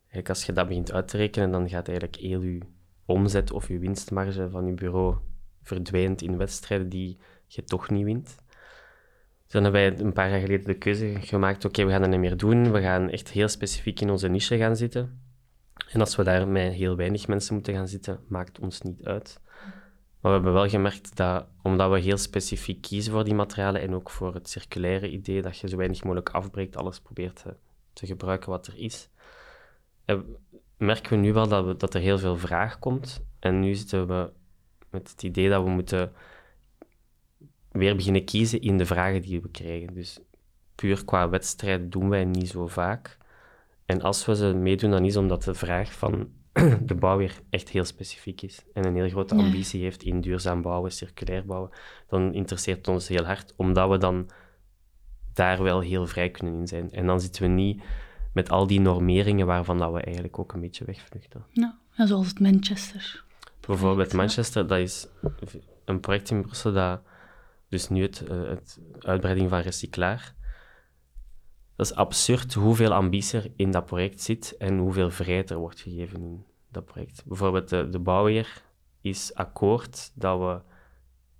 Eigenlijk 0.00 0.28
als 0.28 0.44
je 0.44 0.52
dat 0.52 0.68
begint 0.68 0.92
uit 0.92 1.08
te 1.08 1.16
rekenen, 1.16 1.50
dan 1.50 1.68
gaat 1.68 1.88
eigenlijk 1.88 2.16
heel 2.16 2.40
je 2.40 2.60
omzet 3.04 3.52
of 3.52 3.68
je 3.68 3.78
winstmarge 3.78 4.50
van 4.50 4.66
je 4.66 4.72
bureau 4.72 5.16
verdwijnt 5.62 6.22
in 6.22 6.36
wedstrijden 6.36 6.88
die 6.88 7.18
je 7.46 7.64
toch 7.64 7.90
niet 7.90 8.04
wint. 8.04 8.36
Dus 9.42 9.52
dan 9.52 9.62
hebben 9.62 9.80
wij 9.80 9.98
een 10.00 10.12
paar 10.12 10.30
jaar 10.30 10.40
geleden 10.40 10.66
de 10.66 10.74
keuze 10.74 11.16
gemaakt, 11.20 11.64
oké, 11.64 11.84
we 11.84 11.90
gaan 11.90 12.00
dat 12.00 12.10
niet 12.10 12.18
meer 12.18 12.36
doen. 12.36 12.72
We 12.72 12.80
gaan 12.80 13.10
echt 13.10 13.28
heel 13.28 13.48
specifiek 13.48 14.00
in 14.00 14.10
onze 14.10 14.28
niche 14.28 14.56
gaan 14.56 14.76
zitten. 14.76 15.27
En 15.92 16.00
als 16.00 16.16
we 16.16 16.22
daar 16.22 16.48
met 16.48 16.72
heel 16.72 16.96
weinig 16.96 17.28
mensen 17.28 17.54
moeten 17.54 17.74
gaan 17.74 17.88
zitten, 17.88 18.20
maakt 18.28 18.58
ons 18.58 18.80
niet 18.80 19.04
uit. 19.04 19.40
Maar 20.20 20.32
we 20.32 20.36
hebben 20.36 20.52
wel 20.52 20.68
gemerkt 20.68 21.16
dat, 21.16 21.46
omdat 21.62 21.90
we 21.90 21.98
heel 21.98 22.16
specifiek 22.16 22.82
kiezen 22.82 23.12
voor 23.12 23.24
die 23.24 23.34
materialen 23.34 23.80
en 23.80 23.94
ook 23.94 24.10
voor 24.10 24.34
het 24.34 24.48
circulaire 24.48 25.10
idee, 25.10 25.42
dat 25.42 25.58
je 25.58 25.68
zo 25.68 25.76
weinig 25.76 26.02
mogelijk 26.02 26.30
afbreekt, 26.30 26.76
alles 26.76 27.00
probeert 27.00 27.44
te, 27.92 28.06
gebruiken 28.06 28.50
wat 28.50 28.66
er 28.66 28.76
is, 28.76 29.08
merken 30.76 31.10
we 31.10 31.16
nu 31.16 31.32
wel 31.32 31.48
dat, 31.48 31.64
we, 31.64 31.76
dat 31.76 31.94
er 31.94 32.00
heel 32.00 32.18
veel 32.18 32.36
vraag 32.36 32.78
komt. 32.78 33.24
En 33.38 33.60
nu 33.60 33.74
zitten 33.74 34.06
we 34.06 34.32
met 34.90 35.10
het 35.10 35.22
idee 35.22 35.48
dat 35.48 35.62
we 35.62 35.70
moeten 35.70 36.12
weer 37.72 37.96
beginnen 37.96 38.24
kiezen 38.24 38.60
in 38.60 38.78
de 38.78 38.86
vragen 38.86 39.22
die 39.22 39.40
we 39.40 39.50
krijgen. 39.50 39.94
Dus 39.94 40.18
puur 40.74 41.04
qua 41.04 41.28
wedstrijd 41.28 41.92
doen 41.92 42.08
wij 42.08 42.24
niet 42.24 42.48
zo 42.48 42.66
vaak. 42.66 43.17
En 43.88 44.02
als 44.02 44.26
we 44.26 44.36
ze 44.36 44.54
meedoen, 44.54 44.90
dan 44.90 45.04
is 45.04 45.16
omdat 45.16 45.42
de 45.42 45.54
vraag 45.54 45.92
van 45.92 46.28
de 46.82 46.94
bouw 46.94 47.16
weer 47.16 47.40
echt 47.50 47.68
heel 47.68 47.84
specifiek 47.84 48.42
is 48.42 48.64
en 48.72 48.86
een 48.86 48.94
heel 48.94 49.08
grote 49.08 49.34
ambitie 49.34 49.82
heeft 49.82 50.02
in 50.02 50.20
duurzaam 50.20 50.62
bouwen, 50.62 50.92
circulair 50.92 51.44
bouwen, 51.44 51.70
dan 52.08 52.34
interesseert 52.34 52.76
het 52.76 52.88
ons 52.88 53.08
heel 53.08 53.24
hard, 53.24 53.54
omdat 53.56 53.90
we 53.90 53.98
dan 53.98 54.30
daar 55.32 55.62
wel 55.62 55.80
heel 55.80 56.06
vrij 56.06 56.30
kunnen 56.30 56.54
in 56.54 56.66
zijn. 56.66 56.90
En 56.90 57.06
dan 57.06 57.20
zitten 57.20 57.42
we 57.42 57.48
niet 57.48 57.82
met 58.32 58.50
al 58.50 58.66
die 58.66 58.80
normeringen 58.80 59.46
waarvan 59.46 59.78
dat 59.78 59.92
we 59.92 60.00
eigenlijk 60.00 60.38
ook 60.38 60.52
een 60.52 60.60
beetje 60.60 60.84
wegvluchten. 60.84 61.44
Ja, 61.52 61.78
zoals 61.96 62.28
het 62.28 62.40
Manchester. 62.40 63.24
Bijvoorbeeld 63.60 64.12
Manchester, 64.12 64.66
dat 64.66 64.78
is 64.78 65.06
een 65.84 66.00
project 66.00 66.30
in 66.30 66.42
Brussel 66.42 66.72
dat 66.72 67.00
Dus 67.68 67.88
nu 67.88 68.02
het, 68.02 68.24
uh, 68.30 68.48
het 68.48 68.78
uitbreiding 68.98 69.48
van 69.48 69.60
recyclaar. 69.60 70.34
Dat 71.78 71.86
is 71.86 71.94
absurd 71.94 72.54
hoeveel 72.54 72.92
ambitie 72.92 73.38
er 73.38 73.50
in 73.56 73.70
dat 73.70 73.86
project 73.86 74.20
zit 74.20 74.56
en 74.56 74.78
hoeveel 74.78 75.10
vrijheid 75.10 75.50
er 75.50 75.56
wordt 75.56 75.80
gegeven 75.80 76.22
in 76.22 76.44
dat 76.70 76.84
project. 76.84 77.22
Bijvoorbeeld 77.26 77.68
de, 77.68 77.88
de 77.88 77.98
bouwheer 77.98 78.62
is 79.00 79.34
akkoord 79.34 80.12
dat, 80.14 80.38
we, 80.38 80.60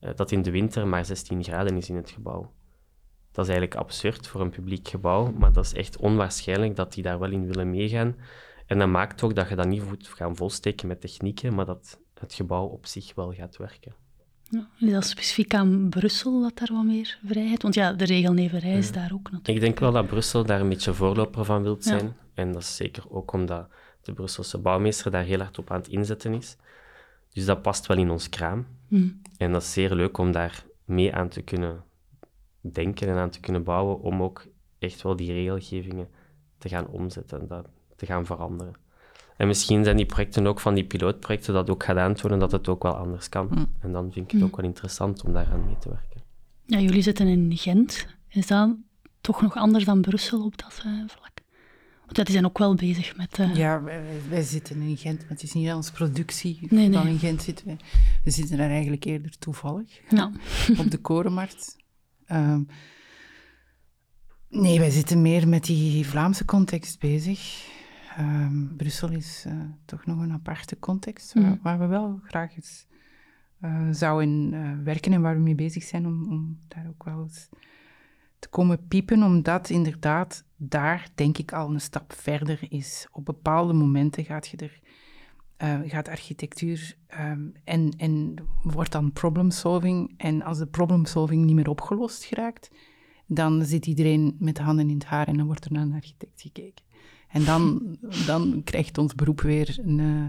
uh, 0.07 0.14
dat 0.14 0.31
in 0.31 0.42
de 0.42 0.51
winter 0.51 0.87
maar 0.87 1.05
16 1.05 1.44
graden 1.44 1.77
is 1.77 1.88
in 1.88 1.96
het 1.96 2.11
gebouw. 2.11 2.53
Dat 3.33 3.44
is 3.44 3.51
eigenlijk 3.51 3.81
absurd 3.81 4.27
voor 4.27 4.40
een 4.40 4.51
publiek 4.51 4.88
gebouw, 4.88 5.33
maar 5.33 5.53
dat 5.53 5.64
is 5.64 5.74
echt 5.74 5.96
onwaarschijnlijk 5.96 6.77
dat 6.77 6.92
die 6.92 7.03
daar 7.03 7.18
wel 7.18 7.31
in 7.31 7.46
willen 7.46 7.70
meegaan. 7.70 8.16
En 8.66 8.79
dat 8.79 8.88
maakt 8.88 9.22
ook 9.22 9.35
dat 9.35 9.48
je 9.48 9.55
dat 9.55 9.66
niet 9.66 9.88
moet 9.88 10.09
gaan 10.09 10.37
volsteken 10.37 10.88
met 10.88 11.01
technieken, 11.01 11.55
maar 11.55 11.66
dat 11.66 12.01
het 12.14 12.35
gebouw 12.35 12.66
op 12.66 12.87
zich 12.87 13.14
wel 13.14 13.33
gaat 13.33 13.57
werken. 13.57 13.94
Ja, 14.51 14.69
is 14.79 14.93
dat 14.93 15.07
specifiek 15.07 15.55
aan 15.55 15.89
Brussel 15.89 16.43
dat 16.43 16.59
daar 16.59 16.69
wat 16.73 16.85
meer 16.85 17.19
vrijheid? 17.25 17.63
Want 17.63 17.75
ja, 17.75 17.93
de 17.93 18.05
regelneverij 18.05 18.79
is 18.79 18.93
daar 18.93 19.11
ook 19.13 19.23
natuurlijk. 19.23 19.49
Ik 19.49 19.61
denk 19.61 19.79
wel 19.79 19.93
dat 19.93 20.07
Brussel 20.07 20.45
daar 20.45 20.61
een 20.61 20.69
beetje 20.69 20.95
voorloper 20.95 21.45
van 21.45 21.63
wilt 21.63 21.85
zijn. 21.85 22.05
Ja. 22.05 22.15
En 22.35 22.53
dat 22.53 22.63
is 22.63 22.77
zeker 22.77 23.11
ook 23.11 23.33
omdat 23.33 23.69
de 24.03 24.13
Brusselse 24.13 24.59
bouwmeester 24.59 25.11
daar 25.11 25.25
heel 25.25 25.39
hard 25.39 25.59
op 25.59 25.71
aan 25.71 25.79
het 25.79 25.89
inzetten 25.89 26.35
is. 26.35 26.57
Dus 27.33 27.45
dat 27.45 27.63
past 27.63 27.87
wel 27.87 27.97
in 27.97 28.11
ons 28.11 28.29
kraam. 28.29 28.67
Mm. 28.89 29.21
En 29.37 29.53
dat 29.53 29.63
is 29.63 29.73
zeer 29.73 29.95
leuk 29.95 30.19
om 30.19 30.33
daar 30.33 30.65
mee 30.85 31.15
aan 31.15 31.29
te 31.29 31.43
kunnen 31.43 31.85
denken 32.61 33.09
en 33.09 33.17
aan 33.17 33.31
te 33.31 33.41
kunnen 33.41 33.63
bouwen, 33.63 34.01
om 34.01 34.23
ook 34.23 34.47
echt 34.79 35.03
wel 35.03 35.17
die 35.17 35.33
regelgevingen 35.33 36.09
te 36.59 36.69
gaan 36.69 36.87
omzetten 36.87 37.41
en 37.41 37.47
dat 37.47 37.67
te 37.97 38.07
gaan 38.07 38.27
veranderen. 38.27 38.75
En 39.38 39.46
misschien 39.46 39.85
zijn 39.85 39.96
die 39.96 40.07
projecten 40.07 40.46
ook 40.46 40.61
van 40.61 40.74
die 40.74 40.85
pilootprojecten 40.85 41.55
dat 41.55 41.70
ook 41.70 41.85
gaat 41.85 41.96
aantonen 41.96 42.38
dat 42.38 42.53
het 42.53 42.68
ook 42.68 42.83
wel 42.83 42.96
anders 42.96 43.29
kan. 43.29 43.48
Mm. 43.51 43.66
En 43.81 43.92
dan 43.92 44.12
vind 44.12 44.24
ik 44.24 44.31
het 44.31 44.42
ook 44.42 44.57
wel 44.57 44.64
interessant 44.64 45.24
om 45.24 45.33
daaraan 45.33 45.64
mee 45.64 45.79
te 45.79 45.88
werken. 45.88 46.22
Ja, 46.66 46.81
jullie 46.81 47.03
zitten 47.03 47.27
in 47.27 47.57
Gent. 47.57 48.07
Is 48.29 48.46
dat 48.46 48.77
toch 49.20 49.42
nog 49.42 49.57
anders 49.57 49.85
dan 49.85 50.01
Brussel 50.01 50.44
op 50.44 50.59
dat 50.59 50.83
uh, 50.87 51.03
vlak? 51.07 51.31
Want 52.05 52.27
die 52.27 52.31
zijn 52.31 52.44
ook 52.44 52.59
wel 52.59 52.74
bezig 52.74 53.16
met... 53.16 53.38
Uh... 53.38 53.55
Ja, 53.55 53.83
wij, 53.83 54.03
wij, 54.29 54.42
zitten 54.42 54.81
in 54.81 54.96
Gent, 54.96 55.20
maar 55.20 55.29
het 55.29 55.42
is 55.42 55.53
niet 55.53 55.72
onze 55.72 55.92
productie 55.92 56.59
nee, 56.70 56.90
dan 56.90 57.05
nee. 57.05 57.12
in 57.12 57.18
Gent 57.18 57.42
zitten. 57.42 57.66
We, 57.66 57.77
we 58.24 58.31
zitten 58.31 58.57
daar 58.57 58.70
eigenlijk 58.70 59.05
eerder 59.05 59.38
toevallig. 59.38 60.01
Ja. 60.09 60.33
op 60.79 60.90
de 60.90 60.98
korenmarkt. 60.98 61.77
Um, 62.33 62.66
nee, 64.48 64.79
wij 64.79 64.90
zitten 64.90 65.22
meer 65.22 65.48
met 65.48 65.64
die 65.64 66.07
Vlaamse 66.07 66.44
context 66.44 66.98
bezig. 66.98 67.66
Um, 68.19 68.77
Brussel 68.77 69.11
is 69.11 69.45
uh, 69.49 69.53
toch 69.85 70.07
nog 70.07 70.21
een 70.21 70.33
aparte 70.33 70.79
context, 70.79 71.35
waar, 71.35 71.45
Mm. 71.45 71.59
waar 71.63 71.79
we 71.79 71.87
wel 71.87 72.21
graag 72.25 72.57
eens 72.57 72.87
uh, 73.61 73.89
zouden 73.91 74.53
uh, 74.53 74.73
werken 74.85 75.13
en 75.13 75.21
waar 75.21 75.35
we 75.35 75.41
mee 75.41 75.55
bezig 75.55 75.83
zijn 75.83 76.07
om, 76.07 76.31
om 76.31 76.59
daar 76.69 76.87
ook 76.89 77.05
wel 77.05 77.23
eens 77.23 77.49
te 78.39 78.49
komen 78.49 78.87
piepen, 78.89 79.23
omdat 79.23 79.71
inderdaad 79.71 80.45
daar 80.57 81.09
denk 81.15 81.39
ik 81.39 81.53
al 81.53 81.71
een 81.71 81.81
stap 81.81 82.13
verder 82.13 82.67
is. 82.69 83.07
Op 83.11 83.25
bepaalde 83.25 83.73
momenten 83.73 84.25
gaat 84.25 84.49
je 84.49 84.57
er, 84.57 84.81
gaat 85.89 86.09
architectuur 86.09 86.97
um, 87.21 87.53
en, 87.65 87.91
en 87.97 88.35
wordt 88.63 88.93
dan 88.93 89.13
problem 89.13 89.51
solving. 89.51 90.15
En 90.17 90.43
als 90.43 90.59
de 90.59 90.67
problem 90.67 91.05
solving 91.05 91.45
niet 91.45 91.55
meer 91.55 91.69
opgelost 91.69 92.25
geraakt, 92.25 92.71
dan 93.27 93.65
zit 93.65 93.87
iedereen 93.87 94.37
met 94.39 94.57
de 94.57 94.63
handen 94.63 94.89
in 94.89 94.95
het 94.95 95.05
haar 95.05 95.29
en 95.29 95.37
dan 95.37 95.47
wordt 95.47 95.65
er 95.65 95.73
naar 95.73 95.83
een 95.83 95.95
architect 95.95 96.41
gekeken. 96.41 96.85
En 97.29 97.45
dan, 97.45 97.97
dan 98.27 98.62
krijgt 98.64 98.99
ons 98.99 99.14
beroep 99.14 99.41
weer 99.41 99.79
een. 99.83 99.99
Uh, 99.99 100.27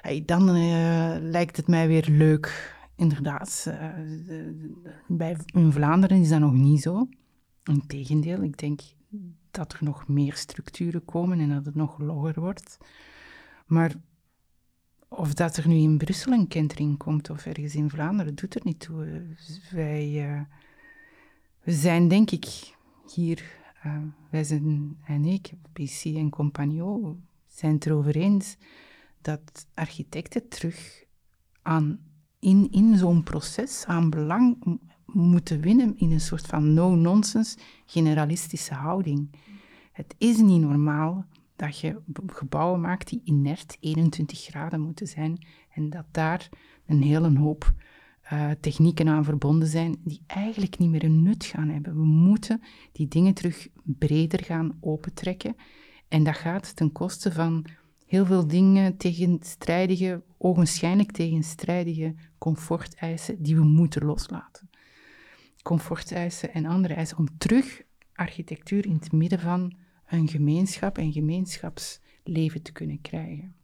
hey, 0.00 0.22
dan 0.26 0.56
uh, 0.56 1.16
lijkt 1.20 1.56
het 1.56 1.66
mij 1.66 1.88
weer 1.88 2.06
leuk. 2.10 2.76
Inderdaad. 2.96 3.64
Uh, 3.68 3.88
bij, 5.08 5.36
in 5.46 5.72
Vlaanderen 5.72 6.20
is 6.20 6.28
dat 6.28 6.40
nog 6.40 6.52
niet 6.52 6.82
zo. 6.82 7.08
Integendeel, 7.64 8.42
ik 8.42 8.58
denk 8.58 8.80
dat 9.50 9.72
er 9.72 9.78
nog 9.84 10.08
meer 10.08 10.34
structuren 10.34 11.04
komen 11.04 11.40
en 11.40 11.48
dat 11.48 11.64
het 11.64 11.74
nog 11.74 11.98
logger 11.98 12.40
wordt. 12.40 12.78
Maar 13.66 13.94
of 15.08 15.34
dat 15.34 15.56
er 15.56 15.68
nu 15.68 15.74
in 15.74 15.98
Brussel 15.98 16.32
een 16.32 16.48
kentering 16.48 16.98
komt 16.98 17.30
of 17.30 17.46
ergens 17.46 17.74
in 17.74 17.90
Vlaanderen, 17.90 18.34
doet 18.34 18.54
er 18.54 18.60
niet 18.64 18.80
toe. 18.80 19.22
Wij 19.70 20.46
we 21.62 21.72
zijn, 21.72 22.08
denk 22.08 22.30
ik, 22.30 22.74
hier, 23.14 23.42
uh, 23.86 23.96
wij 24.30 24.44
zijn 24.44 24.96
en 25.04 25.24
ik, 25.24 25.52
BC 25.72 26.04
en 26.04 26.30
Compagno, 26.30 27.16
zijn 27.46 27.74
het 27.74 27.86
erover 27.86 28.16
eens 28.16 28.56
dat 29.20 29.66
architecten 29.74 30.48
terug 30.48 31.04
aan, 31.62 32.00
in, 32.38 32.68
in 32.70 32.96
zo'n 32.96 33.22
proces 33.22 33.84
aan 33.86 34.10
belang 34.10 34.78
moeten 35.06 35.60
winnen 35.60 35.98
in 35.98 36.12
een 36.12 36.20
soort 36.20 36.46
van 36.46 36.74
no-nonsense 36.74 37.58
generalistische 37.86 38.74
houding. 38.74 39.30
Het 39.92 40.14
is 40.18 40.36
niet 40.36 40.60
normaal 40.60 41.26
dat 41.56 41.78
je 41.78 42.00
gebouwen 42.26 42.80
maakt 42.80 43.08
die 43.08 43.20
inert 43.24 43.76
21 43.80 44.40
graden 44.40 44.80
moeten 44.80 45.06
zijn 45.06 45.46
en 45.74 45.90
dat 45.90 46.04
daar 46.10 46.48
een 46.86 47.02
hele 47.02 47.38
hoop 47.38 47.72
uh, 48.32 48.50
technieken 48.60 49.08
aan 49.08 49.24
verbonden 49.24 49.68
zijn 49.68 49.96
die 50.04 50.22
eigenlijk 50.26 50.78
niet 50.78 50.90
meer 50.90 51.04
een 51.04 51.22
nut 51.22 51.44
gaan 51.44 51.68
hebben. 51.68 51.94
We 51.94 52.04
moeten 52.04 52.62
die 52.92 53.08
dingen 53.08 53.34
terug 53.34 53.68
breder 53.84 54.44
gaan 54.44 54.78
opentrekken 54.80 55.56
en 56.08 56.24
dat 56.24 56.36
gaat 56.36 56.76
ten 56.76 56.92
koste 56.92 57.32
van 57.32 57.66
heel 58.06 58.26
veel 58.26 58.46
dingen 58.46 58.96
tegenstrijdige, 58.96 60.22
ogenschijnlijk 60.38 61.12
tegenstrijdige 61.12 62.14
comforteisen 62.38 63.42
die 63.42 63.56
we 63.56 63.64
moeten 63.64 64.04
loslaten. 64.04 64.70
Comforteisen 65.62 66.52
en 66.52 66.66
andere 66.66 66.94
eisen 66.94 67.18
om 67.18 67.38
terug 67.38 67.82
architectuur 68.14 68.86
in 68.86 68.94
het 68.94 69.12
midden 69.12 69.40
van 69.40 69.76
een 70.06 70.28
gemeenschap 70.28 70.98
en 70.98 71.12
gemeenschapsleven 71.12 72.62
te 72.62 72.72
kunnen 72.72 73.00
krijgen. 73.00 73.54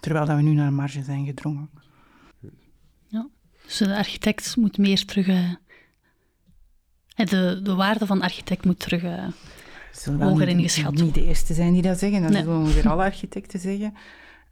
Terwijl 0.00 0.26
dat 0.26 0.36
we 0.36 0.42
nu 0.42 0.52
naar 0.52 0.72
marge 0.72 1.02
zijn 1.02 1.26
gedrongen. 1.26 1.70
Ja, 3.06 3.28
dus 3.66 3.76
de 3.76 3.96
architect 3.96 4.56
moet 4.56 4.78
meer 4.78 5.04
terug... 5.04 5.26
Uh, 5.26 5.54
de, 7.14 7.60
de 7.62 7.74
waarde 7.74 8.06
van 8.06 8.20
architect 8.20 8.64
moet 8.64 8.78
terug 8.78 9.02
uh, 9.02 9.28
hoger 10.18 10.48
ingeschat 10.48 10.84
worden. 10.84 11.04
Niet 11.04 11.14
de 11.14 11.24
eerste 11.24 11.54
zijn 11.54 11.72
die 11.72 11.82
dat 11.82 11.98
zeggen, 11.98 12.22
dat 12.22 12.30
nee. 12.30 12.42
zullen 12.42 12.58
ongeveer 12.58 12.88
alle 12.88 13.02
architecten 13.02 13.60
zeggen. 13.60 13.94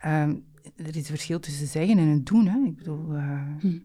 Um, 0.06 0.44
er 0.76 0.96
is 0.96 1.06
verschil 1.06 1.40
tussen 1.40 1.66
zeggen 1.66 1.98
en 1.98 2.08
het 2.08 2.26
doen. 2.26 2.46
Hè. 2.46 2.58
Ik 2.66 2.76
bedoel, 2.76 3.14
uh, 3.14 3.40
hm. 3.60 3.78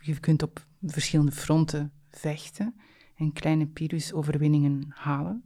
je 0.00 0.20
kunt 0.20 0.42
op 0.42 0.66
verschillende 0.82 1.32
fronten 1.32 1.92
vechten 2.10 2.74
en 3.16 3.32
kleine 3.32 3.66
Pyrrhus-overwinningen 3.66 4.86
halen. 4.88 5.44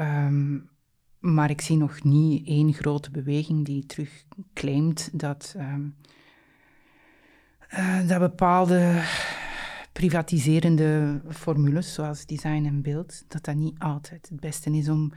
Um, 0.00 0.70
maar 1.18 1.50
ik 1.50 1.60
zie 1.60 1.76
nog 1.76 2.02
niet 2.02 2.46
één 2.46 2.72
grote 2.72 3.10
beweging 3.10 3.64
die 3.64 3.86
terug 3.86 4.24
claimt 4.54 5.10
dat, 5.12 5.54
um, 5.56 5.94
uh, 7.72 8.08
dat 8.08 8.18
bepaalde 8.18 9.02
privatiserende 9.92 11.20
formules, 11.28 11.94
zoals 11.94 12.26
design 12.26 12.64
en 12.64 12.82
beeld, 12.82 13.24
dat 13.28 13.44
dat 13.44 13.54
niet 13.54 13.78
altijd 13.78 14.28
het 14.28 14.40
beste 14.40 14.70
is 14.70 14.88
om 14.88 15.12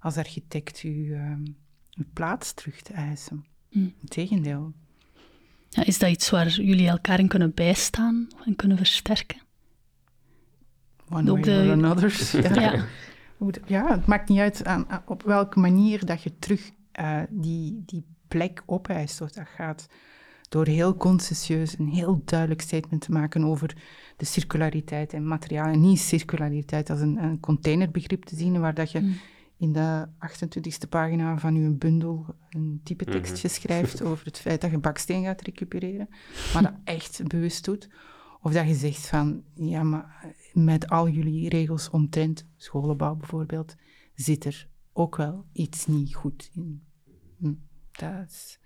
als 0.00 0.16
architect 0.16 0.80
uw, 0.80 1.14
um, 1.14 1.56
uw 1.94 2.04
plaats 2.12 2.52
terug 2.52 2.82
te 2.82 2.92
eisen. 2.92 3.44
Hm. 3.68 3.88
Integendeel. 4.00 4.72
Ja, 5.68 5.84
is 5.84 5.98
dat 5.98 6.10
iets 6.10 6.30
waar 6.30 6.48
jullie 6.48 6.88
elkaar 6.88 7.18
in 7.18 7.28
kunnen 7.28 7.54
bijstaan 7.54 8.28
en 8.44 8.56
kunnen 8.56 8.76
versterken? 8.76 9.40
One 11.08 11.32
way 11.32 11.42
de... 11.42 11.64
or 11.66 11.72
another. 11.72 12.30
ja. 12.54 12.60
ja. 12.60 12.84
Ja, 13.66 13.90
het 13.90 14.06
maakt 14.06 14.28
niet 14.28 14.38
uit 14.38 14.64
aan, 14.64 14.90
aan, 14.90 15.02
op 15.06 15.22
welke 15.22 15.58
manier 15.58 16.06
dat 16.06 16.22
je 16.22 16.38
terug 16.38 16.70
uh, 17.00 17.20
die, 17.30 17.82
die 17.86 18.04
plek 18.28 18.62
opeist. 18.66 19.20
Of 19.20 19.30
dat 19.30 19.46
gaat 19.56 19.86
door 20.48 20.66
heel 20.66 20.96
conscientieus 20.96 21.78
een 21.78 21.88
heel 21.88 22.22
duidelijk 22.24 22.60
statement 22.60 23.02
te 23.02 23.12
maken 23.12 23.44
over 23.44 23.76
de 24.16 24.24
circulariteit 24.24 25.12
en 25.12 25.28
materiaal. 25.28 25.72
En 25.72 25.80
niet 25.80 25.98
circulariteit 25.98 26.90
als 26.90 27.00
een, 27.00 27.22
een 27.22 27.40
containerbegrip 27.40 28.24
te 28.24 28.36
zien, 28.36 28.60
waar 28.60 28.74
dat 28.74 28.90
je 28.90 29.00
mm. 29.00 29.16
in 29.56 29.72
de 29.72 30.08
28e 30.08 30.88
pagina 30.88 31.38
van 31.38 31.62
je 31.62 31.70
bundel 31.70 32.26
een 32.50 32.80
type 32.84 33.04
tekstje 33.04 33.48
mm-hmm. 33.48 33.62
schrijft 33.62 34.02
over 34.02 34.24
het 34.24 34.38
feit 34.38 34.60
dat 34.60 34.70
je 34.70 34.78
baksteen 34.78 35.24
gaat 35.24 35.42
recupereren, 35.42 36.08
maar 36.52 36.62
dat 36.62 36.74
echt 36.84 37.28
bewust 37.28 37.64
doet. 37.64 37.88
Of 38.40 38.52
dat 38.52 38.68
je 38.68 38.74
zegt 38.74 39.06
van, 39.06 39.42
ja, 39.54 39.82
maar 39.82 40.34
met 40.52 40.88
al 40.88 41.08
jullie 41.08 41.48
regels 41.48 41.90
omtrent 41.90 42.46
scholenbouw 42.56 43.14
bijvoorbeeld, 43.14 43.74
zit 44.14 44.44
er 44.44 44.68
ook 44.92 45.16
wel 45.16 45.44
iets 45.52 45.86
niet 45.86 46.14
goed 46.14 46.50
in. 46.52 46.82
Dat 47.92 48.26
is, 48.28 48.58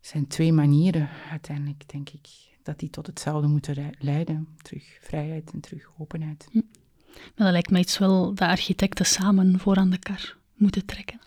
zijn 0.00 0.26
twee 0.26 0.52
manieren 0.52 1.08
uiteindelijk, 1.30 1.88
denk 1.88 2.10
ik, 2.10 2.28
dat 2.62 2.78
die 2.78 2.90
tot 2.90 3.06
hetzelfde 3.06 3.48
moeten 3.48 3.94
leiden. 3.98 4.48
Terug 4.62 4.98
vrijheid 5.00 5.50
en 5.52 5.60
terug 5.60 5.90
openheid. 5.98 6.48
Hm. 6.50 6.60
Maar 7.12 7.46
dat 7.46 7.52
lijkt 7.52 7.70
me 7.70 7.78
iets 7.78 7.98
wel 7.98 8.34
dat 8.34 8.48
architecten 8.48 9.06
samen 9.06 9.58
voor 9.58 9.76
aan 9.76 9.90
de 9.90 9.98
kar 9.98 10.36
moeten 10.54 10.86
trekken. 10.86 11.20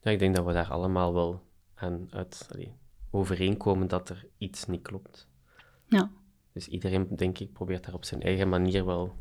Ja, 0.00 0.10
ik 0.10 0.18
denk 0.18 0.36
dat 0.36 0.44
we 0.44 0.52
daar 0.52 0.70
allemaal 0.70 1.14
wel 1.14 1.42
aan 1.74 2.06
uit 2.10 2.48
allee, 2.52 2.72
overeenkomen 3.10 3.88
dat 3.88 4.08
er 4.08 4.26
iets 4.38 4.66
niet 4.66 4.82
klopt. 4.82 5.28
Ja. 5.88 6.10
Dus 6.52 6.68
iedereen, 6.68 7.08
denk 7.16 7.38
ik, 7.38 7.52
probeert 7.52 7.84
daar 7.84 7.94
op 7.94 8.04
zijn 8.04 8.22
eigen 8.22 8.48
manier 8.48 8.84
wel 8.84 9.14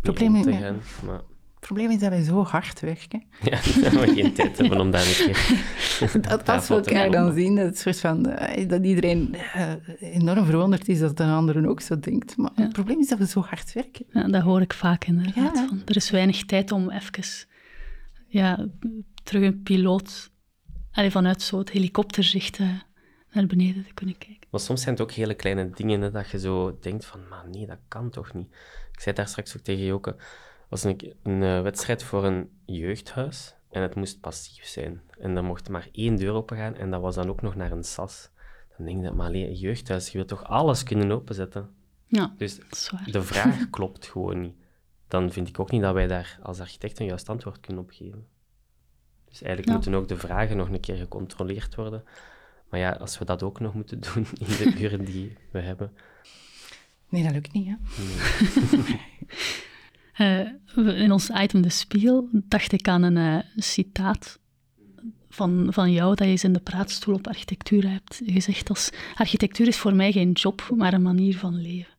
Probleem 0.00 0.32
mee 0.32 0.44
om 0.44 0.50
te 0.50 0.56
gaan. 0.56 0.80
Maar 1.06 1.20
Het 1.62 1.70
probleem 1.70 1.90
is 1.90 2.00
dat 2.00 2.10
wij 2.10 2.22
zo 2.22 2.44
hard 2.44 2.80
werken. 2.80 3.22
ja, 3.50 3.50
dat 3.50 3.92
we 3.92 4.12
geen 4.14 4.32
tijd 4.32 4.58
hebben 4.58 4.80
om 4.80 4.90
daar 4.90 5.06
een 5.06 5.14
keer... 5.14 6.20
Dat 6.28 6.48
als 6.48 6.68
we 6.68 6.74
elkaar 6.74 7.10
dan 7.10 7.32
zien, 7.32 7.56
dat, 7.56 7.64
het 7.64 7.78
soort 7.78 8.00
van, 8.00 8.26
eh, 8.26 8.68
dat 8.68 8.84
iedereen 8.84 9.34
eh, 9.34 9.72
enorm 10.00 10.44
verwonderd 10.44 10.88
is 10.88 10.98
dat 10.98 11.16
de 11.16 11.24
anderen 11.24 11.66
ook 11.66 11.80
zo 11.80 11.98
denkt. 11.98 12.36
Maar 12.36 12.50
het 12.54 12.72
probleem 12.72 13.00
is 13.00 13.08
dat 13.08 13.18
we 13.18 13.26
zo 13.26 13.40
hard 13.40 13.72
werken. 13.72 14.06
Ja, 14.08 14.28
dat 14.28 14.42
hoor 14.42 14.60
ik 14.60 14.72
vaak 14.72 15.04
inderdaad. 15.04 15.56
Ja. 15.56 15.66
Van, 15.68 15.82
er 15.84 15.96
is 15.96 16.10
weinig 16.10 16.44
tijd 16.44 16.72
om 16.72 16.90
even 16.90 17.24
ja, 18.28 18.68
terug 19.22 19.42
een 19.42 19.62
piloot 19.62 20.30
allee, 20.92 21.10
vanuit 21.10 21.42
zo 21.42 21.58
het 21.58 21.70
helikopterzicht 21.70 22.58
eh, 22.58 22.68
naar 23.32 23.46
beneden 23.46 23.84
te 23.84 23.94
kunnen 23.94 24.18
kijken. 24.18 24.48
Maar 24.50 24.60
soms 24.60 24.82
zijn 24.82 24.94
het 24.94 25.02
ook 25.02 25.12
hele 25.12 25.34
kleine 25.34 25.70
dingen 25.70 26.00
hè, 26.00 26.10
dat 26.10 26.30
je 26.30 26.38
zo 26.38 26.78
denkt 26.80 27.04
van, 27.04 27.20
maar 27.28 27.48
nee, 27.50 27.66
dat 27.66 27.78
kan 27.88 28.10
toch 28.10 28.34
niet. 28.34 28.48
Ik 28.92 29.00
zei 29.00 29.14
daar 29.14 29.28
straks 29.28 29.56
ook 29.56 29.62
tegen 29.62 29.84
Joke, 29.84 30.16
was 30.72 30.84
een, 30.84 31.14
een 31.22 31.42
eh, 31.42 31.62
wedstrijd 31.62 32.02
voor 32.02 32.24
een 32.24 32.50
jeugdhuis 32.66 33.54
en 33.70 33.82
het 33.82 33.94
moest 33.94 34.20
passief 34.20 34.64
zijn. 34.66 35.00
En 35.18 35.34
dan 35.34 35.44
mocht 35.44 35.68
maar 35.68 35.88
één 35.92 36.16
deur 36.16 36.32
opengaan 36.32 36.74
en 36.74 36.90
dat 36.90 37.00
was 37.00 37.14
dan 37.14 37.28
ook 37.28 37.42
nog 37.42 37.54
naar 37.54 37.70
een 37.72 37.84
sas. 37.84 38.30
Dan 38.76 38.86
denk 38.86 39.04
je, 39.04 39.10
maar 39.10 39.26
alleen 39.26 39.46
een 39.46 39.54
jeugdhuis, 39.54 40.06
je 40.08 40.12
wilt 40.16 40.28
toch 40.28 40.44
alles 40.44 40.82
kunnen 40.82 41.10
openzetten? 41.10 41.70
Ja, 42.06 42.34
Dus 42.36 42.58
de 43.06 43.22
vraag 43.22 43.70
klopt 43.70 44.06
gewoon 44.06 44.40
niet. 44.40 44.54
Dan 45.08 45.30
vind 45.32 45.48
ik 45.48 45.60
ook 45.60 45.70
niet 45.70 45.82
dat 45.82 45.94
wij 45.94 46.06
daar 46.06 46.38
als 46.42 46.60
architect 46.60 46.98
een 47.00 47.06
juist 47.06 47.28
antwoord 47.28 47.60
kunnen 47.60 47.82
op 47.82 47.90
geven. 47.90 48.26
Dus 49.28 49.42
eigenlijk 49.42 49.66
Ja. 49.66 49.72
moeten 49.74 49.94
ook 49.94 50.08
de 50.08 50.16
vragen 50.26 50.56
nog 50.56 50.68
een 50.68 50.80
keer 50.80 50.96
gecontroleerd 50.96 51.74
worden. 51.74 52.04
Maar 52.68 52.80
ja, 52.80 52.90
als 52.90 53.18
we 53.18 53.24
dat 53.24 53.42
ook 53.42 53.60
nog 53.60 53.74
moeten 53.74 54.00
doen 54.14 54.26
in 54.38 54.46
de 54.46 54.74
uren 54.80 55.04
die 55.04 55.36
we 55.50 55.60
hebben. 55.60 55.92
Nee, 57.08 57.22
dat 57.22 57.32
lukt 57.32 57.52
niet. 57.52 57.66
Hè? 57.66 57.74
Eh, 57.74 58.94
we- 60.16 60.94
in 60.96 61.12
ons 61.12 61.30
item 61.30 61.62
De 61.62 61.70
Spiegel 61.70 62.28
dacht 62.32 62.72
ik 62.72 62.88
aan 62.88 63.02
een 63.02 63.16
eh, 63.16 63.44
citaat 63.56 64.40
van, 65.28 65.66
van 65.70 65.92
jou 65.92 66.08
dat 66.14 66.26
je 66.26 66.32
eens 66.32 66.44
in 66.44 66.52
de 66.52 66.60
praatstoel 66.60 67.14
op 67.14 67.26
architectuur 67.26 67.90
hebt 67.90 68.20
gezegd 68.24 68.68
als 68.68 68.90
architectuur 69.14 69.66
is 69.66 69.76
voor 69.76 69.94
mij 69.94 70.12
geen 70.12 70.32
job, 70.32 70.70
maar 70.76 70.92
een 70.92 71.02
manier 71.02 71.38
van 71.38 71.60
leven. 71.60 71.92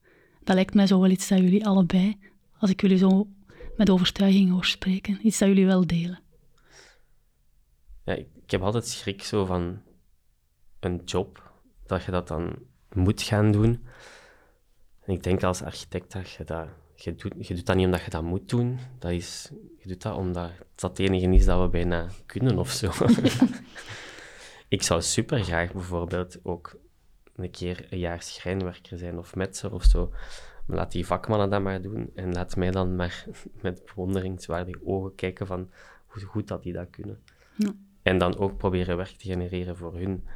Dat 0.44 0.54
lijkt 0.54 0.74
mij 0.74 0.86
zo 0.86 1.00
wel 1.00 1.10
iets 1.10 1.28
dat 1.28 1.38
jullie 1.38 1.66
allebei, 1.66 2.18
als 2.58 2.70
ik 2.70 2.80
jullie 2.80 2.98
zo 2.98 3.28
met 3.76 3.90
overtuiging 3.90 4.50
hoor 4.50 4.64
spreken, 4.64 5.18
iets 5.26 5.38
dat 5.38 5.48
jullie 5.48 5.66
wel 5.66 5.86
delen. 5.86 6.20
Ja, 8.04 8.12
ik, 8.14 8.28
ik 8.44 8.50
heb 8.50 8.62
altijd 8.62 8.86
schrik 8.86 9.22
zo 9.22 9.44
van 9.44 9.80
een 10.80 11.00
job, 11.04 11.52
dat 11.86 12.04
je 12.04 12.10
dat 12.10 12.28
dan 12.28 12.56
moet 12.92 13.22
gaan 13.22 13.52
doen. 13.52 13.84
En 15.04 15.12
ik 15.14 15.22
denk 15.22 15.42
als 15.42 15.62
architect 15.62 16.12
dat 16.12 16.30
je 16.30 16.44
dat... 16.44 16.68
Je 17.04 17.14
doet, 17.14 17.46
je 17.46 17.54
doet 17.54 17.66
dat 17.66 17.76
niet 17.76 17.84
omdat 17.84 18.04
je 18.04 18.10
dat 18.10 18.22
moet 18.22 18.48
doen. 18.48 18.78
Dat 18.98 19.10
is, 19.10 19.50
je 19.78 19.88
doet 19.88 20.02
dat 20.02 20.16
omdat 20.16 20.50
dat 20.74 20.98
het 20.98 21.08
enige 21.08 21.34
is 21.34 21.44
dat 21.44 21.60
we 21.60 21.68
bijna 21.68 22.08
kunnen 22.26 22.58
of 22.58 22.70
zo. 22.70 22.90
ik 24.68 24.82
zou 24.82 25.02
super 25.02 25.44
graag 25.44 25.72
bijvoorbeeld 25.72 26.38
ook 26.42 26.76
een 27.34 27.50
keer 27.50 27.86
een 27.90 27.98
jaar 27.98 28.22
schrijnwerker 28.22 28.98
zijn 28.98 29.18
of 29.18 29.34
metser 29.34 29.72
of 29.72 29.84
zo. 29.84 30.12
Maar 30.66 30.76
laat 30.76 30.92
die 30.92 31.06
vakmannen 31.06 31.50
dat 31.50 31.62
maar 31.62 31.82
doen 31.82 32.10
en 32.14 32.32
laat 32.32 32.56
mij 32.56 32.70
dan 32.70 32.96
maar 32.96 33.26
met 33.62 33.84
bewonderingswaardige 33.84 34.86
ogen 34.86 35.14
kijken 35.14 35.46
van 35.46 35.70
hoe 36.06 36.22
goed 36.22 36.48
dat 36.48 36.62
die 36.62 36.72
dat 36.72 36.90
kunnen. 36.90 37.22
Ja. 37.56 37.74
En 38.02 38.18
dan 38.18 38.38
ook 38.38 38.56
proberen 38.56 38.96
werk 38.96 39.16
te 39.16 39.28
genereren 39.28 39.76
voor 39.76 39.96
hun. 39.96 40.26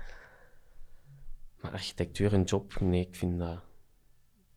Maar 1.61 1.73
architectuur 1.73 2.33
een 2.33 2.43
job, 2.43 2.81
nee, 2.81 3.07
ik 3.07 3.15
vind 3.15 3.39
dat 3.39 3.61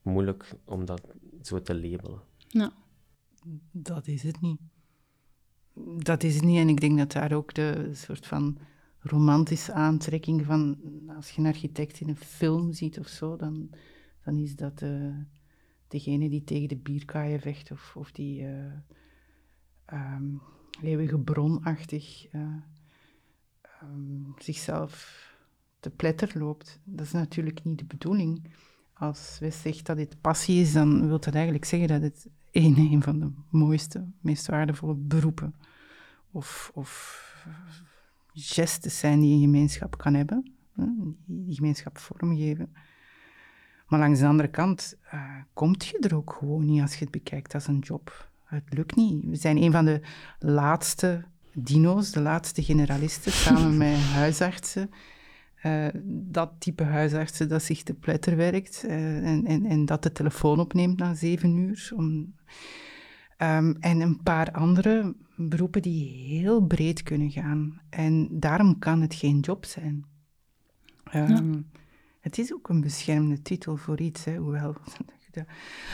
moeilijk 0.02 0.54
om 0.66 0.86
dat 0.86 1.02
zo 1.48 1.62
te 1.62 1.76
labelen. 1.76 2.22
Ja, 2.48 2.74
Dat 3.72 4.08
is 4.08 4.24
het 4.24 4.42
niet. 4.42 4.60
Dat 6.04 6.24
is 6.24 6.36
het 6.36 6.44
niet. 6.44 6.58
En 6.58 6.70
ik 6.70 6.80
denk 6.80 6.98
dat 6.98 7.12
daar 7.12 7.34
ook 7.34 7.54
de 7.54 7.90
soort 7.94 8.28
van 8.28 8.58
romantische 9.00 9.74
aantrekking 9.74 10.46
van... 10.46 10.78
Als 11.16 11.32
je 11.32 11.42
een 11.42 11.48
architect 11.48 12.00
in 12.00 12.10
een 12.10 12.16
film 12.16 12.74
ziet 12.74 13.00
of 13.00 13.08
zo, 13.08 13.36
dan, 13.36 13.70
dan 14.24 14.38
is 14.38 14.56
dat 14.56 14.82
eh, 14.82 15.16
degene 15.88 16.30
die 16.30 16.44
tegen 16.44 16.68
de 16.68 16.78
bierkaaien 16.78 17.40
vecht 17.40 17.72
of, 17.72 17.96
of 17.96 18.12
die 18.12 18.46
eh 18.46 18.74
ehm, 19.86 20.36
eeuwige 20.82 21.20
bronachtig 21.20 22.28
eh, 22.28 22.56
ehm, 23.62 24.32
zichzelf 24.38 25.20
te 25.80 25.90
pletter 25.90 26.40
loopt. 26.40 26.80
Dat 26.84 27.06
is 27.06 27.12
natuurlijk 27.12 27.64
niet 27.64 27.78
de 27.78 27.86
bedoeling. 27.86 28.54
Als 29.02 29.38
we 29.40 29.50
zegt 29.50 29.86
dat 29.86 29.98
dit 29.98 30.22
passie 30.22 30.62
is, 30.62 30.74
dan 30.74 31.08
wil 31.08 31.20
dat 31.20 31.34
eigenlijk 31.34 31.66
zeggen 31.66 31.88
dat 31.88 32.02
het 32.02 32.28
een, 32.52 32.78
een 32.92 33.02
van 33.02 33.20
de 33.20 33.32
mooiste, 33.50 34.06
meest 34.20 34.48
waardevolle 34.48 34.96
beroepen 34.96 35.56
of, 36.32 36.72
of 36.74 37.20
gestes 38.34 39.00
zijn 39.00 39.20
die 39.20 39.34
een 39.34 39.42
gemeenschap 39.42 39.98
kan 39.98 40.14
hebben, 40.14 40.54
die 40.76 41.46
die 41.46 41.56
gemeenschap 41.56 41.98
vormgeven. 41.98 42.74
Maar 43.88 44.00
langs 44.00 44.20
de 44.20 44.28
andere 44.28 44.50
kant 44.50 44.98
uh, 45.14 45.24
komt 45.54 45.86
je 45.86 46.00
er 46.00 46.16
ook 46.16 46.36
gewoon 46.40 46.66
niet 46.66 46.82
als 46.82 46.94
je 46.94 47.04
het 47.04 47.12
bekijkt 47.12 47.54
als 47.54 47.68
een 47.68 47.80
job. 47.80 48.30
Het 48.44 48.74
lukt 48.74 48.96
niet. 48.96 49.26
We 49.26 49.36
zijn 49.36 49.58
een 49.58 49.72
van 49.72 49.86
de 49.86 50.02
laatste 50.40 51.24
dino's, 51.54 52.12
de 52.12 52.22
laatste 52.22 52.64
generalisten, 52.64 53.32
samen 53.32 53.78
met 53.88 53.98
huisartsen. 53.98 54.90
Uh, 55.66 55.88
dat 56.04 56.52
type 56.58 56.84
huisartsen 56.84 57.50
dat 57.50 57.64
zich 57.64 57.84
te 57.84 57.94
pletter 57.94 58.36
werkt 58.36 58.84
uh, 58.86 59.28
en, 59.28 59.46
en, 59.46 59.66
en, 59.66 59.86
dat 59.86 60.04
de 60.04 60.12
telefoon 60.12 60.60
opneemt 60.60 61.00
na 61.00 61.14
zeven 61.14 61.58
uur. 61.58 61.92
Om, 61.96 62.36
um, 63.38 63.78
en 63.80 64.00
een 64.00 64.24
paar 64.24 64.52
andere 64.52 65.16
beroepen 65.36 65.82
die 65.82 66.28
heel 66.40 66.62
breed 66.62 67.04
kunnen 67.04 67.32
gaan. 67.32 67.82
En 67.90 68.28
daarom 68.32 68.80
kan 68.80 69.02
het 69.02 69.16
geen 69.16 69.40
job 69.40 69.66
zijn. 69.66 70.06
Um, 71.14 71.54
ja. 71.54 71.62
Het 72.20 72.38
is 72.38 72.54
ook 72.54 72.70
een 72.70 72.82
beschermde 72.82 73.42
titel 73.42 73.78
voor 73.78 74.00
iets, 74.00 74.26
hè, 74.26 74.36
hoewel. 74.36 74.76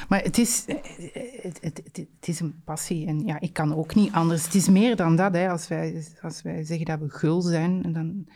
Maar 0.09 0.23
het 0.23 0.37
is, 0.37 0.63
het, 0.67 1.59
het, 1.61 1.61
het, 1.61 1.81
het, 1.93 2.27
is 2.27 2.39
een 2.39 2.61
passie 2.63 3.07
en 3.07 3.25
ja, 3.25 3.39
ik 3.39 3.53
kan 3.53 3.75
ook 3.75 3.95
niet 3.95 4.11
anders. 4.11 4.45
Het 4.45 4.55
is 4.55 4.69
meer 4.69 4.95
dan 4.95 5.15
dat. 5.15 5.33
Hè. 5.33 5.49
Als, 5.49 5.67
wij, 5.67 6.05
als 6.21 6.41
wij 6.41 6.63
zeggen 6.63 6.85
dat 6.85 6.99
we 6.99 7.09
gul 7.09 7.41
zijn, 7.41 7.93
dan 7.93 8.27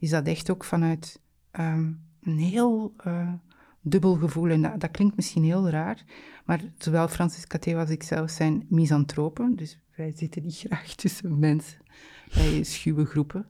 is 0.00 0.10
dat 0.10 0.26
echt 0.26 0.50
ook 0.50 0.64
vanuit 0.64 1.20
um, 1.52 2.00
een 2.22 2.38
heel 2.38 2.94
uh, 3.06 3.32
dubbel 3.80 4.14
gevoel. 4.14 4.48
En 4.48 4.62
dat, 4.78 4.90
klinkt 4.90 5.16
misschien 5.16 5.44
heel 5.44 5.68
raar, 5.68 6.04
maar 6.44 6.60
zowel 6.78 7.08
Francis 7.08 7.46
Caté 7.46 7.76
als 7.76 7.90
ik 7.90 8.02
zelf 8.02 8.30
zijn 8.30 8.66
misantropen. 8.68 9.56
Dus 9.56 9.78
wij 9.96 10.12
zitten 10.16 10.42
niet 10.42 10.64
graag 10.66 10.94
tussen 11.02 11.38
mensen, 11.38 11.78
bij 12.34 12.62
schuwe 12.62 13.04
groepen. 13.04 13.46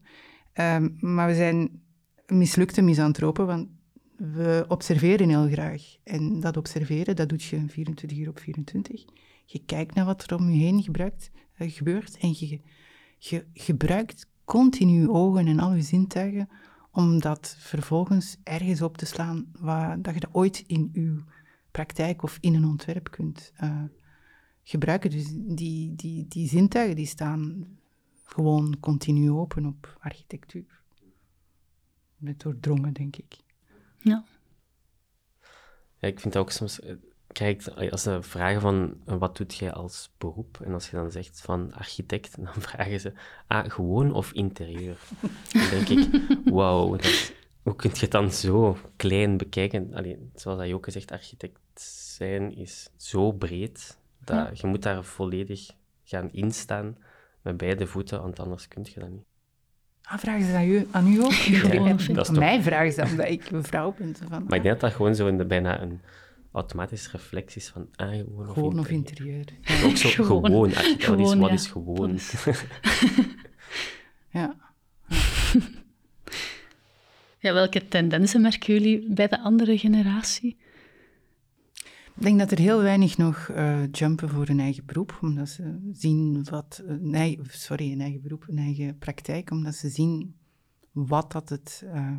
Um, 0.55 0.97
maar 1.01 1.29
we 1.29 1.35
zijn 1.35 1.83
mislukte 2.27 2.83
misantropen, 2.83 3.47
want 3.47 3.69
we 4.17 4.65
observeren 4.69 5.29
heel 5.29 5.49
graag. 5.49 5.83
En 6.05 6.41
dat 6.41 6.57
observeren, 6.57 7.17
dat 7.17 7.29
doet 7.29 7.43
je 7.43 7.65
24 7.69 8.19
uur 8.19 8.29
op 8.29 8.39
24. 8.39 9.05
Je 9.45 9.63
kijkt 9.67 9.95
naar 9.95 10.05
wat 10.05 10.31
er 10.31 10.37
om 10.37 10.51
je 10.51 10.59
heen 10.59 10.85
uh, 11.59 11.71
gebeurt 11.71 12.19
en 12.21 12.29
je, 12.29 12.61
je 13.19 13.45
gebruikt 13.55 14.30
continu 14.51 15.01
je 15.01 15.11
ogen 15.11 15.47
en 15.47 15.59
al 15.59 15.75
je 15.75 15.83
zintuigen 15.83 16.49
om 16.91 17.21
dat 17.21 17.57
vervolgens 17.59 18.37
ergens 18.43 18.83
op 18.83 18.97
te 18.97 19.07
slaan 19.07 19.51
waar 19.59 20.03
dat 20.03 20.15
je 20.15 20.21
dat 20.21 20.35
ooit 20.35 20.65
in 20.67 20.91
je 20.93 21.23
praktijk 21.71 22.23
of 22.23 22.39
in 22.41 22.55
een 22.55 22.65
ontwerp 22.65 23.11
kunt 23.11 23.53
uh, 23.63 23.83
gebruiken. 24.63 25.11
Dus 25.11 25.27
die, 25.33 25.95
die, 25.95 26.29
die 26.29 26.49
zintuigen 26.49 26.97
die 26.97 27.07
staan 27.07 27.67
gewoon 28.25 28.77
continu 28.81 29.31
open 29.31 29.67
op 29.67 29.99
architectuur. 30.01 30.83
Met 32.17 32.41
doordrongen, 32.41 32.93
denk 32.93 33.17
ik. 33.17 33.37
Ja. 33.99 34.25
ja 35.99 36.09
ik 36.09 36.21
vind 36.21 36.33
dat 36.33 36.43
ook 36.43 36.51
soms 36.51 36.81
kijk, 37.33 37.69
als 37.91 38.03
ze 38.03 38.23
vragen 38.23 38.61
van 38.61 38.97
wat 39.05 39.37
doet 39.37 39.55
jij 39.55 39.73
als 39.73 40.11
beroep, 40.19 40.61
en 40.65 40.73
als 40.73 40.91
je 40.91 40.97
dan 40.97 41.11
zegt 41.11 41.41
van 41.41 41.73
architect, 41.75 42.37
dan 42.45 42.55
vragen 42.59 43.01
ze, 43.01 43.13
ah, 43.47 43.71
gewoon 43.71 44.13
of 44.13 44.33
interieur? 44.33 44.99
dan 45.53 45.71
denk 45.71 45.89
ik, 45.89 46.09
wauw, 46.45 46.97
hoe 47.63 47.77
kun 47.77 47.91
je 47.93 48.01
het 48.01 48.11
dan 48.11 48.33
zo 48.33 48.77
klein 48.97 49.37
bekijken? 49.37 49.95
Allee, 49.95 50.31
zoals 50.35 50.59
dat 50.59 50.73
ook 50.73 50.85
gezegd, 50.85 51.13
architect 51.13 51.59
zijn 52.17 52.57
is 52.57 52.91
zo 52.97 53.33
breed, 53.33 53.99
dat 54.25 54.37
ja. 54.37 54.51
je 54.55 54.67
moet 54.67 54.83
daar 54.83 55.05
volledig 55.05 55.71
gaan 56.05 56.33
instaan 56.33 56.97
met 57.43 57.57
beide 57.57 57.87
voeten, 57.87 58.23
want 58.23 58.41
anders 58.41 58.69
kun 58.69 58.87
je 58.95 59.01
dat 59.01 59.09
niet. 59.09 59.25
Ah, 60.03 60.19
vragen 60.19 60.45
ze 60.45 60.55
aan 60.55 60.69
u, 60.69 60.87
aan 60.91 61.07
u 61.07 61.23
ook? 61.23 61.33
Ja, 61.73 62.15
dat 62.15 62.29
aan 62.29 62.39
mij 62.39 62.63
vragen 62.63 62.93
ze 62.93 63.03
omdat 63.03 63.29
ik 63.29 63.51
een 63.51 63.65
vrouw 63.65 63.95
ben. 63.99 64.17
Van, 64.17 64.29
maar 64.29 64.57
ik 64.57 64.63
denk 64.63 64.65
dat 64.65 64.81
dat 64.81 64.93
gewoon 64.93 65.15
zo 65.15 65.27
in 65.27 65.39
de, 65.39 65.45
bijna 65.45 65.83
een 65.83 66.01
automatische 66.53 67.11
reflex 67.11 67.57
is 67.57 67.69
van 67.69 67.89
ah, 67.95 68.09
gewoon, 68.09 68.53
gewoon 68.53 68.79
of 68.79 68.79
of 68.79 68.89
interieur. 68.89 69.45
Ja. 69.63 69.83
Ook 69.83 69.97
zo 69.97 70.25
gewoon. 70.25 70.45
gewoon. 70.45 70.71
gewoon 70.73 71.17
wat 71.17 71.33
is, 71.33 71.35
wat 71.35 71.49
ja. 71.49 71.55
is 71.55 71.67
gewoon? 71.67 72.15
Is... 72.15 72.45
ja. 74.39 74.57
ja. 77.39 77.53
Welke 77.53 77.89
tendensen 77.89 78.41
merken 78.41 78.75
jullie 78.75 79.15
bij 79.15 79.29
de 79.29 79.41
andere 79.41 79.79
generatie? 79.79 80.57
Ik 82.17 82.27
denk 82.27 82.39
dat 82.39 82.51
er 82.51 82.59
heel 82.59 82.83
weinig 82.83 83.17
nog 83.17 83.49
uh, 83.49 83.83
jumpen 83.93 84.29
voor 84.29 84.47
hun 84.47 84.61
eigen 84.61 84.85
beroep, 84.87 85.19
omdat 85.23 85.49
ze 85.49 85.91
zien 85.93 86.45
wat, 86.51 86.83
een 86.87 87.15
eigen, 87.15 87.45
sorry, 87.49 87.93
een 87.93 88.01
eigen 88.01 88.21
beroep, 88.21 88.45
een 88.49 88.59
eigen 88.59 88.99
praktijk, 88.99 89.51
omdat 89.51 89.75
ze 89.75 89.89
zien 89.89 90.35
wat 90.93 91.33
dat 91.33 91.49
het 91.49 91.83
uh, 91.85 92.19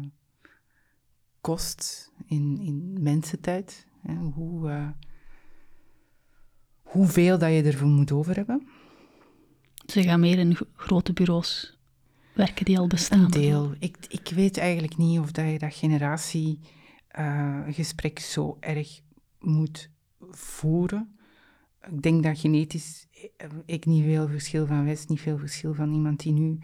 kost 1.42 2.12
in, 2.26 2.60
in 2.62 2.98
mensentijd. 3.02 3.88
Hè, 4.02 4.14
hoe, 4.14 4.70
uh, 4.70 4.88
hoeveel 6.82 7.38
dat 7.38 7.50
je 7.50 7.64
ervoor 7.64 7.88
moet 7.88 8.12
over 8.12 8.36
hebben. 8.36 8.68
Ze 9.86 10.04
gaan 10.04 10.20
meer 10.20 10.38
in 10.38 10.58
grote 10.76 11.14
bureaus 11.14 11.80
werken 12.34 12.66
die 12.66 12.80
al 12.80 12.88
bestaan. 12.88 13.24
Een 13.24 13.32
deel. 13.32 13.74
Ik, 13.80 13.98
ik 14.08 14.32
weet 14.36 14.58
eigenlijk 14.58 14.98
niet 14.98 15.20
of 15.20 15.32
dat 15.32 15.52
je 15.52 15.60
dat 15.60 15.74
generatiegesprek 15.74 18.20
uh, 18.20 18.26
zo 18.26 18.58
erg 18.60 19.02
moet 19.40 19.90
voeren. 20.30 21.16
Ik 21.90 22.02
denk 22.02 22.24
dat 22.24 22.40
genetisch 22.40 23.08
ik 23.66 23.86
niet 23.86 24.04
veel 24.04 24.28
verschil 24.28 24.66
van 24.66 24.86
West, 24.86 25.10
niet 25.10 25.22
veel 25.22 25.38
verschil 25.38 25.74
van 25.74 25.94
iemand 25.94 26.20
die 26.20 26.32
nu 26.32 26.60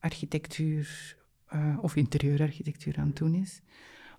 architectuur 0.00 1.16
uh, 1.54 1.78
of 1.80 1.96
interieurarchitectuur 1.96 2.98
aan 2.98 3.06
het 3.06 3.16
doen 3.16 3.34
is. 3.34 3.60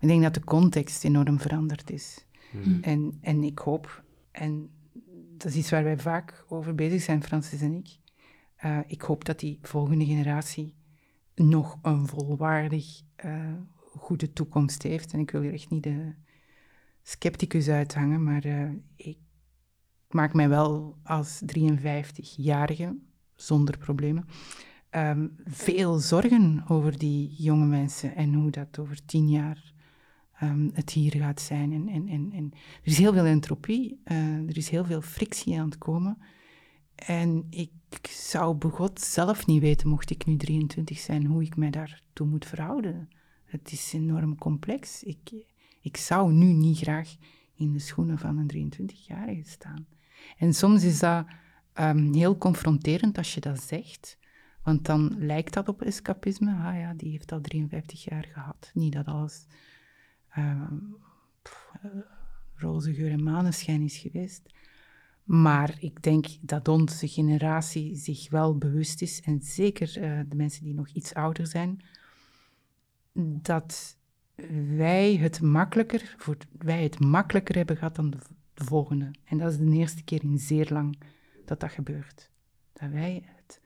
Ik 0.00 0.08
denk 0.08 0.22
dat 0.22 0.34
de 0.34 0.44
context 0.44 1.04
enorm 1.04 1.40
veranderd 1.40 1.90
is. 1.90 2.24
Hmm. 2.50 2.78
En, 2.82 3.18
en 3.20 3.42
ik 3.42 3.58
hoop, 3.58 4.04
en 4.30 4.70
dat 5.36 5.50
is 5.50 5.56
iets 5.56 5.70
waar 5.70 5.84
wij 5.84 5.98
vaak 5.98 6.44
over 6.48 6.74
bezig 6.74 7.02
zijn, 7.02 7.22
Francis 7.22 7.60
en 7.60 7.74
ik. 7.74 7.98
Uh, 8.64 8.78
ik 8.86 9.02
hoop 9.02 9.24
dat 9.24 9.38
die 9.38 9.58
volgende 9.62 10.04
generatie 10.04 10.74
nog 11.34 11.78
een 11.82 12.06
volwaardig 12.06 13.02
uh, 13.24 13.52
goede 13.76 14.32
toekomst 14.32 14.82
heeft. 14.82 15.12
En 15.12 15.18
ik 15.18 15.30
wil 15.30 15.40
hier 15.40 15.52
echt 15.52 15.70
niet 15.70 15.82
de 15.82 16.14
scepticus 17.02 17.68
uithangen, 17.68 18.22
maar 18.22 18.46
uh, 18.46 18.70
ik 18.96 19.18
maak 20.08 20.34
mij 20.34 20.48
wel 20.48 20.98
als 21.02 21.42
53-jarige, 21.56 22.96
zonder 23.34 23.78
problemen, 23.78 24.26
um, 24.90 25.36
veel 25.44 25.98
zorgen 25.98 26.64
over 26.68 26.98
die 26.98 27.34
jonge 27.42 27.66
mensen 27.66 28.14
en 28.14 28.34
hoe 28.34 28.50
dat 28.50 28.78
over 28.78 29.04
tien 29.04 29.28
jaar 29.28 29.69
um, 30.42 30.70
het 30.74 30.90
hier 30.90 31.16
gaat 31.16 31.40
zijn. 31.40 31.88
En, 31.88 32.08
en, 32.32 32.50
er 32.82 32.90
is 32.90 32.98
heel 32.98 33.12
veel 33.12 33.24
entropie, 33.24 34.00
uh, 34.04 34.48
er 34.48 34.56
is 34.56 34.68
heel 34.68 34.84
veel 34.84 35.02
frictie 35.02 35.58
aan 35.58 35.68
het 35.68 35.78
komen. 35.78 36.18
En 36.94 37.46
ik 37.50 37.70
zou 38.08 38.54
begot 38.54 39.00
zelf 39.00 39.46
niet 39.46 39.60
weten, 39.60 39.88
mocht 39.88 40.10
ik 40.10 40.26
nu 40.26 40.36
23 40.36 40.98
zijn, 40.98 41.26
hoe 41.26 41.42
ik 41.42 41.56
mij 41.56 41.70
daartoe 41.70 42.26
moet 42.26 42.46
verhouden. 42.46 43.08
Het 43.44 43.72
is 43.72 43.92
enorm 43.92 44.38
complex. 44.38 45.02
Ik, 45.02 45.32
ik 45.80 45.96
zou 45.96 46.32
nu 46.32 46.52
niet 46.52 46.78
graag 46.78 47.16
in 47.54 47.72
de 47.72 47.78
schoenen 47.78 48.18
van 48.18 48.38
een 48.38 48.72
23-jarige 48.72 49.50
staan. 49.50 49.86
En 50.36 50.54
soms 50.54 50.84
is 50.84 50.98
dat 50.98 51.26
um, 51.74 52.14
heel 52.14 52.38
confronterend 52.38 53.18
als 53.18 53.34
je 53.34 53.40
dat 53.40 53.60
zegt, 53.60 54.18
want 54.62 54.84
dan 54.84 55.16
lijkt 55.18 55.54
dat 55.54 55.68
op 55.68 55.82
escapisme. 55.82 56.50
Ah 56.50 56.78
ja, 56.78 56.94
die 56.94 57.10
heeft 57.10 57.32
al 57.32 57.40
53 57.40 58.04
jaar 58.04 58.24
gehad. 58.32 58.70
Niet 58.74 58.92
dat 58.92 59.06
alles 59.06 59.46
uh, 60.38 60.70
roze 62.54 62.94
geur 62.94 63.10
en 63.10 63.22
maneschijn 63.22 63.82
is 63.82 63.96
geweest. 63.96 64.42
Maar 65.24 65.76
ik 65.78 66.02
denk 66.02 66.26
dat 66.40 66.68
onze 66.68 67.08
generatie 67.08 67.96
zich 67.96 68.30
wel 68.30 68.58
bewust 68.58 69.02
is, 69.02 69.20
en 69.20 69.40
zeker 69.40 69.98
uh, 69.98 70.20
de 70.28 70.36
mensen 70.36 70.64
die 70.64 70.74
nog 70.74 70.88
iets 70.88 71.14
ouder 71.14 71.46
zijn, 71.46 71.84
dat 73.42 73.98
wij 74.76 75.16
het 75.16 75.40
makkelijker, 75.40 76.14
voor, 76.18 76.36
wij 76.58 76.82
het 76.82 77.00
makkelijker 77.00 77.56
hebben 77.56 77.76
gehad 77.76 77.96
dan 77.96 78.10
de, 78.10 78.18
de, 78.54 78.64
volgende. 78.64 79.10
En 79.24 79.38
dat 79.38 79.50
is 79.52 79.58
de 79.58 79.70
eerste 79.70 80.04
keer 80.04 80.22
in 80.22 80.38
zeer 80.38 80.68
lang 80.72 80.98
dat 81.44 81.60
dat 81.60 81.70
gebeurt. 81.70 82.30
Dat 82.72 82.90
wij 82.90 83.22
het 83.36 83.60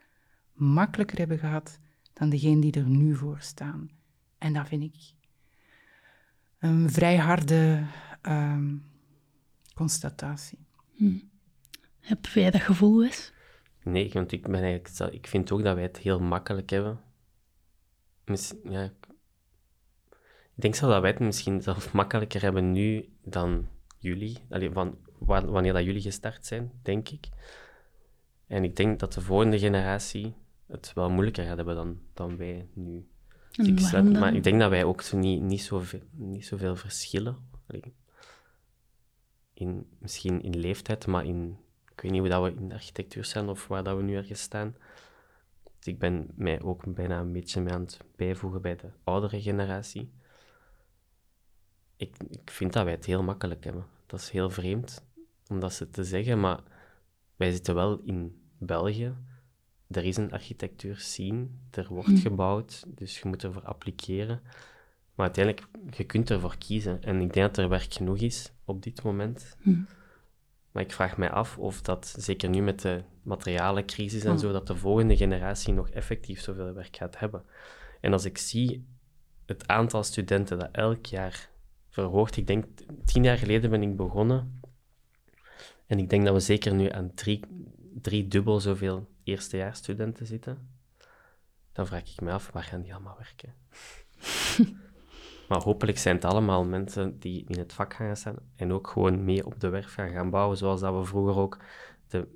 makkelijker 0.52 1.18
hebben 1.18 1.38
gehad 1.38 1.78
dan 2.12 2.28
degene 2.28 2.60
die 2.60 2.72
er 2.72 2.88
nu 2.88 3.14
voor 3.14 3.40
staan. 3.40 3.90
En 4.38 4.52
dat 4.52 4.68
vind 4.68 4.82
ik 4.82 5.13
een 6.64 6.90
vrij 6.90 7.16
harde 7.16 7.84
um, 8.22 8.84
constatatie. 9.74 10.58
Hm. 10.94 11.18
Heb 12.00 12.26
jij 12.26 12.50
dat 12.50 12.60
gevoel, 12.60 12.98
Wes? 12.98 13.32
Nee, 13.82 14.10
want 14.12 14.32
ik, 14.32 14.42
ben 14.42 14.62
eigenlijk, 14.62 15.14
ik 15.14 15.26
vind 15.26 15.52
ook 15.52 15.62
dat 15.62 15.74
wij 15.74 15.82
het 15.82 15.98
heel 15.98 16.20
makkelijk 16.20 16.70
hebben. 16.70 17.00
ja, 18.64 18.82
ik 20.54 20.62
denk 20.62 20.74
zelf 20.74 20.92
dat 20.92 21.00
wij 21.00 21.10
het 21.10 21.20
misschien 21.20 21.62
zelf 21.62 21.92
makkelijker 21.92 22.42
hebben 22.42 22.72
nu 22.72 23.08
dan 23.24 23.68
jullie. 23.98 24.38
Allee, 24.50 24.70
van, 24.70 24.98
wanneer 25.18 25.72
dat 25.72 25.84
jullie 25.84 26.02
gestart 26.02 26.46
zijn, 26.46 26.72
denk 26.82 27.08
ik. 27.08 27.28
En 28.46 28.64
ik 28.64 28.76
denk 28.76 28.98
dat 28.98 29.12
de 29.12 29.20
volgende 29.20 29.58
generatie 29.58 30.34
het 30.66 30.92
wel 30.94 31.10
moeilijker 31.10 31.44
gaat 31.44 31.56
hebben 31.56 31.74
dan, 31.74 32.00
dan 32.12 32.36
wij 32.36 32.68
nu. 32.74 33.08
Dus 33.56 33.92
ik 33.92 34.02
maar 34.02 34.34
ik 34.34 34.42
denk 34.42 34.60
dat 34.60 34.70
wij 34.70 34.84
ook 34.84 35.02
zo 35.02 35.18
niet, 35.18 35.42
niet, 35.42 35.62
zoveel, 35.62 36.00
niet 36.10 36.46
zoveel 36.46 36.76
verschillen. 36.76 37.36
in, 39.54 39.86
misschien 39.98 40.42
in 40.42 40.58
leeftijd, 40.58 41.06
maar 41.06 41.24
in, 41.24 41.58
ik 41.92 42.00
weet 42.00 42.10
niet 42.10 42.20
hoe 42.20 42.30
dat 42.30 42.42
we 42.42 42.60
in 42.60 42.68
de 42.68 42.74
architectuur 42.74 43.24
zijn 43.24 43.48
of 43.48 43.66
waar 43.66 43.84
dat 43.84 43.96
we 43.96 44.02
nu 44.02 44.16
ergens 44.16 44.40
staan. 44.40 44.76
Dus 45.78 45.86
ik 45.86 45.98
ben 45.98 46.28
mij 46.34 46.62
ook 46.62 46.94
bijna 46.94 47.20
een 47.20 47.32
beetje 47.32 47.60
mee 47.60 47.72
aan 47.72 47.80
het 47.80 47.98
bijvoegen 48.16 48.62
bij 48.62 48.76
de 48.76 48.90
oudere 49.04 49.42
generatie. 49.42 50.12
Ik, 51.96 52.16
ik 52.28 52.50
vind 52.50 52.72
dat 52.72 52.84
wij 52.84 52.92
het 52.92 53.04
heel 53.04 53.22
makkelijk 53.22 53.64
hebben. 53.64 53.86
Dat 54.06 54.20
is 54.20 54.30
heel 54.30 54.50
vreemd 54.50 55.04
om 55.48 55.60
dat 55.60 55.72
ze 55.72 55.90
te 55.90 56.04
zeggen, 56.04 56.40
maar 56.40 56.62
wij 57.36 57.52
zitten 57.52 57.74
wel 57.74 58.00
in 58.04 58.42
België 58.58 59.14
er 59.90 60.04
is 60.04 60.16
een 60.16 60.32
architectuur 60.32 60.96
scene, 60.96 61.46
er 61.70 61.86
wordt 61.88 62.08
hm. 62.08 62.16
gebouwd, 62.16 62.84
dus 62.86 63.18
je 63.18 63.28
moet 63.28 63.44
ervoor 63.44 63.64
appliceren. 63.64 64.40
Maar 65.14 65.26
uiteindelijk, 65.26 65.66
je 65.96 66.04
kunt 66.04 66.30
ervoor 66.30 66.56
kiezen. 66.58 67.02
En 67.02 67.20
ik 67.20 67.32
denk 67.32 67.46
dat 67.46 67.58
er 67.64 67.68
werk 67.68 67.92
genoeg 67.92 68.18
is 68.18 68.52
op 68.64 68.82
dit 68.82 69.02
moment. 69.02 69.56
Hm. 69.60 69.82
Maar 70.72 70.82
ik 70.82 70.92
vraag 70.92 71.16
mij 71.16 71.30
af 71.30 71.58
of 71.58 71.82
dat, 71.82 72.14
zeker 72.18 72.48
nu 72.48 72.62
met 72.62 72.80
de 72.80 73.02
materialencrisis 73.22 74.24
en 74.24 74.38
zo, 74.38 74.52
dat 74.52 74.66
de 74.66 74.76
volgende 74.76 75.16
generatie 75.16 75.72
nog 75.72 75.88
effectief 75.88 76.40
zoveel 76.40 76.72
werk 76.72 76.96
gaat 76.96 77.18
hebben. 77.18 77.44
En 78.00 78.12
als 78.12 78.24
ik 78.24 78.38
zie 78.38 78.86
het 79.46 79.68
aantal 79.68 80.02
studenten 80.02 80.58
dat 80.58 80.68
elk 80.72 81.06
jaar 81.06 81.50
verhoogt, 81.88 82.36
ik 82.36 82.46
denk, 82.46 82.64
tien 83.04 83.24
jaar 83.24 83.38
geleden 83.38 83.70
ben 83.70 83.82
ik 83.82 83.96
begonnen. 83.96 84.60
En 85.86 85.98
ik 85.98 86.10
denk 86.10 86.24
dat 86.24 86.34
we 86.34 86.40
zeker 86.40 86.74
nu 86.74 86.90
aan 86.90 87.14
drie, 87.14 87.40
drie 88.00 88.28
dubbel 88.28 88.60
zoveel 88.60 89.08
eerstejaarsstudenten 89.24 90.26
zitten, 90.26 90.68
dan 91.72 91.86
vraag 91.86 92.12
ik 92.12 92.20
me 92.20 92.32
af, 92.32 92.50
waar 92.52 92.62
gaan 92.62 92.82
die 92.82 92.94
allemaal 92.94 93.18
werken? 93.18 93.54
maar 95.48 95.62
hopelijk 95.62 95.98
zijn 95.98 96.14
het 96.14 96.24
allemaal 96.24 96.64
mensen 96.64 97.18
die 97.18 97.44
in 97.48 97.58
het 97.58 97.72
vak 97.72 97.94
gaan 97.94 98.16
staan 98.16 98.36
en 98.56 98.72
ook 98.72 98.88
gewoon 98.88 99.24
mee 99.24 99.46
op 99.46 99.60
de 99.60 99.68
werf 99.68 99.92
gaan, 99.92 100.10
gaan 100.10 100.30
bouwen, 100.30 100.56
zoals 100.56 100.80
dat 100.80 100.94
we 100.94 101.04
vroeger 101.04 101.36
ook 101.36 101.58
de 102.08 102.28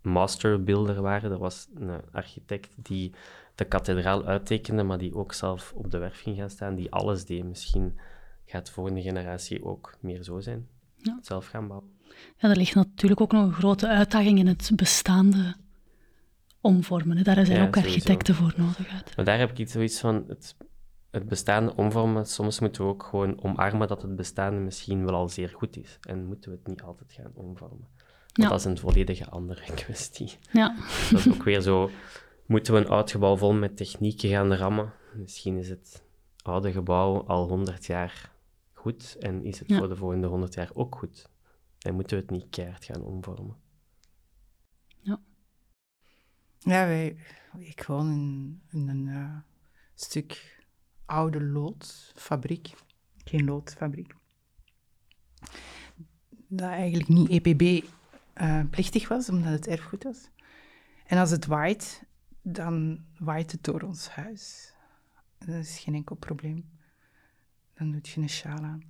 masterbuilder 0.00 1.02
waren. 1.02 1.30
Dat 1.30 1.38
was 1.38 1.68
een 1.74 2.00
architect 2.12 2.74
die 2.76 3.14
de 3.54 3.64
kathedraal 3.64 4.24
uittekende, 4.24 4.82
maar 4.82 4.98
die 4.98 5.14
ook 5.14 5.32
zelf 5.32 5.72
op 5.76 5.90
de 5.90 5.98
werf 5.98 6.20
ging 6.20 6.36
gaan 6.36 6.50
staan, 6.50 6.74
die 6.74 6.92
alles 6.92 7.24
deed. 7.24 7.44
Misschien 7.44 7.98
gaat 8.44 8.66
de 8.66 8.72
volgende 8.72 9.02
generatie 9.02 9.64
ook 9.64 9.94
meer 10.00 10.22
zo 10.22 10.40
zijn. 10.40 10.68
Ja. 10.96 11.18
Zelf 11.22 11.46
gaan 11.46 11.66
bouwen. 11.66 11.90
Ja, 12.36 12.50
er 12.50 12.56
ligt 12.56 12.74
natuurlijk 12.74 13.20
ook 13.20 13.32
nog 13.32 13.44
een 13.44 13.52
grote 13.52 13.88
uitdaging 13.88 14.38
in 14.38 14.46
het 14.46 14.70
bestaande 14.74 15.54
omvormen. 16.62 17.24
Daar 17.24 17.46
zijn 17.46 17.66
ook 17.66 17.76
architecten 17.76 18.34
voor 18.34 18.54
nodig. 18.56 18.88
Uit. 18.92 19.16
Maar 19.16 19.24
daar 19.24 19.38
heb 19.38 19.58
ik 19.58 19.68
zoiets 19.68 20.00
van, 20.00 20.24
het, 20.28 20.56
het 21.10 21.28
bestaande 21.28 21.76
omvormen, 21.76 22.26
soms 22.26 22.60
moeten 22.60 22.82
we 22.82 22.88
ook 22.88 23.02
gewoon 23.02 23.42
omarmen 23.42 23.88
dat 23.88 24.02
het 24.02 24.16
bestaande 24.16 24.60
misschien 24.60 25.04
wel 25.04 25.14
al 25.14 25.28
zeer 25.28 25.48
goed 25.48 25.76
is. 25.76 25.98
En 26.00 26.26
moeten 26.26 26.50
we 26.50 26.56
het 26.56 26.66
niet 26.66 26.82
altijd 26.82 27.12
gaan 27.12 27.32
omvormen. 27.34 27.88
Want 28.32 28.50
dat 28.50 28.58
is 28.58 28.64
een 28.64 28.78
volledige 28.78 29.30
andere 29.30 29.72
kwestie. 29.84 30.38
Ja. 30.52 30.76
Dat 31.10 31.18
is 31.18 31.28
ook 31.28 31.42
weer 31.42 31.60
zo, 31.60 31.90
moeten 32.46 32.74
we 32.74 32.80
een 32.80 32.88
oud 32.88 33.10
gebouw 33.10 33.36
vol 33.36 33.52
met 33.52 33.76
technieken 33.76 34.28
gaan 34.28 34.54
rammen? 34.54 34.92
Misschien 35.14 35.58
is 35.58 35.68
het 35.68 36.02
oude 36.42 36.72
gebouw 36.72 37.26
al 37.26 37.48
100 37.48 37.86
jaar 37.86 38.32
goed 38.72 39.16
en 39.20 39.44
is 39.44 39.58
het 39.58 39.74
voor 39.74 39.88
de 39.88 39.96
volgende 39.96 40.26
100 40.26 40.54
jaar 40.54 40.70
ook 40.74 40.96
goed. 40.96 41.30
En 41.78 41.94
moeten 41.94 42.16
we 42.16 42.22
het 42.22 42.32
niet 42.32 42.46
keihard 42.50 42.84
gaan 42.84 43.02
omvormen. 43.02 43.56
Ja. 45.00 45.20
Ja, 46.64 46.86
wij, 46.86 47.16
ik 47.58 47.84
woon 47.86 48.10
in, 48.10 48.60
in 48.70 48.88
een 48.88 49.06
uh, 49.06 49.36
stuk 49.94 50.60
oude 51.04 51.42
loodfabriek. 51.42 52.70
Geen 53.24 53.44
loodfabriek. 53.44 54.14
Dat 56.48 56.68
eigenlijk 56.68 57.08
niet 57.08 57.28
EPB-plichtig 57.28 59.02
uh, 59.02 59.08
was, 59.08 59.28
omdat 59.28 59.52
het 59.52 59.66
erfgoed 59.66 60.02
was. 60.02 60.28
En 61.06 61.18
als 61.18 61.30
het 61.30 61.46
waait, 61.46 62.02
dan 62.42 63.04
waait 63.18 63.52
het 63.52 63.64
door 63.64 63.80
ons 63.80 64.08
huis. 64.08 64.74
Dat 65.38 65.54
is 65.54 65.78
geen 65.78 65.94
enkel 65.94 66.16
probleem. 66.16 66.70
Dan 67.74 67.90
doet 67.90 68.08
je 68.08 68.20
een 68.20 68.28
sjaal 68.28 68.58
aan. 68.58 68.82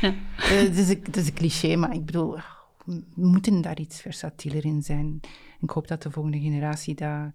Ja. 0.00 0.14
Het, 0.36 0.76
is 0.76 0.88
een, 0.88 1.00
het 1.02 1.16
is 1.16 1.26
een 1.26 1.34
cliché, 1.34 1.76
maar 1.76 1.94
ik 1.94 2.04
bedoel, 2.04 2.38
we 2.84 3.26
moeten 3.26 3.60
daar 3.60 3.80
iets 3.80 4.00
versatieler 4.00 4.64
in 4.64 4.82
zijn. 4.82 5.20
Ik 5.60 5.70
hoop 5.70 5.88
dat 5.88 6.02
de 6.02 6.10
volgende 6.10 6.40
generatie 6.40 6.94
dat, 6.94 7.30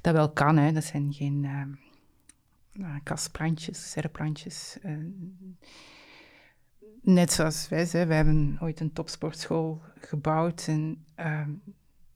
dat 0.00 0.14
wel 0.14 0.32
kan. 0.32 0.56
Hè. 0.56 0.72
Dat 0.72 0.84
zijn 0.84 1.12
geen 1.12 1.44
uh, 2.72 2.94
kastplantjes, 3.02 3.90
serreplantjes. 3.90 4.78
Uh, 4.84 4.92
net 7.00 7.32
zoals 7.32 7.68
wij, 7.68 7.88
wij 7.90 8.16
hebben 8.16 8.58
ooit 8.60 8.80
een 8.80 8.92
topsportschool 8.92 9.82
gebouwd 10.00 10.66
en... 10.68 11.04
Uh, 11.20 11.48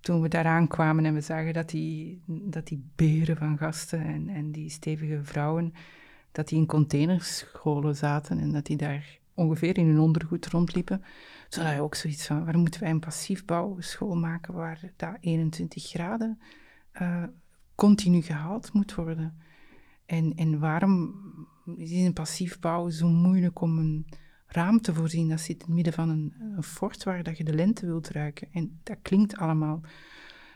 toen 0.01 0.21
we 0.21 0.29
daaraan 0.29 0.69
kwamen 0.69 1.05
en 1.05 1.15
we 1.15 1.21
zagen 1.21 1.53
dat 1.53 1.69
die, 1.69 2.23
dat 2.27 2.67
die 2.67 2.85
beren 2.97 3.37
van 3.37 3.59
gasten 3.59 4.01
en, 4.01 4.29
en 4.29 4.51
die 4.51 4.71
stevige 4.71 5.21
vrouwen, 5.23 5.75
dat 6.33 6.49
die 6.49 6.59
in 6.59 6.67
containerscholen 6.67 7.97
zaten 7.97 8.39
en 8.39 8.53
dat 8.53 8.67
die 8.67 8.77
daar 8.77 9.19
ongeveer 9.35 9.79
in 9.79 9.87
hun 9.87 9.99
ondergoed 9.99 10.47
rondliepen, 10.47 11.03
toen 11.51 11.65
had 11.65 11.75
je 11.75 11.81
ook 11.81 11.95
zoiets 11.95 12.27
van, 12.27 12.45
waarom 12.45 12.61
moeten 12.61 12.81
wij 12.81 12.91
een 12.91 13.01
passief 13.01 13.45
bouwschool 13.45 14.17
maken 14.17 14.55
waar 14.55 14.81
dat 14.97 15.17
21 15.21 15.85
graden 15.85 16.41
uh, 17.03 17.25
continu 17.75 18.23
gehaald 18.23 18.73
moet 18.73 18.95
worden? 18.95 19.39
En, 20.07 20.35
en 20.35 20.59
waarom 20.59 21.15
is 21.77 21.91
een 21.91 22.13
passief 22.13 22.59
bouw 22.59 22.89
zo 22.89 23.09
moeilijk 23.09 23.61
om 23.61 23.79
een 23.79 24.07
raam 24.47 24.81
te 24.81 24.95
voorzien. 24.95 25.29
Dat 25.29 25.41
zit 25.41 25.61
in 25.61 25.67
het 25.67 25.75
midden 25.75 25.93
van 25.93 26.09
een, 26.09 26.35
een 26.57 26.63
fort 26.63 27.05
waar 27.05 27.23
dat 27.23 27.37
je 27.37 27.45
de 27.45 27.55
lente 27.55 27.87
wilt 27.87 28.09
ruiken. 28.09 28.49
En 28.53 28.81
dat 28.83 28.99
klinkt 29.03 29.37
allemaal 29.37 29.81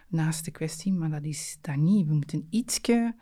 naast 0.09 0.45
de 0.45 0.51
kwestie, 0.51 0.93
maar 0.93 1.11
dat 1.11 1.25
is 1.25 1.59
dat 1.61 1.77
niet. 1.77 2.07
We 2.07 2.15
moeten 2.15 2.47
ietsje 2.51 3.15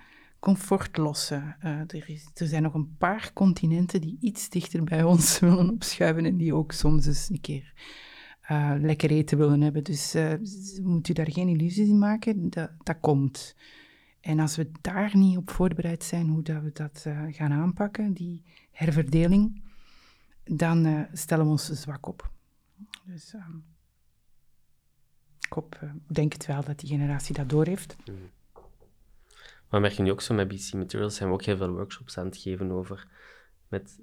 comfort 0.43 0.97
lossen. 0.97 1.57
Uh, 1.65 1.79
er, 1.79 2.09
is, 2.09 2.31
er, 2.35 2.47
zijn 2.47 2.63
nog 2.63 2.75
een 2.75 2.97
paar 2.97 3.31
continenten 3.33 4.01
die 4.01 4.17
iets 4.21 4.49
dichter 4.49 4.85
bij 4.85 5.03
ons 5.03 5.39
willen 5.41 5.71
opschuiven 5.71 6.25
en 6.25 6.37
die 6.37 6.55
ook 6.55 6.73
soms 6.73 7.07
eens 7.07 7.29
een 7.29 7.41
keer 7.41 7.73
uh, 8.51 8.75
lekker 8.79 9.11
eten 9.11 9.39
willen 9.39 9.61
hebben. 9.61 9.85
Dus 9.85 10.15
uh, 10.15 10.33
moet 10.83 11.09
u 11.09 11.13
daar 11.13 11.33
geen 11.33 11.49
illusies 11.49 11.89
in 11.89 11.99
maken, 11.99 12.51
dat, 12.51 12.71
dat 12.83 13.01
komt. 13.01 13.57
En 14.21 14.41
als 14.41 14.57
we 14.57 14.71
daar 14.81 15.17
niet 15.17 15.37
op 15.37 15.51
voorbereid 15.51 16.05
zijn 16.05 16.29
hoe 16.29 16.43
dat 16.43 16.63
we 16.63 16.71
dat 16.73 17.07
gaan 17.31 17.53
aanpakken, 17.53 18.13
die 18.13 18.43
herverdeling, 18.71 19.63
dan 20.45 21.07
stellen 21.13 21.45
we 21.45 21.51
ons 21.51 21.67
zwak 21.67 22.07
op. 22.07 22.31
Dus 23.05 23.35
uh, 23.35 23.47
ik 25.41 25.53
hoop, 25.53 25.81
denk 26.07 26.33
het 26.33 26.47
wel 26.47 26.65
dat 26.65 26.79
die 26.79 26.89
generatie 26.89 27.35
dat 27.35 27.49
doorheeft. 27.49 27.97
Mm. 28.05 28.15
Maar 29.73 29.81
merk 29.81 29.93
je 29.93 30.03
nu 30.03 30.11
ook 30.11 30.21
zo 30.21 30.35
met 30.35 30.49
BC 30.49 30.73
Materials, 30.73 31.17
zijn 31.17 31.29
we 31.29 31.35
ook 31.35 31.43
heel 31.43 31.57
veel 31.57 31.73
workshops 31.73 32.19
aan 32.19 32.25
het 32.25 32.37
geven 32.37 32.71
over 32.71 33.09
met 33.69 34.01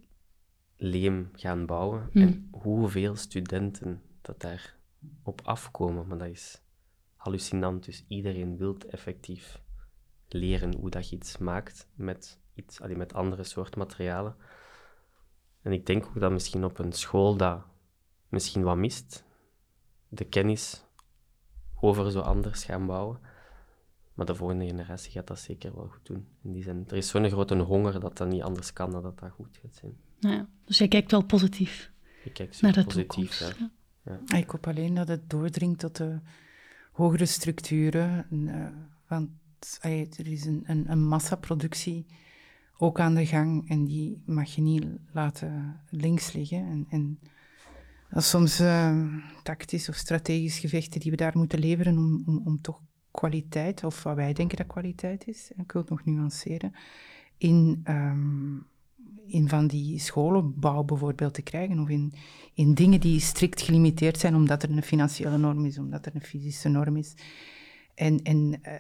leem 0.76 1.30
gaan 1.34 1.66
bouwen 1.66 2.10
mm. 2.12 2.22
en 2.22 2.48
hoeveel 2.52 3.16
studenten 3.16 4.02
dat 4.22 4.42
daar 4.42 4.76
op 5.24 5.42
afkomen. 5.44 6.08
Maar 6.08 6.18
dat 6.18 6.28
is 6.28 6.62
hallucinant, 7.16 7.86
dus 7.86 8.06
iedereen 8.08 8.58
wil 8.58 8.78
effectief 8.90 9.62
leren 10.28 10.76
hoe 10.76 10.90
dat 10.90 11.10
je 11.10 11.16
iets 11.16 11.38
maakt 11.38 11.88
met, 11.94 12.40
iets, 12.54 12.82
allee, 12.82 12.96
met 12.96 13.14
andere 13.14 13.44
soorten 13.44 13.80
materialen. 13.80 14.36
En 15.62 15.72
ik 15.72 15.86
denk 15.86 16.06
ook 16.06 16.20
dat 16.20 16.32
misschien 16.32 16.64
op 16.64 16.80
een 16.80 16.94
school 16.94 17.38
dat 17.38 17.62
misschien 18.30 18.64
wat 18.64 18.78
mist, 18.78 19.24
de 20.08 20.26
kennis 20.26 20.86
over 21.80 22.12
zo 22.12 22.20
anders 22.20 22.64
gaan 22.64 22.86
bouwen. 22.86 23.20
Maar 24.20 24.28
de 24.28 24.36
volgende 24.36 24.66
generatie 24.66 25.12
gaat 25.12 25.28
dat 25.28 25.40
zeker 25.40 25.76
wel 25.76 25.88
goed 25.88 26.06
doen. 26.06 26.28
In 26.42 26.52
die 26.52 26.64
zin, 26.64 26.86
er 26.88 26.98
is 26.98 27.08
zo'n 27.08 27.30
grote 27.30 27.56
honger 27.56 28.00
dat 28.00 28.18
dat 28.18 28.28
niet 28.28 28.42
anders 28.42 28.74
kan 28.74 28.92
dan 28.92 29.02
dat 29.02 29.20
dat 29.20 29.32
goed 29.32 29.60
gaat 29.62 29.76
zijn. 29.76 29.94
Nou 30.20 30.36
ja, 30.36 30.48
dus 30.66 30.78
jij 30.78 30.88
kijkt 30.88 31.12
wel 31.12 31.24
positief 31.24 31.92
ik 32.24 32.34
kijk 32.34 32.62
naar 32.62 32.74
de 32.74 32.84
positief, 32.84 33.38
toekomst. 33.38 33.56
Ja. 34.04 34.20
Ja. 34.28 34.38
Ik 34.38 34.50
hoop 34.50 34.68
alleen 34.68 34.94
dat 34.94 35.08
het 35.08 35.30
doordringt 35.30 35.80
tot 35.80 35.96
de 35.96 36.20
hogere 36.92 37.26
structuren. 37.26 38.26
Uh, 38.30 38.68
want 39.08 39.30
er 39.82 40.28
is 40.28 40.46
een, 40.46 40.64
een, 40.66 40.92
een 40.92 41.08
massaproductie 41.08 42.06
ook 42.78 43.00
aan 43.00 43.16
de 43.16 43.26
gang 43.26 43.70
en 43.70 43.86
die 43.86 44.22
mag 44.26 44.56
je 44.56 44.62
niet 44.62 44.86
laten 45.12 45.82
links 45.90 46.34
liggen. 46.34 46.66
En, 46.66 46.86
en 46.90 47.20
dat 48.10 48.22
is 48.22 48.30
soms 48.30 48.62
uh, 48.62 49.16
tactisch 49.44 49.90
of 49.90 49.96
strategisch 49.96 50.60
gevechten 50.60 51.00
die 51.00 51.12
we 51.12 51.18
daar 51.18 51.38
moeten 51.38 51.60
leveren 51.60 51.98
om, 51.98 52.24
om, 52.26 52.42
om 52.46 52.62
toch 52.62 52.82
kwaliteit, 53.12 53.84
of 53.84 54.04
wat 54.04 54.16
wij 54.16 54.34
denken 54.34 54.58
dat 54.58 54.68
kwaliteit 54.68 55.28
is, 55.28 55.52
ik 55.58 55.72
wil 55.72 55.82
het 55.82 55.92
nog 55.92 56.06
nuanceren, 56.06 56.74
in, 57.38 57.84
um, 57.88 58.68
in 59.26 59.50
van 59.50 59.68
die 59.68 60.00
scholenbouw 60.00 60.84
bijvoorbeeld 60.84 61.34
te 61.34 61.42
krijgen, 61.42 61.80
of 61.80 61.90
in, 61.90 62.14
in 62.54 62.74
dingen 62.74 63.00
die 63.00 63.20
strikt 63.20 63.62
gelimiteerd 63.62 64.18
zijn 64.18 64.36
omdat 64.36 64.64
er 64.64 64.70
een 64.70 64.84
financiële 64.84 65.38
norm 65.38 65.66
is, 65.66 65.78
omdat 65.78 66.06
er 66.06 66.16
een 66.16 66.22
fysische 66.22 66.70
norm 66.70 66.98
is. 66.98 67.14
En, 67.96 68.22
en 68.22 68.38
uh, 68.38 68.74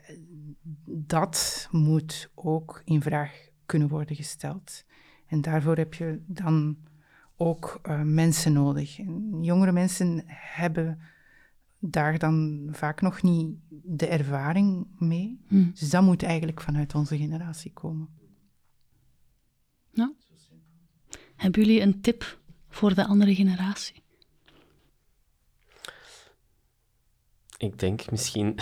dat 0.85 1.67
moet 1.71 2.31
ook 2.35 2.81
in 2.85 3.01
vraag 3.01 3.47
kunnen 3.65 3.87
worden 3.87 4.15
gesteld. 4.15 4.83
En 5.27 5.41
daarvoor 5.41 5.77
heb 5.77 5.93
je 5.93 6.21
dan 6.25 6.77
ook 7.37 7.79
uh, 7.83 8.01
mensen 8.01 8.53
nodig. 8.53 8.99
En 8.99 9.43
jongere 9.43 9.71
mensen 9.71 10.23
hebben 10.25 10.99
daar 11.79 12.19
dan 12.19 12.67
vaak 12.71 13.01
nog 13.01 13.21
niet 13.21 13.57
de 13.69 14.07
ervaring 14.07 14.87
mee. 14.97 15.41
Hmm. 15.47 15.71
Dus 15.79 15.89
dat 15.89 16.03
moet 16.03 16.23
eigenlijk 16.23 16.61
vanuit 16.61 16.95
onze 16.95 17.17
generatie 17.17 17.73
komen. 17.73 18.09
Nou, 19.91 20.13
hebben 21.35 21.61
jullie 21.63 21.81
een 21.81 22.01
tip 22.01 22.39
voor 22.69 22.93
de 22.93 23.05
andere 23.05 23.35
generatie? 23.35 24.03
Ik 27.57 27.79
denk 27.79 28.11
misschien 28.11 28.59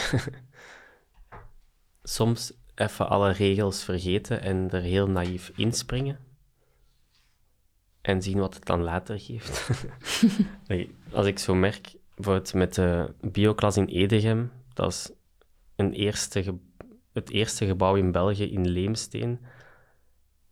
soms 2.03 2.53
even 2.75 3.09
alle 3.09 3.31
regels 3.31 3.83
vergeten 3.83 4.41
en 4.41 4.69
er 4.69 4.81
heel 4.81 5.07
naïef 5.07 5.51
inspringen. 5.55 6.19
En 8.01 8.21
zien 8.21 8.37
wat 8.37 8.53
het 8.53 8.65
dan 8.65 8.81
later 8.81 9.19
geeft. 9.19 9.69
Als 11.11 11.25
ik 11.25 11.39
zo 11.39 11.55
merk, 11.55 11.95
bijvoorbeeld 12.17 12.53
met 12.53 12.73
de 12.73 13.13
bioklas 13.21 13.77
in 13.77 13.85
Edegem, 13.85 14.51
dat 14.73 14.91
is 14.91 15.11
een 15.75 15.93
eerste 15.93 16.57
het 17.13 17.29
eerste 17.29 17.65
gebouw 17.65 17.95
in 17.95 18.11
België 18.11 18.51
in 18.51 18.67
leemsteen 18.67 19.39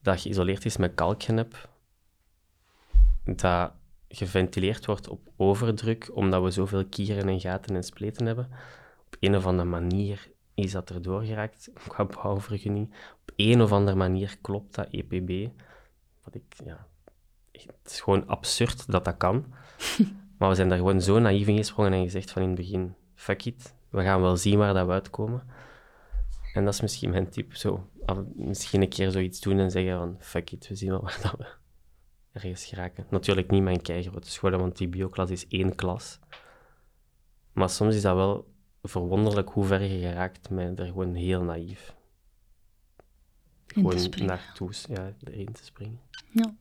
dat 0.01 0.21
geïsoleerd 0.21 0.65
is 0.65 0.77
met 0.77 0.93
kalkgenep, 0.93 1.69
dat 3.23 3.71
geventileerd 4.07 4.85
wordt 4.85 5.07
op 5.07 5.31
overdruk, 5.35 6.09
omdat 6.13 6.43
we 6.43 6.51
zoveel 6.51 6.85
kieren 6.85 7.29
en 7.29 7.39
gaten 7.39 7.75
en 7.75 7.83
spleten 7.83 8.25
hebben. 8.25 8.49
Op 9.05 9.17
een 9.19 9.35
of 9.35 9.45
andere 9.45 9.69
manier 9.69 10.31
is 10.53 10.71
dat 10.71 10.89
erdoor 10.89 11.23
geraakt 11.23 11.71
qua 11.87 12.05
bouwvergunning. 12.05 12.93
Op 13.21 13.31
een 13.35 13.61
of 13.61 13.71
andere 13.71 13.97
manier 13.97 14.37
klopt 14.41 14.75
dat 14.75 14.87
EPB. 14.89 15.51
Wat 16.23 16.35
ik, 16.35 16.43
ja, 16.65 16.87
het 17.51 17.75
is 17.85 18.01
gewoon 18.01 18.27
absurd 18.27 18.91
dat 18.91 19.05
dat 19.05 19.17
kan. 19.17 19.45
maar 20.37 20.49
we 20.49 20.55
zijn 20.55 20.69
daar 20.69 20.77
gewoon 20.77 21.01
zo 21.01 21.19
naïef 21.19 21.47
in 21.47 21.57
gesprongen 21.57 21.93
en 21.93 22.03
gezegd 22.03 22.31
van 22.31 22.41
in 22.41 22.47
het 22.47 22.57
begin, 22.57 22.95
fuck 23.15 23.45
it, 23.45 23.75
we 23.89 24.03
gaan 24.03 24.21
wel 24.21 24.37
zien 24.37 24.57
waar 24.57 24.73
dat 24.73 24.85
we 24.85 24.91
uitkomen. 24.91 25.43
En 26.53 26.65
dat 26.65 26.73
is 26.73 26.81
misschien 26.81 27.09
mijn 27.09 27.29
tip, 27.29 27.55
zo, 27.55 27.89
misschien 28.35 28.81
een 28.81 28.89
keer 28.89 29.11
zoiets 29.11 29.39
doen 29.39 29.59
en 29.59 29.71
zeggen 29.71 29.97
van, 29.97 30.15
fuck 30.19 30.51
it, 30.51 30.67
we 30.67 30.75
zien 30.75 30.89
wel 30.89 31.01
waar 31.07 31.19
dat 31.21 31.35
we 31.37 31.45
ergens 32.31 32.65
geraken. 32.65 33.05
Natuurlijk 33.09 33.51
niet 33.51 33.63
mijn 33.63 33.81
keigrote 33.81 34.31
scholen, 34.31 34.59
want 34.59 34.77
die 34.77 34.87
bioklas 34.87 35.29
is 35.29 35.47
één 35.47 35.75
klas. 35.75 36.19
Maar 37.53 37.69
soms 37.69 37.95
is 37.95 38.01
dat 38.01 38.15
wel 38.15 38.53
verwonderlijk 38.81 39.49
hoe 39.49 39.65
ver 39.65 39.81
je 39.81 39.99
geraakt 39.99 40.49
met 40.49 40.79
er 40.79 40.85
gewoon 40.85 41.13
heel 41.13 41.43
naïef. 41.43 41.95
gewoon 43.67 44.25
naartoe 44.25 44.71
ja, 44.87 45.13
erin 45.23 45.51
te 45.51 45.63
springen. 45.63 45.99
Ja. 46.31 46.55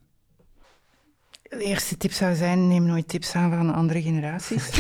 De 1.58 1.64
eerste 1.64 1.96
tip 1.96 2.12
zou 2.12 2.34
zijn: 2.34 2.68
neem 2.68 2.84
nooit 2.84 3.08
tips 3.08 3.34
aan 3.34 3.50
van 3.50 3.74
andere 3.74 4.02
generaties. 4.02 4.78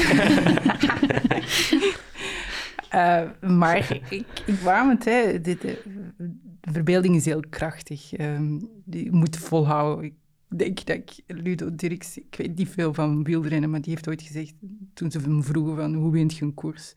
uh, 2.94 3.22
maar 3.60 3.90
ik, 3.90 4.26
ik 4.46 4.58
waarom 4.62 4.88
het, 4.88 5.04
hè. 5.04 5.40
Dit, 5.40 5.60
de 5.60 6.72
verbeelding 6.72 7.16
is 7.16 7.24
heel 7.24 7.42
krachtig. 7.50 8.18
Um, 8.18 8.68
je 8.90 9.12
moet 9.12 9.36
volhouden. 9.36 10.04
Ik 10.04 10.14
denk 10.48 10.86
dat 10.86 10.96
ik, 10.96 11.22
Ludo 11.26 11.74
Dirks, 11.74 12.18
ik 12.18 12.34
weet 12.36 12.56
niet 12.56 12.68
veel 12.68 12.94
van 12.94 13.24
wielrennen, 13.24 13.70
maar 13.70 13.80
die 13.80 13.92
heeft 13.92 14.08
ooit 14.08 14.22
gezegd, 14.22 14.54
toen 14.94 15.10
ze 15.10 15.18
hem 15.18 15.42
vroegen 15.42 15.76
van 15.76 15.94
hoe 15.94 16.12
wint 16.12 16.36
je 16.36 16.44
een 16.44 16.54
koers, 16.54 16.92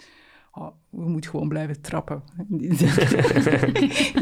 oh, 0.52 0.68
we 0.90 1.10
moeten 1.10 1.30
gewoon 1.30 1.50
blijven 1.50 1.82
trappen. 1.82 2.24
In, 2.50 2.78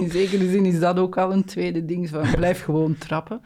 zekere 0.11 0.49
zin 0.49 0.65
is 0.65 0.79
dat 0.79 0.97
ook 0.97 1.17
al 1.17 1.33
een 1.33 1.45
tweede 1.45 1.85
ding, 1.85 2.09
van 2.09 2.31
blijf 2.35 2.63
gewoon 2.63 2.97
trappen. 2.97 3.41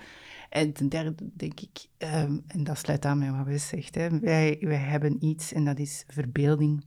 En 0.50 0.74
ten 0.74 0.90
derde 0.90 1.16
denk 1.34 1.60
ik, 1.60 1.88
um, 1.98 2.44
en 2.48 2.64
dat 2.64 2.78
sluit 2.78 3.06
aan 3.06 3.18
met 3.18 3.30
wat 3.30 3.46
we 3.46 3.58
zegt, 3.58 3.96
hè, 3.96 4.20
wij, 4.20 4.58
wij 4.62 4.78
hebben 4.78 5.26
iets 5.26 5.54
en 5.54 5.66
dat 5.66 5.80
is 5.80 6.04
verbeelding. 6.08 6.86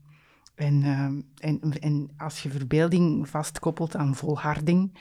En, 0.55 0.85
um, 0.85 1.29
en, 1.39 1.61
en 1.81 2.11
als 2.17 2.43
je 2.43 2.51
verbeelding 2.51 3.29
vastkoppelt 3.29 3.97
aan 3.97 4.15
volharding, 4.15 4.99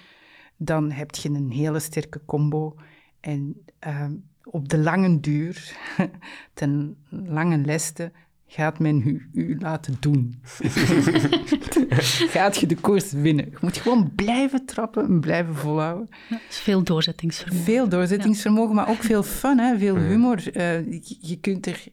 dan 0.57 0.91
heb 0.91 1.16
je 1.16 1.30
een 1.30 1.51
hele 1.51 1.80
sterke 1.80 2.26
combo. 2.26 2.76
En 3.20 3.66
um, 3.88 4.30
op 4.43 4.70
de 4.70 4.78
lange 4.78 5.20
duur, 5.20 5.78
ten 6.53 6.97
lange 7.09 7.57
leste, 7.57 8.12
gaat 8.52 8.80
men 8.80 9.08
u, 9.08 9.30
u 9.34 9.58
laten 9.60 9.95
doen. 9.99 10.36
gaat 12.36 12.58
je 12.58 12.68
de 12.68 12.76
koers 12.76 13.12
winnen. 13.12 13.45
Je 13.45 13.58
moet 13.62 13.78
gewoon 13.78 14.12
blijven 14.16 14.66
trappen 14.66 15.06
en 15.06 15.20
blijven 15.20 15.56
volhouden. 15.56 16.10
Ja, 16.30 16.39
is 16.49 16.58
veel 16.58 16.84
doorzettingsvermogen. 16.84 17.64
Veel 17.66 17.89
doorzettingsvermogen, 17.89 18.76
maar 18.76 18.89
ook 18.89 19.04
veel 19.04 19.24
fun, 19.24 19.60
hè? 19.60 19.78
veel 19.78 19.95
humor. 19.95 20.58
Uh, 20.58 20.91
je, 20.91 21.18
je, 21.20 21.39
kunt 21.39 21.66
er... 21.66 21.84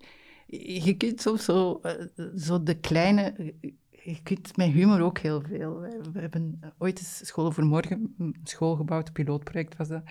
Je 0.47 0.95
kunt 0.97 1.21
soms 1.21 1.45
zo, 1.45 1.81
uh, 1.83 2.25
zo 2.37 2.63
de 2.63 2.75
kleine... 2.75 3.55
Je 3.91 4.23
kunt 4.23 4.57
met 4.57 4.71
humor 4.71 5.01
ook 5.01 5.19
heel 5.19 5.43
veel. 5.49 5.81
We 6.13 6.21
hebben 6.21 6.61
ooit 6.79 6.99
eens 6.99 7.27
School 7.27 7.53
voor 7.53 7.65
Morgen, 7.65 8.15
een 8.19 8.37
school 8.45 8.77
gebouwd, 8.77 9.07
een 9.07 9.13
pilootproject 9.13 9.77
was 9.77 9.89
dat. 9.89 10.03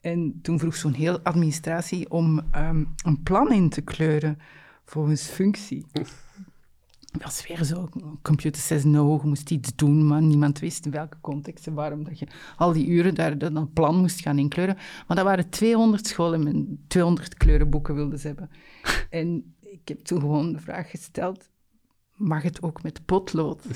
En 0.00 0.38
toen 0.42 0.58
vroeg 0.58 0.76
zo'n 0.76 0.92
heel 0.92 1.20
administratie 1.20 2.10
om 2.10 2.42
um, 2.56 2.94
een 3.04 3.22
plan 3.22 3.52
in 3.52 3.68
te 3.68 3.80
kleuren 3.80 4.38
volgens 4.86 5.22
functie. 5.22 5.86
Dat 5.92 7.22
was 7.22 7.46
weer 7.46 7.64
zo, 7.64 7.88
computer 8.22 8.62
says 8.62 8.84
no, 8.84 9.18
je 9.22 9.28
moest 9.28 9.50
iets 9.50 9.76
doen, 9.76 10.06
maar 10.06 10.22
niemand 10.22 10.58
wist 10.58 10.84
in 10.84 10.90
welke 10.90 11.16
context 11.20 11.66
en 11.66 11.74
waarom 11.74 12.04
dat 12.04 12.18
je 12.18 12.26
al 12.56 12.72
die 12.72 12.86
uren 12.86 13.14
daar 13.14 13.38
dan 13.38 13.56
een 13.56 13.72
plan 13.72 13.96
moest 13.96 14.20
gaan 14.20 14.38
inkleuren. 14.38 14.76
Maar 15.06 15.16
dat 15.16 15.24
waren 15.24 15.50
200 15.50 16.06
scholen 16.06 16.42
met 16.42 16.88
200 16.88 17.34
kleurenboeken 17.34 17.94
wilden 17.94 18.18
ze 18.18 18.26
hebben. 18.26 18.50
En 19.10 19.54
ik 19.60 19.88
heb 19.88 20.04
toen 20.04 20.20
gewoon 20.20 20.52
de 20.52 20.60
vraag 20.60 20.90
gesteld, 20.90 21.50
mag 22.16 22.42
het 22.42 22.62
ook 22.62 22.82
met 22.82 23.00
potlood? 23.04 23.62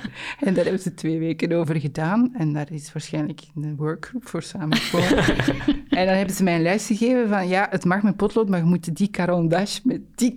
en 0.46 0.54
daar 0.54 0.64
hebben 0.64 0.82
ze 0.82 0.94
twee 0.94 1.18
weken 1.18 1.52
over 1.52 1.80
gedaan. 1.80 2.34
En 2.34 2.52
daar 2.52 2.72
is 2.72 2.92
waarschijnlijk 2.92 3.40
een 3.54 3.76
workgroup 3.76 4.28
voor 4.28 4.42
samengekomen. 4.42 5.18
en 5.98 6.06
dan 6.06 6.14
hebben 6.16 6.34
ze 6.34 6.42
mij 6.42 6.54
een 6.54 6.62
lijst 6.62 6.86
gegeven 6.86 7.28
van, 7.28 7.48
ja, 7.48 7.66
het 7.70 7.84
mag 7.84 8.02
met 8.02 8.16
potlood, 8.16 8.48
maar 8.48 8.58
je 8.58 8.64
moet 8.64 8.96
die 8.96 9.10
carondash 9.10 9.80
met 9.84 10.00
die 10.14 10.34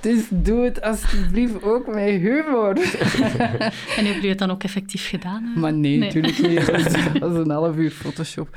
Dus 0.00 0.26
doe 0.30 0.64
het 0.64 0.82
alsjeblieft 0.82 1.62
ook 1.62 1.86
met 1.86 2.08
humor. 2.08 2.68
en 2.68 3.72
hebben 3.94 4.14
jullie 4.14 4.28
het 4.28 4.38
dan 4.38 4.50
ook 4.50 4.62
effectief 4.62 5.08
gedaan? 5.08 5.52
Maar 5.56 5.72
nee, 5.72 5.98
natuurlijk 5.98 6.38
niet. 6.38 6.66
Dat 6.66 7.32
is, 7.32 7.38
een 7.38 7.50
half 7.50 7.76
uur 7.76 7.90
Photoshop. 7.90 8.56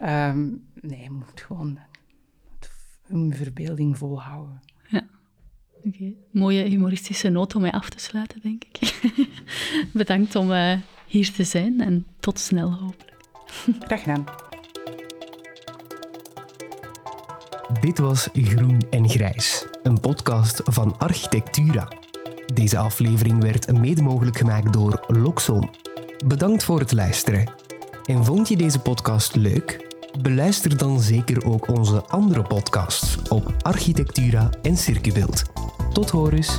Ja. 0.00 0.28
um, 0.30 0.64
nee, 0.80 1.02
je 1.02 1.10
moet 1.10 1.40
gewoon 1.46 1.78
een 3.14 3.34
verbeelding 3.34 3.98
volhouden. 3.98 4.60
Ja. 4.88 5.06
Oké, 5.84 6.12
mooie 6.30 6.62
humoristische 6.62 7.28
noot 7.28 7.54
om 7.54 7.60
mij 7.60 7.72
af 7.72 7.90
te 7.90 8.00
sluiten, 8.00 8.40
denk 8.40 8.64
ik. 8.64 9.00
Bedankt 9.92 10.36
om 10.36 10.50
uh, 10.50 10.72
hier 11.06 11.32
te 11.32 11.44
zijn 11.44 11.80
en 11.80 12.06
tot 12.20 12.38
snel 12.38 12.72
hopelijk. 12.72 13.16
Graag 13.86 14.02
gedaan. 14.02 14.24
Dit 17.80 17.98
was 17.98 18.28
Groen 18.32 18.82
en 18.90 19.08
Grijs, 19.08 19.66
een 19.82 20.00
podcast 20.00 20.60
van 20.64 20.98
Architectura. 20.98 21.88
Deze 22.54 22.78
aflevering 22.78 23.42
werd 23.42 23.78
mede 23.78 24.02
mogelijk 24.02 24.36
gemaakt 24.36 24.72
door 24.72 25.04
Loxon. 25.06 25.70
Bedankt 26.26 26.64
voor 26.64 26.78
het 26.78 26.92
luisteren. 26.92 27.52
En 28.04 28.24
vond 28.24 28.48
je 28.48 28.56
deze 28.56 28.78
podcast 28.78 29.34
leuk? 29.34 29.93
Beluister 30.22 30.76
dan 30.76 31.00
zeker 31.00 31.44
ook 31.44 31.68
onze 31.68 32.04
andere 32.06 32.42
podcasts 32.42 33.18
op 33.28 33.54
Architectura 33.62 34.50
en 34.62 34.76
Circubeeld. 34.76 35.42
Tot 35.92 36.10
horens! 36.10 36.58